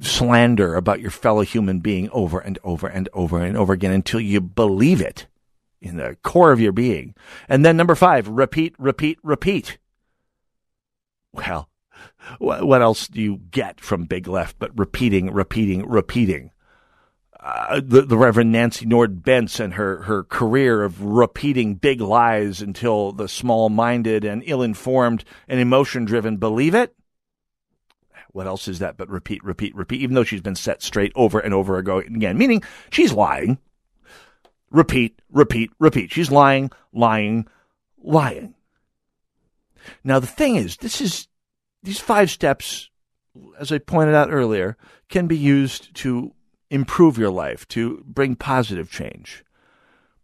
slander 0.00 0.74
about 0.74 1.00
your 1.00 1.10
fellow 1.10 1.42
human 1.42 1.80
being 1.80 2.08
over 2.12 2.38
and 2.38 2.58
over 2.64 2.86
and 2.86 3.10
over 3.12 3.42
and 3.42 3.58
over 3.58 3.74
again 3.74 3.92
until 3.92 4.20
you 4.20 4.40
believe 4.40 5.02
it 5.02 5.26
in 5.82 5.96
the 5.96 6.16
core 6.22 6.52
of 6.52 6.60
your 6.60 6.72
being. 6.72 7.14
And 7.48 7.64
then 7.64 7.76
number 7.76 7.94
five, 7.94 8.28
repeat, 8.28 8.74
repeat, 8.78 9.18
repeat. 9.22 9.78
Well, 11.34 11.68
what 12.38 12.82
else 12.82 13.08
do 13.08 13.20
you 13.20 13.40
get 13.50 13.80
from 13.80 14.04
Big 14.04 14.26
Left 14.26 14.58
but 14.58 14.76
repeating, 14.78 15.32
repeating, 15.32 15.86
repeating? 15.88 16.50
Uh, 17.38 17.80
the, 17.84 18.02
the 18.02 18.16
Reverend 18.16 18.52
Nancy 18.52 18.86
Nord 18.86 19.24
Bents 19.24 19.58
and 19.58 19.74
her, 19.74 20.02
her 20.02 20.22
career 20.22 20.84
of 20.84 21.02
repeating 21.02 21.74
big 21.74 22.00
lies 22.00 22.62
until 22.62 23.10
the 23.10 23.28
small 23.28 23.68
minded 23.68 24.24
and 24.24 24.44
ill 24.46 24.62
informed 24.62 25.24
and 25.48 25.58
emotion 25.58 26.04
driven 26.04 26.36
believe 26.36 26.74
it? 26.74 26.94
What 28.30 28.46
else 28.46 28.68
is 28.68 28.78
that 28.78 28.96
but 28.96 29.10
repeat, 29.10 29.42
repeat, 29.42 29.74
repeat, 29.74 30.00
even 30.02 30.14
though 30.14 30.24
she's 30.24 30.40
been 30.40 30.54
set 30.54 30.82
straight 30.82 31.12
over 31.16 31.40
and 31.40 31.52
over 31.52 31.78
again, 31.78 32.38
meaning 32.38 32.62
she's 32.90 33.12
lying. 33.12 33.58
Repeat, 34.72 35.20
repeat, 35.30 35.70
repeat. 35.78 36.10
She's 36.10 36.30
lying, 36.30 36.70
lying, 36.94 37.46
lying. 38.02 38.54
Now, 40.02 40.18
the 40.18 40.26
thing 40.26 40.56
is, 40.56 40.78
this 40.78 41.00
is, 41.00 41.28
these 41.82 42.00
five 42.00 42.30
steps, 42.30 42.88
as 43.58 43.70
I 43.70 43.78
pointed 43.78 44.14
out 44.14 44.30
earlier, 44.30 44.78
can 45.10 45.26
be 45.26 45.36
used 45.36 45.94
to 45.96 46.32
improve 46.70 47.18
your 47.18 47.30
life, 47.30 47.68
to 47.68 48.02
bring 48.06 48.34
positive 48.34 48.90
change. 48.90 49.44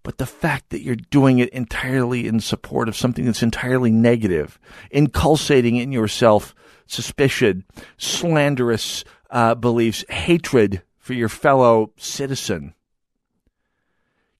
But 0.02 0.16
the 0.16 0.24
fact 0.24 0.70
that 0.70 0.80
you're 0.80 0.96
doing 0.96 1.40
it 1.40 1.50
entirely 1.50 2.26
in 2.26 2.40
support 2.40 2.88
of 2.88 2.96
something 2.96 3.26
that's 3.26 3.42
entirely 3.42 3.90
negative, 3.90 4.58
inculcating 4.90 5.76
in 5.76 5.92
yourself 5.92 6.54
suspicion, 6.86 7.64
slanderous 7.98 9.04
uh, 9.30 9.54
beliefs, 9.56 10.06
hatred 10.08 10.82
for 10.96 11.12
your 11.12 11.28
fellow 11.28 11.92
citizen 11.98 12.72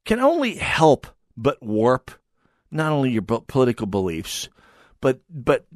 can 0.08 0.20
only 0.20 0.54
help 0.54 1.06
but 1.36 1.62
warp 1.62 2.10
not 2.70 2.92
only 2.92 3.10
your 3.10 3.22
political 3.22 3.86
beliefs, 3.86 4.48
but 5.02 5.20
but 5.28 5.66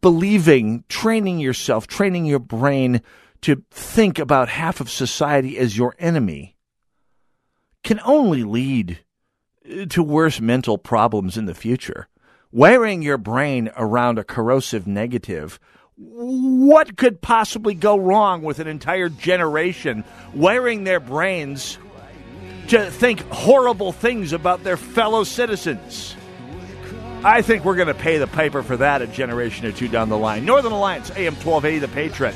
believing, 0.00 0.82
training 0.88 1.38
yourself, 1.38 1.86
training 1.86 2.26
your 2.26 2.40
brain 2.40 3.00
to 3.42 3.62
think 3.70 4.18
about 4.18 4.48
half 4.48 4.80
of 4.80 4.90
society 4.90 5.56
as 5.56 5.78
your 5.78 5.94
enemy 6.00 6.56
can 7.84 8.00
only 8.04 8.42
lead 8.42 8.98
uh, 9.70 9.86
to 9.86 10.02
worse 10.02 10.40
mental 10.40 10.78
problems 10.78 11.36
in 11.36 11.46
the 11.46 11.54
future. 11.54 12.08
Wearing 12.50 13.02
your 13.02 13.18
brain 13.18 13.70
around 13.76 14.18
a 14.18 14.24
corrosive 14.24 14.88
negative 14.88 15.60
what 15.98 16.96
could 16.96 17.22
possibly 17.22 17.72
go 17.72 17.96
wrong 17.96 18.42
with 18.42 18.58
an 18.58 18.66
entire 18.66 19.08
generation 19.08 20.04
wearing 20.34 20.84
their 20.84 21.00
brains 21.00 21.78
to 22.68 22.90
think 22.90 23.20
horrible 23.30 23.92
things 23.92 24.32
about 24.32 24.64
their 24.64 24.76
fellow 24.76 25.24
citizens? 25.24 26.16
I 27.24 27.42
think 27.42 27.64
we're 27.64 27.76
going 27.76 27.88
to 27.88 27.94
pay 27.94 28.18
the 28.18 28.26
piper 28.26 28.62
for 28.62 28.76
that 28.76 29.02
a 29.02 29.06
generation 29.06 29.66
or 29.66 29.72
two 29.72 29.88
down 29.88 30.08
the 30.08 30.18
line. 30.18 30.44
Northern 30.44 30.72
Alliance, 30.72 31.10
AM 31.12 31.34
1280, 31.34 31.78
The 31.78 31.88
Patriot. 31.88 32.34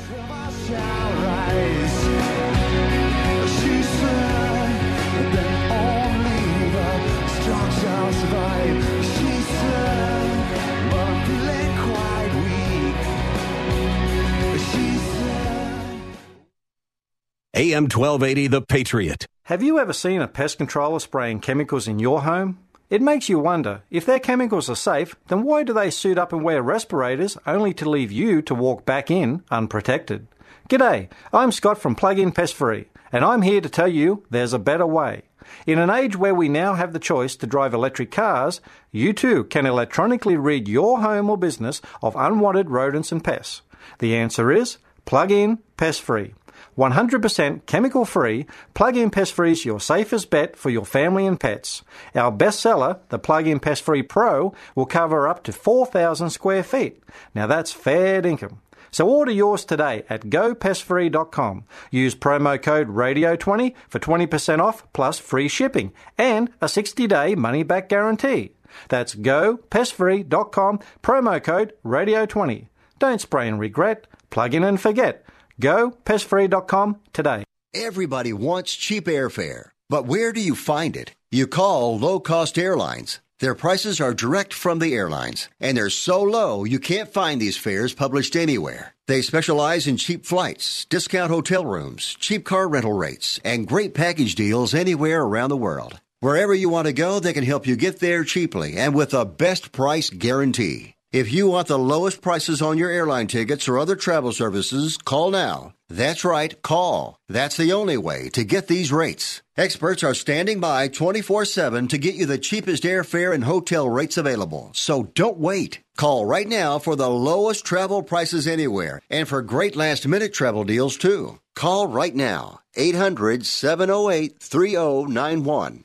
AM 17.53 17.83
1280, 17.83 18.47
The 18.47 18.61
Patriot. 18.61 19.27
Have 19.51 19.61
you 19.61 19.79
ever 19.79 19.91
seen 19.91 20.21
a 20.21 20.29
pest 20.29 20.59
controller 20.59 21.01
spraying 21.01 21.41
chemicals 21.41 21.85
in 21.85 21.99
your 21.99 22.21
home? 22.21 22.59
It 22.89 23.01
makes 23.01 23.27
you 23.27 23.37
wonder 23.37 23.81
if 23.89 24.05
their 24.05 24.17
chemicals 24.17 24.69
are 24.69 24.77
safe, 24.77 25.17
then 25.27 25.43
why 25.43 25.63
do 25.63 25.73
they 25.73 25.89
suit 25.91 26.17
up 26.17 26.31
and 26.31 26.41
wear 26.41 26.63
respirators 26.63 27.37
only 27.45 27.73
to 27.73 27.89
leave 27.89 28.13
you 28.13 28.41
to 28.43 28.55
walk 28.55 28.85
back 28.85 29.11
in 29.11 29.43
unprotected? 29.51 30.27
G'day, 30.69 31.09
I'm 31.33 31.51
Scott 31.51 31.77
from 31.77 31.95
Plug-in 31.95 32.31
Pest 32.31 32.53
Free, 32.53 32.85
and 33.11 33.25
I'm 33.25 33.41
here 33.41 33.59
to 33.59 33.67
tell 33.67 33.89
you 33.89 34.23
there's 34.29 34.53
a 34.53 34.57
better 34.57 34.87
way. 34.87 35.23
In 35.67 35.79
an 35.79 35.89
age 35.89 36.15
where 36.15 36.33
we 36.33 36.47
now 36.47 36.75
have 36.75 36.93
the 36.93 36.97
choice 36.97 37.35
to 37.35 37.45
drive 37.45 37.73
electric 37.73 38.09
cars, 38.09 38.61
you 38.89 39.11
too 39.11 39.43
can 39.43 39.65
electronically 39.65 40.37
rid 40.37 40.69
your 40.69 41.01
home 41.01 41.29
or 41.29 41.37
business 41.37 41.81
of 42.01 42.15
unwanted 42.15 42.69
rodents 42.69 43.11
and 43.11 43.21
pests. 43.21 43.63
The 43.99 44.15
answer 44.15 44.49
is 44.49 44.77
plug-in 45.03 45.57
pest 45.75 46.01
free. 46.01 46.35
100% 46.77 47.65
chemical 47.65 48.05
free, 48.05 48.45
Plug 48.73 48.95
In 48.95 49.09
Pest 49.09 49.33
Free 49.33 49.51
is 49.51 49.65
your 49.65 49.79
safest 49.79 50.29
bet 50.29 50.55
for 50.55 50.69
your 50.69 50.85
family 50.85 51.25
and 51.25 51.39
pets. 51.39 51.83
Our 52.15 52.31
bestseller, 52.31 52.99
the 53.09 53.19
Plug 53.19 53.47
In 53.47 53.59
Pest 53.59 53.83
Free 53.83 54.03
Pro, 54.03 54.53
will 54.75 54.85
cover 54.85 55.27
up 55.27 55.43
to 55.43 55.51
4,000 55.51 56.29
square 56.29 56.63
feet. 56.63 57.03
Now 57.35 57.47
that's 57.47 57.71
fair 57.71 58.25
income. 58.25 58.61
So 58.91 59.07
order 59.07 59.31
yours 59.31 59.63
today 59.63 60.03
at 60.09 60.25
gopestfree.com. 60.25 61.63
Use 61.91 62.13
promo 62.13 62.61
code 62.61 62.89
RADIO20 62.89 63.73
for 63.87 63.99
20% 63.99 64.59
off 64.59 64.85
plus 64.91 65.17
free 65.17 65.47
shipping 65.47 65.93
and 66.17 66.51
a 66.61 66.67
60 66.67 67.07
day 67.07 67.35
money 67.35 67.63
back 67.63 67.87
guarantee. 67.87 68.51
That's 68.89 69.15
gopestfree.com, 69.15 70.79
promo 71.01 71.43
code 71.43 71.73
RADIO20. 71.85 72.67
Don't 72.99 73.21
spray 73.21 73.47
and 73.47 73.59
regret, 73.59 74.07
plug 74.29 74.53
in 74.53 74.63
and 74.63 74.79
forget. 74.79 75.25
Go 75.61 75.91
pestfree.com 76.03 76.99
today. 77.13 77.43
Everybody 77.73 78.33
wants 78.33 78.75
cheap 78.75 79.05
airfare. 79.05 79.69
But 79.89 80.05
where 80.05 80.33
do 80.33 80.41
you 80.41 80.55
find 80.55 80.97
it? 80.97 81.13
You 81.31 81.47
call 81.47 81.97
low 81.97 82.19
cost 82.19 82.57
airlines. 82.57 83.21
Their 83.39 83.55
prices 83.55 83.99
are 84.01 84.13
direct 84.13 84.53
from 84.53 84.79
the 84.79 84.93
airlines, 84.93 85.49
and 85.59 85.75
they're 85.75 85.89
so 85.89 86.21
low 86.21 86.63
you 86.63 86.79
can't 86.79 87.11
find 87.11 87.39
these 87.41 87.57
fares 87.57 87.93
published 87.93 88.35
anywhere. 88.35 88.93
They 89.07 89.21
specialize 89.21 89.87
in 89.87 89.97
cheap 89.97 90.25
flights, 90.25 90.85
discount 90.85 91.31
hotel 91.31 91.65
rooms, 91.65 92.15
cheap 92.19 92.45
car 92.45 92.67
rental 92.67 92.93
rates, 92.93 93.39
and 93.43 93.67
great 93.67 93.93
package 93.93 94.35
deals 94.35 94.73
anywhere 94.73 95.23
around 95.23 95.49
the 95.49 95.57
world. 95.57 96.01
Wherever 96.19 96.53
you 96.53 96.69
want 96.69 96.87
to 96.87 96.93
go, 96.93 97.19
they 97.19 97.33
can 97.33 97.43
help 97.43 97.65
you 97.65 97.75
get 97.75 97.99
there 97.99 98.23
cheaply 98.23 98.77
and 98.77 98.93
with 98.93 99.13
a 99.13 99.25
best 99.25 99.71
price 99.71 100.09
guarantee. 100.11 100.95
If 101.13 101.29
you 101.29 101.47
want 101.47 101.67
the 101.67 101.77
lowest 101.77 102.21
prices 102.21 102.61
on 102.61 102.77
your 102.77 102.89
airline 102.89 103.27
tickets 103.27 103.67
or 103.67 103.77
other 103.77 103.97
travel 103.97 104.31
services, 104.31 104.95
call 104.95 105.29
now. 105.29 105.73
That's 105.89 106.23
right, 106.23 106.61
call. 106.61 107.17
That's 107.27 107.57
the 107.57 107.73
only 107.73 107.97
way 107.97 108.29
to 108.29 108.45
get 108.45 108.69
these 108.69 108.93
rates. 108.93 109.41
Experts 109.57 110.05
are 110.05 110.13
standing 110.13 110.61
by 110.61 110.87
24 110.87 111.43
7 111.43 111.89
to 111.89 111.97
get 111.97 112.15
you 112.15 112.25
the 112.25 112.37
cheapest 112.37 112.83
airfare 112.83 113.33
and 113.33 113.43
hotel 113.43 113.89
rates 113.89 114.15
available. 114.15 114.71
So 114.73 115.03
don't 115.13 115.37
wait. 115.37 115.79
Call 115.97 116.25
right 116.25 116.47
now 116.47 116.79
for 116.79 116.95
the 116.95 117.09
lowest 117.09 117.65
travel 117.65 118.03
prices 118.03 118.47
anywhere 118.47 119.01
and 119.09 119.27
for 119.27 119.41
great 119.41 119.75
last 119.75 120.07
minute 120.07 120.33
travel 120.33 120.63
deals 120.63 120.95
too. 120.95 121.39
Call 121.55 121.87
right 121.87 122.15
now. 122.15 122.61
800 122.75 123.45
708 123.45 124.39
3091. 124.39 125.83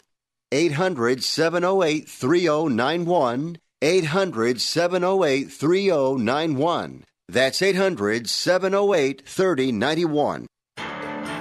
800 0.53 1.25
708 1.25 2.09
3091. 2.09 3.59
800 3.83 4.59
708 4.59 5.53
3091. 5.53 7.05
That's 7.29 7.61
800 7.61 8.29
708 8.29 9.23
3091. 9.27 10.47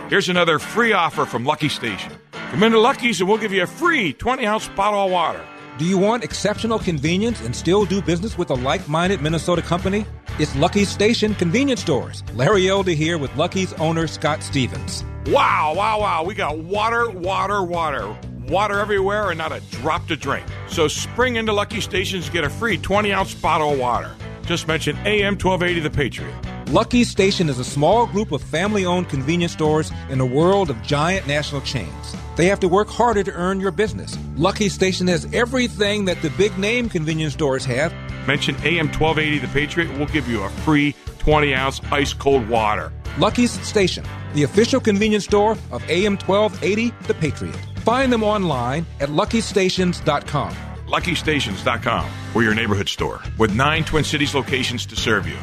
Here's 0.10 0.28
another 0.28 0.60
free 0.60 0.92
offer 0.92 1.26
from 1.26 1.46
Lucky 1.46 1.70
Station. 1.70 2.12
Come 2.32 2.64
into 2.64 2.80
Lucky's 2.80 3.22
and 3.22 3.30
we'll 3.30 3.38
give 3.38 3.54
you 3.54 3.64
a 3.64 3.68
free 3.68 4.12
20 4.12 4.46
ounce 4.46 4.68
bottle 4.70 5.06
of 5.06 5.12
water. 5.12 5.44
Do 5.78 5.86
you 5.86 5.98
want 5.98 6.24
exceptional 6.26 6.80
convenience 6.80 7.40
and 7.42 7.56
still 7.56 7.86
do 7.86 8.02
business 8.02 8.38
with 8.38 8.50
a 8.50 8.54
like 8.54 8.88
minded 8.90 9.22
Minnesota 9.22 9.62
company? 9.62 10.06
It's 10.38 10.56
Lucky's 10.58 10.90
Station 10.90 11.36
Convenience 11.36 11.82
Stores. 11.82 12.22
Larry 12.34 12.68
Elder 12.68 12.92
here 12.92 13.18
with 13.18 13.34
Lucky's 13.38 13.72
owner, 13.74 14.08
Scott 14.08 14.44
Stevens. 14.44 15.06
Wow, 15.28 15.74
wow, 15.76 16.02
wow. 16.02 16.24
We 16.24 16.36
got 16.36 16.58
water, 16.58 17.10
water, 17.10 17.64
water. 17.64 18.18
Water 18.50 18.80
everywhere 18.80 19.32
and 19.32 19.40
not 19.40 19.52
a 19.52 19.60
drop 19.72 20.06
to 20.08 20.16
drink. 20.16 20.46
So 20.68 20.88
spring 20.88 21.38
into 21.38 21.52
Lucky 21.52 21.82
Stations, 21.82 22.28
to 22.28 22.32
get 22.32 22.44
a 22.44 22.50
free 22.50 22.78
20 22.78 23.12
ounce 23.12 23.34
bottle 23.34 23.74
of 23.74 23.80
water. 23.80 24.16
Just 24.44 24.68
mention 24.68 24.96
AM 24.98 25.34
1280 25.34 25.80
The 25.80 25.90
Patriot. 25.90 26.36
Lucky 26.68 27.04
Station 27.04 27.50
is 27.50 27.58
a 27.58 27.64
small 27.64 28.06
group 28.06 28.32
of 28.32 28.44
family 28.44 28.86
owned 28.86 29.10
convenience 29.10 29.54
stores 29.54 29.92
in 30.10 30.20
a 30.20 30.26
world 30.26 30.70
of 30.70 30.80
giant 30.84 31.26
national 31.26 31.62
chains. 31.62 32.16
They 32.36 32.46
have 32.46 32.60
to 32.60 32.68
work 32.68 32.88
harder 32.88 33.24
to 33.24 33.32
earn 33.34 33.60
your 33.60 33.72
business. 33.72 34.16
Lucky 34.36 34.70
Station 34.70 35.08
has 35.08 35.28
everything 35.34 36.06
that 36.06 36.22
the 36.22 36.30
big 36.32 36.56
name 36.60 36.88
convenience 36.88 37.34
stores 37.34 37.66
have. 37.66 37.94
Mention 38.28 38.56
AM 38.58 38.90
1280 38.90 39.40
The 39.40 39.48
Patriot, 39.48 39.98
we'll 39.98 40.08
give 40.08 40.28
you 40.28 40.44
a 40.44 40.50
free 40.50 40.94
20 41.18 41.56
ounce 41.56 41.82
ice 41.92 42.14
cold 42.14 42.48
water. 42.48 42.94
Lucky's 43.18 43.52
Station, 43.68 44.06
the 44.36 44.44
official 44.44 44.80
convenience 44.80 45.24
store 45.24 45.54
of 45.72 45.84
AM 45.90 46.18
1280 46.18 46.94
The 47.08 47.14
Patriot. 47.16 47.75
Find 47.86 48.12
them 48.12 48.24
online 48.24 48.88
at 49.00 49.10
luckystations.com. 49.10 50.56
LuckyStations.com. 50.88 52.10
We're 52.34 52.42
your 52.42 52.56
neighborhood 52.56 52.90
store 52.90 53.22
with 53.38 53.56
nine 53.56 53.84
Twin 53.84 54.04
Cities 54.04 54.34
locations 54.34 54.88
to 54.88 54.96
serve 54.96 55.28
you. 55.28 55.38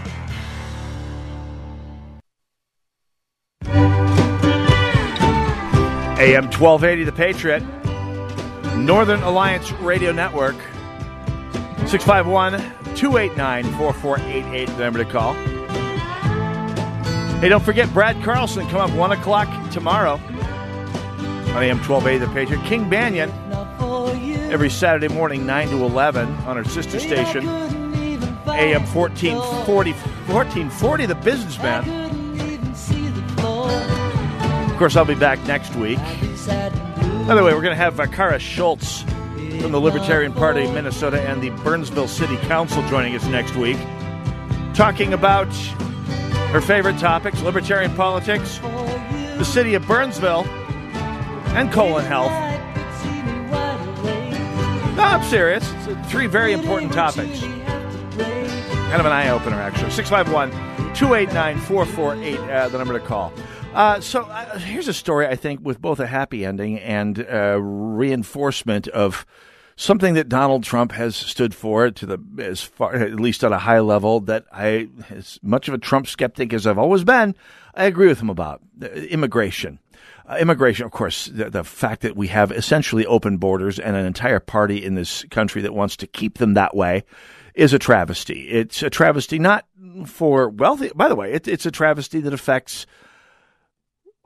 AM 6.18 6.50
1280, 6.50 7.04
The 7.04 7.12
Patriot, 7.12 7.62
Northern 8.76 9.22
Alliance 9.22 9.70
Radio 9.74 10.10
Network, 10.10 10.56
651 11.86 12.52
289 12.96 13.64
4488, 13.74 14.66
the 14.66 14.78
number 14.78 15.04
to 15.04 15.08
call. 15.08 15.34
Hey, 17.40 17.48
don't 17.48 17.64
forget 17.64 17.92
Brad 17.94 18.20
Carlson, 18.24 18.66
come 18.68 18.80
up 18.80 18.90
1 18.96 19.12
o'clock 19.12 19.70
tomorrow 19.70 20.20
on 21.54 21.62
AM 21.62 21.78
1280, 21.78 22.18
The 22.18 22.32
Patriot. 22.32 22.64
King 22.64 22.88
Banaian, 22.88 23.30
every 24.50 24.70
Saturday 24.70 25.08
morning, 25.08 25.44
9 25.44 25.68
to 25.68 25.84
11, 25.84 26.28
on 26.46 26.56
our 26.56 26.64
sister 26.64 26.98
station, 26.98 27.46
AM 28.48 28.86
1440, 28.86 29.92
1440 29.92 31.06
The 31.06 31.14
Businessman. 31.14 32.12
Of 34.70 34.78
course, 34.78 34.96
I'll 34.96 35.04
be 35.04 35.14
back 35.14 35.38
next 35.46 35.74
week. 35.76 35.98
By 35.98 37.34
the 37.34 37.42
way, 37.44 37.52
we're 37.54 37.62
going 37.62 37.66
to 37.66 37.76
have 37.76 38.00
uh, 38.00 38.06
Cara 38.06 38.38
Schulz 38.38 39.02
from 39.60 39.72
the 39.72 39.80
Libertarian 39.80 40.32
Party 40.32 40.64
of 40.64 40.72
Minnesota 40.72 41.20
and 41.20 41.42
the 41.42 41.50
Burnsville 41.62 42.08
City 42.08 42.36
Council 42.38 42.82
joining 42.88 43.14
us 43.14 43.26
next 43.26 43.54
week, 43.56 43.76
talking 44.74 45.12
about 45.12 45.54
her 46.52 46.62
favorite 46.62 46.98
topics 46.98 47.42
libertarian 47.42 47.94
politics, 47.94 48.58
the 48.58 49.44
city 49.44 49.74
of 49.74 49.86
Burnsville, 49.86 50.44
and 51.54 51.72
colon 51.72 52.04
health. 52.04 52.30
No, 54.96 55.02
I'm 55.02 55.24
serious. 55.24 55.70
It's 55.86 56.10
three 56.10 56.26
very 56.26 56.52
important 56.52 56.92
topics. 56.92 57.40
Kind 57.40 59.00
of 59.00 59.06
an 59.06 59.12
eye 59.12 59.30
opener, 59.30 59.56
actually. 59.56 59.90
651 59.90 60.50
289 60.94 61.58
4488, 61.60 62.70
the 62.70 62.78
number 62.78 62.98
to 62.98 63.04
call. 63.04 63.32
Uh, 63.74 64.00
so 64.00 64.22
uh, 64.22 64.58
here's 64.58 64.88
a 64.88 64.92
story 64.92 65.26
I 65.26 65.34
think 65.34 65.60
with 65.62 65.80
both 65.80 65.98
a 65.98 66.06
happy 66.06 66.44
ending 66.44 66.78
and 66.78 67.18
uh, 67.26 67.58
reinforcement 67.58 68.86
of 68.88 69.24
something 69.76 70.12
that 70.14 70.28
Donald 70.28 70.62
Trump 70.62 70.92
has 70.92 71.16
stood 71.16 71.54
for 71.54 71.90
to 71.90 72.04
the 72.04 72.18
as 72.38 72.60
far 72.60 72.94
at 72.94 73.14
least 73.18 73.42
at 73.42 73.52
a 73.52 73.58
high 73.58 73.80
level 73.80 74.20
that 74.20 74.44
I 74.52 74.88
as 75.08 75.38
much 75.42 75.68
of 75.68 75.74
a 75.74 75.78
Trump 75.78 76.06
skeptic 76.06 76.52
as 76.52 76.66
I've 76.66 76.76
always 76.76 77.02
been, 77.04 77.34
I 77.74 77.84
agree 77.84 78.08
with 78.08 78.20
him 78.20 78.28
about 78.28 78.60
immigration. 78.80 79.78
Uh, 80.28 80.36
immigration, 80.40 80.84
of 80.84 80.92
course, 80.92 81.26
the, 81.26 81.50
the, 81.50 81.64
fact 81.64 82.02
that 82.02 82.16
we 82.16 82.28
have 82.28 82.52
essentially 82.52 83.04
open 83.06 83.38
borders 83.38 83.78
and 83.78 83.96
an 83.96 84.06
entire 84.06 84.38
party 84.38 84.84
in 84.84 84.94
this 84.94 85.24
country 85.30 85.62
that 85.62 85.74
wants 85.74 85.96
to 85.96 86.06
keep 86.06 86.38
them 86.38 86.54
that 86.54 86.76
way 86.76 87.04
is 87.54 87.72
a 87.72 87.78
travesty. 87.78 88.48
It's 88.48 88.82
a 88.82 88.90
travesty 88.90 89.38
not 89.38 89.66
for 90.06 90.48
wealthy. 90.48 90.90
By 90.94 91.08
the 91.08 91.16
way, 91.16 91.32
it, 91.32 91.48
it's 91.48 91.66
a 91.66 91.70
travesty 91.70 92.20
that 92.20 92.32
affects 92.32 92.86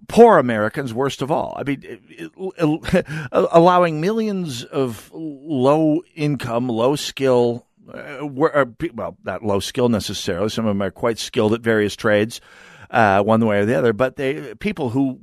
poor 0.08 0.38
Americans 0.38 0.94
worst 0.94 1.22
of 1.22 1.30
all. 1.30 1.56
I 1.56 1.62
mean, 1.64 2.32
allowing 3.32 4.00
millions 4.00 4.64
of 4.64 5.10
low 5.12 6.02
income, 6.14 6.68
low 6.68 6.96
skill, 6.96 7.66
uh, 7.92 8.18
well, 8.22 9.16
not 9.24 9.42
low 9.42 9.60
skill 9.60 9.88
necessarily. 9.88 10.48
Some 10.48 10.66
of 10.66 10.70
them 10.70 10.82
are 10.82 10.90
quite 10.90 11.18
skilled 11.18 11.54
at 11.54 11.60
various 11.60 11.96
trades, 11.96 12.40
uh, 12.90 13.22
one 13.22 13.44
way 13.44 13.60
or 13.60 13.64
the 13.64 13.78
other. 13.78 13.92
But 13.92 14.16
they 14.16 14.54
people 14.56 14.90
who 14.90 15.20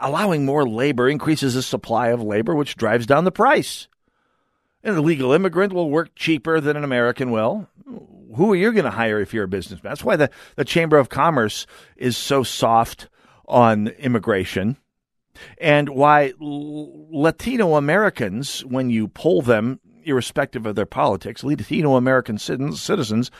allowing 0.00 0.44
more 0.44 0.68
labor 0.68 1.08
increases 1.08 1.54
the 1.54 1.62
supply 1.62 2.08
of 2.08 2.22
labor, 2.22 2.54
which 2.54 2.76
drives 2.76 3.06
down 3.06 3.24
the 3.24 3.32
price. 3.32 3.88
An 4.82 4.96
illegal 4.96 5.32
immigrant 5.32 5.72
will 5.72 5.90
work 5.90 6.14
cheaper 6.14 6.60
than 6.60 6.76
an 6.76 6.84
American 6.84 7.30
will. 7.30 7.68
Who 8.36 8.52
are 8.52 8.56
you 8.56 8.72
going 8.72 8.84
to 8.84 8.90
hire 8.90 9.20
if 9.20 9.34
you're 9.34 9.44
a 9.44 9.48
businessman? 9.48 9.90
That's 9.90 10.04
why 10.04 10.16
the, 10.16 10.30
the 10.56 10.64
Chamber 10.64 10.98
of 10.98 11.08
Commerce 11.08 11.66
is 11.96 12.16
so 12.16 12.42
soft 12.42 13.08
on 13.46 13.88
immigration 13.88 14.76
and 15.58 15.88
why 15.90 16.32
Latino 16.38 17.76
Americans, 17.76 18.64
when 18.64 18.90
you 18.90 19.08
poll 19.08 19.42
them, 19.42 19.80
irrespective 20.04 20.66
of 20.66 20.74
their 20.74 20.86
politics, 20.86 21.44
Latino 21.44 21.96
American 21.96 22.38
citizens 22.38 23.30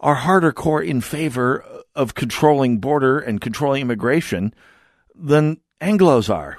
are 0.00 0.14
harder 0.14 0.52
core 0.52 0.82
in 0.82 1.00
favor 1.00 1.64
of 1.94 2.14
controlling 2.14 2.78
border 2.78 3.18
and 3.18 3.40
controlling 3.40 3.82
immigration 3.82 4.52
than 5.14 5.58
Anglos 5.80 6.32
are. 6.32 6.58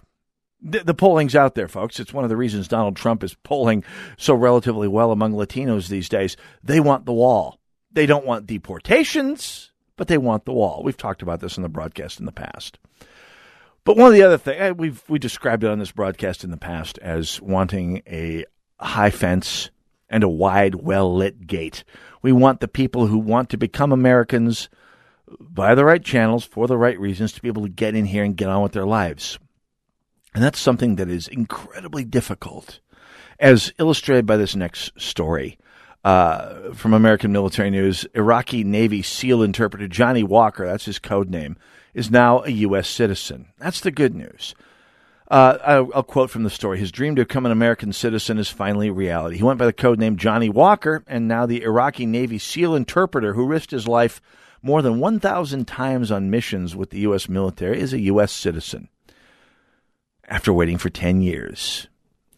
The, 0.61 0.80
the, 0.80 0.93
polling's 0.93 1.36
out 1.36 1.55
there, 1.55 1.68
folks. 1.68 1.99
It's 1.99 2.13
one 2.13 2.24
of 2.24 2.30
the 2.30 2.38
reasons 2.38 2.68
Donald 2.68 2.95
Trump 2.95 3.24
is 3.24 3.36
polling 3.43 3.84
so 4.18 4.34
relatively 4.34 4.88
well 4.88 5.11
among 5.11 5.34
Latinos 5.34 5.88
these 5.88 6.09
days. 6.09 6.36
They 6.63 6.80
want 6.80 7.05
the 7.05 7.13
wall. 7.13 7.59
They 7.91 8.05
don't 8.05 8.26
want 8.26 8.47
deportations, 8.47 9.72
but 9.95 10.07
they 10.07 10.18
want 10.18 10.45
the 10.45 10.53
wall. 10.53 10.82
We've 10.84 10.97
talked 10.97 11.22
about 11.22 11.41
this 11.41 11.57
in 11.57 11.63
the 11.63 11.70
broadcast 11.70 12.20
in 12.20 12.26
the 12.26 12.32
past. 12.32 12.80
But 13.84 13.97
one 13.97 14.07
of 14.07 14.13
the 14.13 14.24
other 14.24 14.38
things 14.38 14.57
eh, 14.59 14.72
we've 14.72 15.01
we 15.07 15.20
described 15.20 15.63
it 15.63 15.70
on 15.70 15.80
this 15.80 15.91
broadcast 15.91 16.43
in 16.43 16.51
the 16.51 16.57
past 16.57 16.97
as 16.99 17.39
wanting 17.41 18.01
a 18.07 18.45
high 18.80 19.11
fence 19.11 19.70
and 20.09 20.24
a 20.24 20.30
wide, 20.30 20.76
well 20.76 21.13
lit 21.15 21.47
gate. 21.47 21.84
We 22.22 22.32
want 22.32 22.59
the 22.59 22.68
people 22.68 23.07
who 23.07 23.18
want 23.18 23.49
to 23.51 23.57
become 23.57 23.91
Americans 23.91 24.70
by 25.39 25.75
the 25.75 25.86
right 25.86 26.03
channels 26.03 26.45
for 26.45 26.67
the 26.67 26.78
right 26.78 26.99
reasons 26.99 27.34
to 27.34 27.41
be 27.41 27.47
able 27.47 27.63
to 27.63 27.69
get 27.69 27.95
in 27.95 28.05
here 28.05 28.23
and 28.23 28.38
get 28.38 28.49
on 28.49 28.63
with 28.63 28.71
their 28.71 28.86
lives. 28.86 29.39
And 30.34 30.43
that's 30.43 30.59
something 30.59 30.95
that 30.97 31.09
is 31.09 31.28
incredibly 31.28 32.05
difficult, 32.05 32.80
as 33.39 33.73
illustrated 33.80 34.25
by 34.25 34.38
this 34.38 34.55
next 34.55 34.91
story. 34.99 35.57
Uh, 36.03 36.73
from 36.73 36.93
American 36.93 37.32
Military 37.32 37.69
News, 37.69 38.05
Iraqi 38.13 38.63
Navy 38.63 39.01
SEAL 39.01 39.43
interpreter 39.43 39.88
Johnny 39.88 40.23
Walker, 40.23 40.65
that's 40.65 40.86
his 40.86 40.99
code 40.99 41.30
name, 41.30 41.57
is 41.93 42.11
now 42.11 42.43
a 42.43 42.49
U.S. 42.49 42.88
citizen. 42.88 43.47
That's 43.57 43.82
the 43.82 43.91
good 43.91 44.15
news. 44.15 44.55
Uh, 45.30 45.57
I'll, 45.65 45.89
I'll 45.93 46.03
quote 46.03 46.30
from 46.30 46.43
the 46.43 46.49
story. 46.49 46.80
His 46.80 46.91
dream 46.91 47.15
to 47.15 47.23
become 47.23 47.45
an 47.45 47.51
American 47.51 47.91
citizen 47.91 48.38
is 48.38 48.47
finally 48.47 48.89
reality. 48.89 49.38
He 49.38 49.43
went 49.43 49.59
by 49.59 49.65
the 49.65 49.73
code 49.73 49.99
name 49.99 50.15
Johnny 50.15 50.49
Walker, 50.49 51.03
and 51.07 51.28
now 51.28 51.45
the 51.45 51.63
Iraqi 51.63 52.05
Navy 52.05 52.38
SEAL 52.38 52.75
interpreter 52.75 53.34
who 53.34 53.45
risked 53.45 53.71
his 53.71 53.88
life 53.88 54.21
more 54.61 54.81
than 54.81 54.99
1,000 54.99 55.67
times 55.67 56.11
on 56.11 56.29
missions 56.29 56.75
with 56.75 56.89
the 56.89 56.99
U.S. 57.01 57.29
military 57.29 57.79
is 57.79 57.93
a 57.93 58.01
U.S. 58.01 58.31
citizen 58.31 58.89
after 60.27 60.51
waiting 60.51 60.77
for 60.77 60.89
10 60.89 61.21
years. 61.21 61.87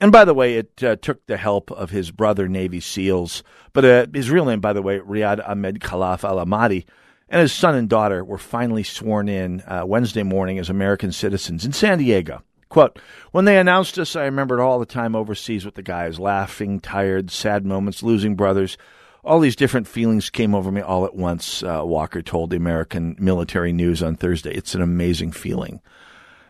And 0.02 0.12
by 0.12 0.24
the 0.24 0.34
way, 0.34 0.56
it 0.56 0.84
uh, 0.84 0.96
took 0.96 1.26
the 1.26 1.38
help 1.38 1.72
of 1.72 1.90
his 1.90 2.12
brother, 2.12 2.48
Navy 2.48 2.80
SEALs, 2.80 3.44
but 3.74 3.84
uh, 3.84 4.06
his 4.14 4.32
real 4.32 4.46
name, 4.46 4.62
by 4.62 4.74
the 4.74 4.82
way, 4.82 5.00
Riyad 5.00 5.48
Ahmed 5.48 5.82
Khalaf 5.82 6.24
Al 6.24 6.46
Ahmadi, 6.46 6.86
and 7.28 7.42
his 7.42 7.52
son 7.52 7.76
and 7.76 7.90
daughter 7.90 8.24
were 8.24 8.38
finally 8.38 8.84
sworn 8.84 9.28
in 9.28 9.62
uh, 9.62 9.84
Wednesday 9.86 10.24
morning 10.24 10.58
as 10.58 10.70
American 10.70 11.12
citizens 11.12 11.66
in 11.66 11.74
San 11.74 11.98
Diego. 11.98 12.42
Quote, 12.70 13.00
when 13.32 13.46
they 13.46 13.58
announced 13.58 13.98
us, 13.98 14.16
I 14.16 14.26
remembered 14.26 14.60
all 14.60 14.80
the 14.80 14.86
time 14.86 15.16
overseas 15.16 15.66
with 15.66 15.76
the 15.76 15.82
guys, 15.82 16.20
laughing, 16.20 16.80
tired, 16.80 17.32
sad 17.32 17.66
moments, 17.66 18.04
losing 18.04 18.36
brothers. 18.36 18.78
All 19.24 19.40
these 19.40 19.56
different 19.56 19.88
feelings 19.88 20.30
came 20.30 20.56
over 20.56 20.72
me 20.72 20.82
all 20.82 21.06
at 21.06 21.16
once, 21.16 21.62
uh, 21.64 21.82
Walker 21.84 22.22
told 22.22 22.50
the 22.50 22.58
American 22.58 23.16
Military 23.20 23.74
News 23.74 24.02
on 24.02 24.16
Thursday. 24.16 24.54
It's 24.54 24.76
an 24.76 24.82
amazing 24.82 25.32
feeling. 25.32 25.82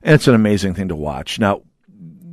And 0.03 0.15
it's 0.15 0.27
an 0.27 0.35
amazing 0.35 0.75
thing 0.75 0.87
to 0.89 0.95
watch. 0.95 1.39
Now, 1.39 1.63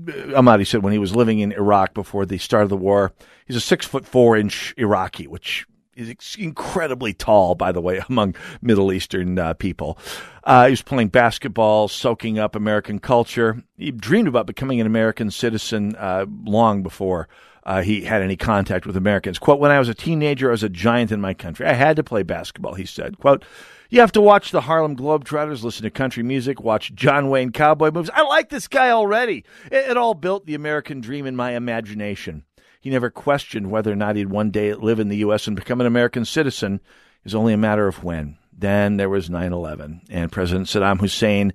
Ahmadi 0.07 0.67
said 0.67 0.83
when 0.83 0.93
he 0.93 0.99
was 0.99 1.17
living 1.17 1.41
in 1.41 1.53
Iraq 1.53 1.95
before 1.95 2.27
the 2.27 2.39
start 2.39 2.65
of 2.65 2.69
the 2.69 2.77
war, 2.77 3.13
he's 3.47 3.57
a 3.57 3.61
six 3.61 3.87
foot 3.87 4.07
four 4.07 4.37
inch 4.37 4.75
Iraqi, 4.77 5.27
which 5.27 5.67
is 5.97 6.37
incredibly 6.39 7.13
tall, 7.13 7.55
by 7.55 7.73
the 7.73 7.81
way, 7.81 8.03
among 8.09 8.35
Middle 8.61 8.93
Eastern 8.93 9.39
uh, 9.39 9.55
people. 9.55 9.99
Uh, 10.45 10.67
he 10.67 10.71
was 10.71 10.83
playing 10.83 11.09
basketball, 11.09 11.89
soaking 11.89 12.39
up 12.39 12.55
American 12.55 12.99
culture. 12.99 13.63
He 13.77 13.91
dreamed 13.91 14.29
about 14.29 14.47
becoming 14.47 14.81
an 14.81 14.87
American 14.87 15.31
citizen 15.31 15.97
uh, 15.97 16.27
long 16.45 16.83
before 16.83 17.29
uh, 17.67 17.83
he 17.83 18.03
had 18.03 18.23
any 18.23 18.37
contact 18.37 18.87
with 18.87 18.97
Americans. 18.97 19.41
Quote, 19.41 19.59
when 19.59 19.73
I 19.73 19.81
was 19.81 19.89
a 19.89 19.95
teenager, 19.95 20.49
I 20.49 20.53
was 20.53 20.63
a 20.63 20.69
giant 20.69 21.11
in 21.11 21.21
my 21.21 21.35
country. 21.35 21.67
I 21.67 21.73
had 21.73 21.97
to 21.97 22.05
play 22.05 22.23
basketball, 22.23 22.75
he 22.75 22.87
said. 22.87 23.19
Quote, 23.19 23.45
you 23.91 24.01
have 24.01 24.13
to 24.13 24.21
watch 24.21 24.53
the 24.53 24.63
Harlem 24.63 24.97
Globetrotters, 24.97 25.65
listen 25.65 25.83
to 25.83 25.91
country 25.91 26.23
music, 26.23 26.61
watch 26.61 26.95
John 26.95 27.29
Wayne 27.29 27.51
cowboy 27.51 27.91
movies. 27.91 28.11
I 28.15 28.23
like 28.23 28.51
this 28.51 28.69
guy 28.69 28.91
already. 28.91 29.45
It, 29.67 29.91
it 29.91 29.97
all 29.97 30.15
built 30.15 30.47
the 30.47 30.55
American 30.55 31.01
dream 31.01 31.27
in 31.27 31.35
my 31.35 31.53
imagination. 31.53 32.45
He 32.81 32.89
never 32.89 33.11
questioned 33.11 33.69
whether 33.69 33.91
or 33.93 33.97
not 33.97 34.15
he'd 34.15 34.31
one 34.31 34.53
day 34.53 34.73
live 34.73 35.01
in 35.01 35.09
the 35.09 35.17
U.S. 35.19 35.49
and 35.49 35.57
become 35.57 35.81
an 35.81 35.89
American 35.89 36.25
citizen. 36.25 36.75
It 36.77 37.25
was 37.25 37.35
only 37.35 37.53
a 37.53 37.59
matter 37.59 37.89
of 37.89 38.05
when. 38.05 38.39
Then 38.57 38.97
there 38.97 39.11
was 39.11 39.29
9 39.29 39.53
11, 39.53 40.03
and 40.09 40.31
President 40.31 40.69
Saddam 40.69 41.01
Hussein 41.01 41.53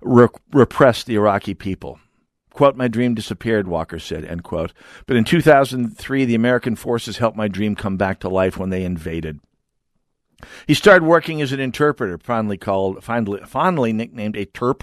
re- 0.00 0.28
repressed 0.52 1.06
the 1.06 1.16
Iraqi 1.16 1.54
people. 1.54 1.98
Quote, 2.58 2.74
my 2.74 2.88
dream 2.88 3.14
disappeared, 3.14 3.68
Walker 3.68 4.00
said, 4.00 4.24
end 4.24 4.42
quote. 4.42 4.72
But 5.06 5.16
in 5.16 5.22
2003, 5.22 6.24
the 6.24 6.34
American 6.34 6.74
forces 6.74 7.18
helped 7.18 7.36
my 7.36 7.46
dream 7.46 7.76
come 7.76 7.96
back 7.96 8.18
to 8.18 8.28
life 8.28 8.58
when 8.58 8.70
they 8.70 8.82
invaded. 8.82 9.38
He 10.66 10.74
started 10.74 11.06
working 11.06 11.40
as 11.40 11.52
an 11.52 11.60
interpreter, 11.60 12.18
fondly 12.18 12.56
called, 12.56 13.04
fondly, 13.04 13.42
fondly 13.46 13.92
nicknamed 13.92 14.36
a 14.36 14.44
TERP 14.44 14.82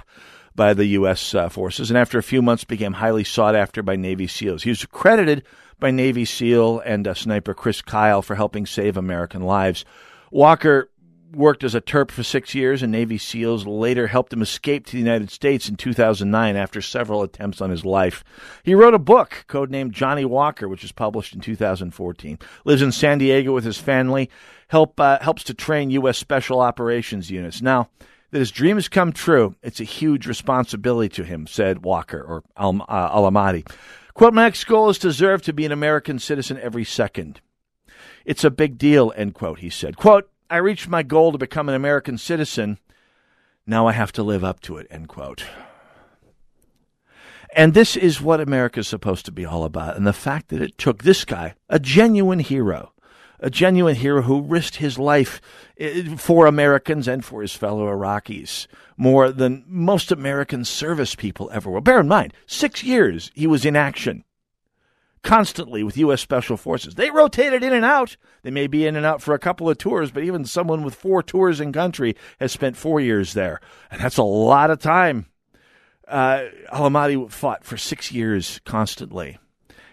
by 0.56 0.74
the 0.74 0.86
U.S. 0.86 1.36
Uh, 1.36 1.50
forces, 1.50 1.92
and 1.92 1.98
after 1.98 2.18
a 2.18 2.24
few 2.24 2.42
months 2.42 2.64
became 2.64 2.94
highly 2.94 3.26
sought 3.26 3.58
after 3.58 3.84
by 3.84 3.98
Navy 3.98 4.28
SEALs. 4.28 4.64
He 4.64 4.70
was 4.70 4.86
credited 4.86 5.44
by 5.78 5.92
Navy 5.92 6.24
SEAL 6.24 6.80
and 6.80 7.06
uh, 7.06 7.14
sniper 7.14 7.54
Chris 7.54 7.82
Kyle 7.82 8.22
for 8.22 8.36
helping 8.36 8.66
save 8.66 8.96
American 8.96 9.42
lives. 9.42 9.84
Walker 10.32 10.90
worked 11.36 11.64
as 11.64 11.76
a 11.76 11.82
Terp 11.82 12.12
for 12.12 12.24
six 12.24 12.56
years, 12.56 12.82
and 12.82 12.92
Navy 12.92 13.18
SEALs 13.18 13.66
later 13.66 14.08
helped 14.08 14.34
him 14.34 14.42
escape 14.42 14.86
to 14.86 14.94
the 14.94 15.00
United 15.00 15.30
States 15.30 15.70
in 15.70 15.76
2009 15.76 16.56
after 16.56 16.82
several 16.82 17.24
attempts 17.24 17.62
on 17.62 17.70
his 17.70 17.86
life. 17.86 18.24
He 18.64 18.76
wrote 18.76 18.94
a 18.94 19.00
book 19.00 19.46
codenamed 19.48 19.92
Johnny 19.92 20.26
Walker, 20.26 20.68
which 20.68 20.82
was 20.82 20.92
published 20.92 21.34
in 21.34 21.42
2014. 21.42 22.40
Lives 22.64 22.82
in 22.82 22.92
San 22.92 23.18
Diego 23.18 23.54
with 23.54 23.64
his 23.64 23.78
family. 23.78 24.30
Help 24.68 25.00
uh, 25.00 25.20
helps 25.22 25.44
to 25.44 25.54
train 25.54 25.92
U.S. 25.92 26.18
Special 26.18 26.60
Operations 26.60 27.30
units. 27.30 27.62
Now 27.62 27.90
that 28.32 28.40
his 28.40 28.52
dream 28.52 28.78
has 28.78 28.88
come 28.88 29.14
true, 29.14 29.56
it's 29.62 29.80
a 29.80 29.86
huge 29.86 30.28
responsibility 30.28 31.10
to 31.16 31.24
him," 31.24 31.46
said 31.48 31.84
Walker 31.84 32.22
or 32.22 32.44
Al, 32.58 32.82
uh, 32.90 33.16
Alamadi. 33.16 33.68
Quote, 34.16 34.34
my 34.34 34.44
next 34.44 34.64
goal 34.64 34.90
is 34.90 34.98
to 35.00 35.10
deserve 35.10 35.42
to 35.42 35.52
be 35.52 35.66
an 35.66 35.74
American 35.74 36.20
citizen 36.20 36.58
every 36.62 36.86
second. 36.86 37.42
It's 38.24 38.46
a 38.46 38.50
big 38.50 38.78
deal, 38.78 39.12
end 39.16 39.34
quote, 39.34 39.60
he 39.60 39.70
said. 39.70 39.98
Quote, 39.98 40.30
I 40.50 40.58
reached 40.58 40.88
my 40.88 41.04
goal 41.04 41.32
to 41.32 41.38
become 41.38 41.70
an 41.70 41.76
American 41.76 42.18
citizen. 42.18 42.78
Now 43.66 43.88
I 43.88 43.94
have 43.94 44.12
to 44.14 44.24
live 44.24 44.44
up 44.44 44.60
to 44.62 44.78
it, 44.78 44.88
end 44.92 45.08
quote. 45.08 45.44
And 47.56 47.74
this 47.74 47.96
is 47.96 48.22
what 48.22 48.42
America 48.42 48.82
is 48.82 48.88
supposed 48.88 49.26
to 49.26 49.32
be 49.32 49.46
all 49.46 49.64
about. 49.64 49.96
And 49.96 50.06
the 50.06 50.14
fact 50.14 50.50
that 50.50 50.62
it 50.62 50.78
took 50.78 51.04
this 51.04 51.26
guy, 51.26 51.56
a 51.70 51.80
genuine 51.80 52.40
hero, 52.40 52.92
a 53.40 53.50
genuine 53.50 53.96
hero 53.96 54.22
who 54.22 54.42
risked 54.42 54.76
his 54.78 55.00
life 55.00 55.42
eh, 55.80 56.16
for 56.18 56.46
Americans 56.46 57.08
and 57.08 57.24
for 57.24 57.42
his 57.42 57.56
fellow 57.56 57.88
Iraqis 57.88 58.68
more 58.98 59.32
than 59.32 59.64
most 59.68 60.12
American 60.12 60.66
service 60.66 61.16
people 61.16 61.50
ever 61.54 61.72
will. 61.72 61.82
Bear 61.82 62.00
in 62.00 62.08
mind, 62.08 62.34
six 62.46 62.84
years 62.84 63.32
he 63.34 63.48
was 63.48 63.66
in 63.66 63.76
action 63.76 64.24
constantly 65.26 65.84
with 65.84 65.98
U.S. 65.98 66.22
Special 66.22 66.56
Forces. 66.56 66.96
They 66.96 67.12
rotated 67.12 67.64
in 67.64 67.74
and 67.74 67.84
out. 67.84 68.16
They 68.44 68.52
may 68.52 68.68
be 68.68 68.88
in 68.88 68.96
and 68.96 69.06
out 69.06 69.22
for 69.22 69.34
a 69.34 69.40
couple 69.40 69.70
of 69.70 69.78
tours, 69.78 70.12
but 70.12 70.24
even 70.24 70.46
someone 70.46 70.84
with 70.84 70.96
four 70.96 71.22
tours 71.22 71.60
in 71.60 71.74
country 71.74 72.16
has 72.40 72.54
spent 72.54 72.78
four 72.78 73.02
years 73.02 73.34
there. 73.34 73.60
And 73.92 74.00
that's 74.00 74.18
a 74.18 74.24
lot 74.24 74.72
of 74.72 74.80
time. 74.80 75.26
Uh, 76.08 76.46
Al 76.72 77.28
fought 77.28 77.66
for 77.66 77.76
six 77.76 78.12
years 78.12 78.62
constantly 78.64 79.40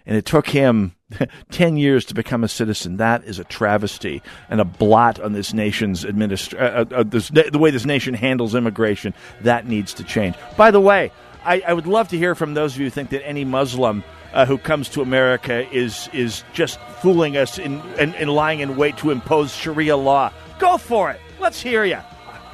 and 0.06 0.16
it 0.16 0.24
took 0.24 0.48
him 0.48 0.94
10 1.50 1.76
years 1.76 2.04
to 2.06 2.14
become 2.14 2.44
a 2.44 2.48
citizen. 2.48 2.96
That 2.96 3.24
is 3.24 3.38
a 3.38 3.44
travesty 3.44 4.22
and 4.48 4.60
a 4.60 4.64
blot 4.64 5.20
on 5.20 5.32
this 5.32 5.52
nation's 5.52 6.04
administ- 6.04 6.54
uh, 6.54 6.84
uh, 6.90 7.00
uh 7.00 7.50
the 7.50 7.58
way 7.58 7.70
this 7.70 7.86
nation 7.86 8.14
handles 8.14 8.54
immigration. 8.54 9.14
That 9.42 9.66
needs 9.66 9.94
to 9.94 10.04
change. 10.04 10.36
By 10.56 10.70
the 10.70 10.80
way, 10.80 11.12
I, 11.44 11.62
I 11.66 11.72
would 11.72 11.86
love 11.86 12.08
to 12.08 12.18
hear 12.18 12.34
from 12.34 12.54
those 12.54 12.74
of 12.74 12.80
you 12.80 12.86
who 12.86 12.90
think 12.90 13.10
that 13.10 13.26
any 13.26 13.44
Muslim 13.44 14.04
uh, 14.32 14.46
who 14.46 14.58
comes 14.58 14.88
to 14.90 15.02
America 15.02 15.68
is 15.74 16.08
is 16.12 16.44
just 16.52 16.80
fooling 17.00 17.36
us 17.36 17.58
in, 17.58 17.80
in, 17.98 18.28
lying 18.28 18.60
in 18.60 18.76
wait 18.76 18.96
to 18.98 19.10
impose 19.10 19.54
Sharia 19.54 19.96
law. 19.96 20.32
Go 20.58 20.78
for 20.78 21.10
it. 21.10 21.20
Let's 21.40 21.60
hear 21.60 21.84
you 21.84 21.98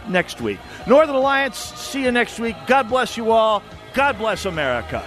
next 0.08 0.40
week. 0.40 0.58
Northern 0.86 1.14
Alliance, 1.14 1.58
see 1.58 2.04
you 2.04 2.12
next 2.12 2.38
week. 2.38 2.56
God 2.66 2.88
bless 2.88 3.16
you 3.16 3.30
all. 3.30 3.62
God 3.94 4.18
bless 4.18 4.44
America. 4.44 5.04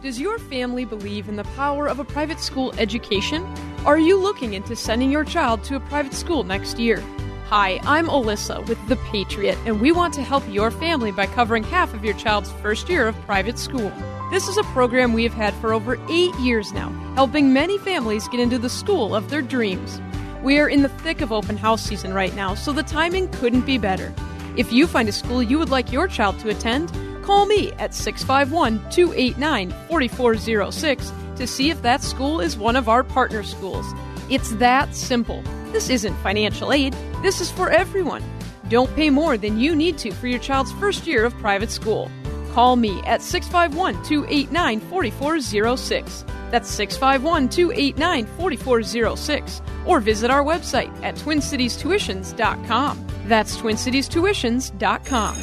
Does 0.00 0.20
your 0.20 0.38
family 0.38 0.84
believe 0.84 1.28
in 1.28 1.36
the 1.36 1.44
power 1.44 1.88
of 1.88 1.98
a 1.98 2.04
private 2.04 2.38
school 2.38 2.72
education? 2.78 3.44
Are 3.84 3.98
you 3.98 4.18
looking 4.18 4.54
into 4.54 4.76
sending 4.76 5.10
your 5.10 5.24
child 5.24 5.64
to 5.64 5.76
a 5.76 5.80
private 5.80 6.14
school 6.14 6.44
next 6.44 6.78
year? 6.78 7.02
Hi, 7.48 7.80
I'm 7.84 8.08
Alyssa 8.08 8.66
with 8.68 8.78
The 8.88 8.96
Patriot, 9.10 9.56
and 9.64 9.80
we 9.80 9.90
want 9.90 10.12
to 10.14 10.22
help 10.22 10.44
your 10.50 10.70
family 10.70 11.12
by 11.12 11.26
covering 11.26 11.64
half 11.64 11.94
of 11.94 12.04
your 12.04 12.12
child's 12.14 12.52
first 12.60 12.90
year 12.90 13.08
of 13.08 13.18
private 13.22 13.58
school. 13.58 13.90
This 14.30 14.48
is 14.48 14.58
a 14.58 14.62
program 14.64 15.14
we 15.14 15.22
have 15.22 15.32
had 15.32 15.54
for 15.54 15.72
over 15.72 15.98
eight 16.10 16.34
years 16.36 16.72
now, 16.72 16.90
helping 17.14 17.54
many 17.54 17.78
families 17.78 18.28
get 18.28 18.38
into 18.38 18.58
the 18.58 18.68
school 18.68 19.14
of 19.14 19.30
their 19.30 19.40
dreams. 19.40 19.98
We 20.42 20.58
are 20.58 20.68
in 20.68 20.82
the 20.82 20.90
thick 20.90 21.22
of 21.22 21.32
open 21.32 21.56
house 21.56 21.82
season 21.82 22.12
right 22.12 22.34
now, 22.34 22.54
so 22.54 22.70
the 22.70 22.82
timing 22.82 23.28
couldn't 23.28 23.64
be 23.64 23.78
better. 23.78 24.14
If 24.56 24.70
you 24.70 24.86
find 24.86 25.08
a 25.08 25.12
school 25.12 25.42
you 25.42 25.58
would 25.58 25.70
like 25.70 25.90
your 25.90 26.06
child 26.06 26.38
to 26.40 26.50
attend, 26.50 26.92
Call 27.28 27.44
me 27.44 27.72
at 27.72 27.92
651 27.92 28.90
289 28.90 29.70
4406 29.90 31.12
to 31.36 31.46
see 31.46 31.68
if 31.68 31.82
that 31.82 32.02
school 32.02 32.40
is 32.40 32.56
one 32.56 32.74
of 32.74 32.88
our 32.88 33.04
partner 33.04 33.42
schools. 33.42 33.84
It's 34.30 34.50
that 34.56 34.94
simple. 34.94 35.42
This 35.72 35.88
isn't 35.90 36.14
financial 36.16 36.72
aid, 36.72 36.94
this 37.22 37.40
is 37.40 37.50
for 37.50 37.70
everyone. 37.70 38.22
Don't 38.68 38.94
pay 38.94 39.10
more 39.10 39.38
than 39.38 39.58
you 39.58 39.74
need 39.74 39.96
to 39.98 40.12
for 40.12 40.26
your 40.26 40.38
child's 40.38 40.72
first 40.72 41.06
year 41.06 41.24
of 41.24 41.32
private 41.38 41.70
school. 41.70 42.10
Call 42.52 42.76
me 42.76 43.00
at 43.02 43.22
651 43.22 44.02
289 44.04 44.80
4406. 44.80 46.24
That's 46.50 46.68
651 46.68 47.48
289 47.48 48.26
4406. 48.26 49.62
Or 49.86 50.00
visit 50.00 50.30
our 50.30 50.44
website 50.44 50.92
at 51.02 51.14
TwinCitiesTuitions.com. 51.16 53.06
That's 53.26 53.56
TwinCitiesTuitions.com. 53.56 55.36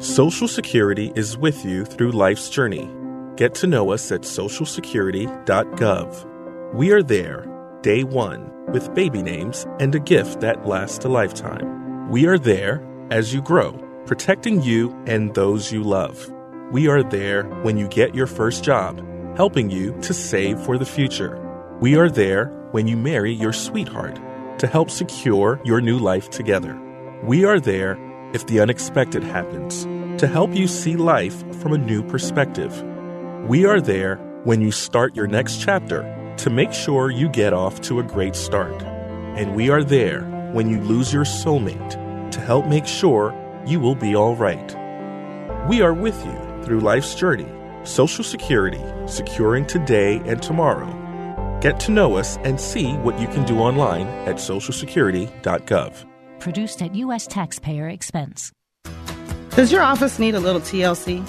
Social 0.00 0.48
Security 0.48 1.12
is 1.14 1.36
with 1.36 1.64
you 1.64 1.84
through 1.84 2.12
life's 2.12 2.50
journey. 2.50 3.01
Get 3.36 3.54
to 3.56 3.66
know 3.66 3.90
us 3.92 4.10
at 4.12 4.22
socialsecurity.gov. 4.22 6.74
We 6.74 6.92
are 6.92 7.02
there, 7.02 7.46
day 7.80 8.04
one, 8.04 8.52
with 8.70 8.94
baby 8.94 9.22
names 9.22 9.66
and 9.80 9.94
a 9.94 9.98
gift 9.98 10.40
that 10.40 10.66
lasts 10.66 11.06
a 11.06 11.08
lifetime. 11.08 12.10
We 12.10 12.26
are 12.26 12.38
there 12.38 12.86
as 13.10 13.32
you 13.32 13.40
grow, 13.40 13.72
protecting 14.04 14.60
you 14.62 14.94
and 15.06 15.34
those 15.34 15.72
you 15.72 15.82
love. 15.82 16.30
We 16.70 16.88
are 16.88 17.02
there 17.02 17.44
when 17.62 17.78
you 17.78 17.88
get 17.88 18.14
your 18.14 18.26
first 18.26 18.64
job, 18.64 19.02
helping 19.36 19.70
you 19.70 19.98
to 20.02 20.12
save 20.12 20.60
for 20.60 20.76
the 20.76 20.84
future. 20.84 21.38
We 21.80 21.96
are 21.96 22.10
there 22.10 22.48
when 22.72 22.86
you 22.86 22.98
marry 22.98 23.32
your 23.32 23.54
sweetheart 23.54 24.20
to 24.58 24.66
help 24.66 24.90
secure 24.90 25.58
your 25.64 25.80
new 25.80 25.98
life 25.98 26.28
together. 26.28 26.78
We 27.22 27.46
are 27.46 27.60
there 27.60 27.98
if 28.34 28.46
the 28.46 28.60
unexpected 28.60 29.22
happens, 29.22 29.84
to 30.20 30.26
help 30.26 30.54
you 30.54 30.66
see 30.66 30.96
life 30.96 31.42
from 31.60 31.72
a 31.72 31.78
new 31.78 32.02
perspective. 32.02 32.84
We 33.48 33.64
are 33.64 33.80
there 33.80 34.18
when 34.44 34.60
you 34.60 34.70
start 34.70 35.16
your 35.16 35.26
next 35.26 35.60
chapter 35.60 36.34
to 36.36 36.48
make 36.48 36.72
sure 36.72 37.10
you 37.10 37.28
get 37.28 37.52
off 37.52 37.80
to 37.82 37.98
a 37.98 38.04
great 38.04 38.36
start. 38.36 38.80
And 39.36 39.56
we 39.56 39.68
are 39.68 39.82
there 39.82 40.22
when 40.52 40.70
you 40.70 40.80
lose 40.80 41.12
your 41.12 41.24
soulmate 41.24 42.30
to 42.30 42.40
help 42.40 42.66
make 42.66 42.86
sure 42.86 43.34
you 43.66 43.80
will 43.80 43.96
be 43.96 44.14
all 44.14 44.36
right. 44.36 44.76
We 45.68 45.82
are 45.82 45.92
with 45.92 46.24
you 46.24 46.62
through 46.62 46.80
life's 46.80 47.16
journey, 47.16 47.48
Social 47.82 48.22
Security, 48.22 48.80
securing 49.06 49.66
today 49.66 50.22
and 50.24 50.40
tomorrow. 50.40 51.58
Get 51.60 51.80
to 51.80 51.90
know 51.90 52.16
us 52.16 52.36
and 52.44 52.60
see 52.60 52.92
what 52.98 53.18
you 53.18 53.26
can 53.26 53.44
do 53.44 53.58
online 53.58 54.06
at 54.28 54.36
socialsecurity.gov. 54.36 56.04
Produced 56.38 56.80
at 56.80 56.94
U.S. 56.94 57.26
taxpayer 57.26 57.88
expense. 57.88 58.52
Does 59.50 59.72
your 59.72 59.82
office 59.82 60.20
need 60.20 60.36
a 60.36 60.40
little 60.40 60.60
TLC? 60.60 61.28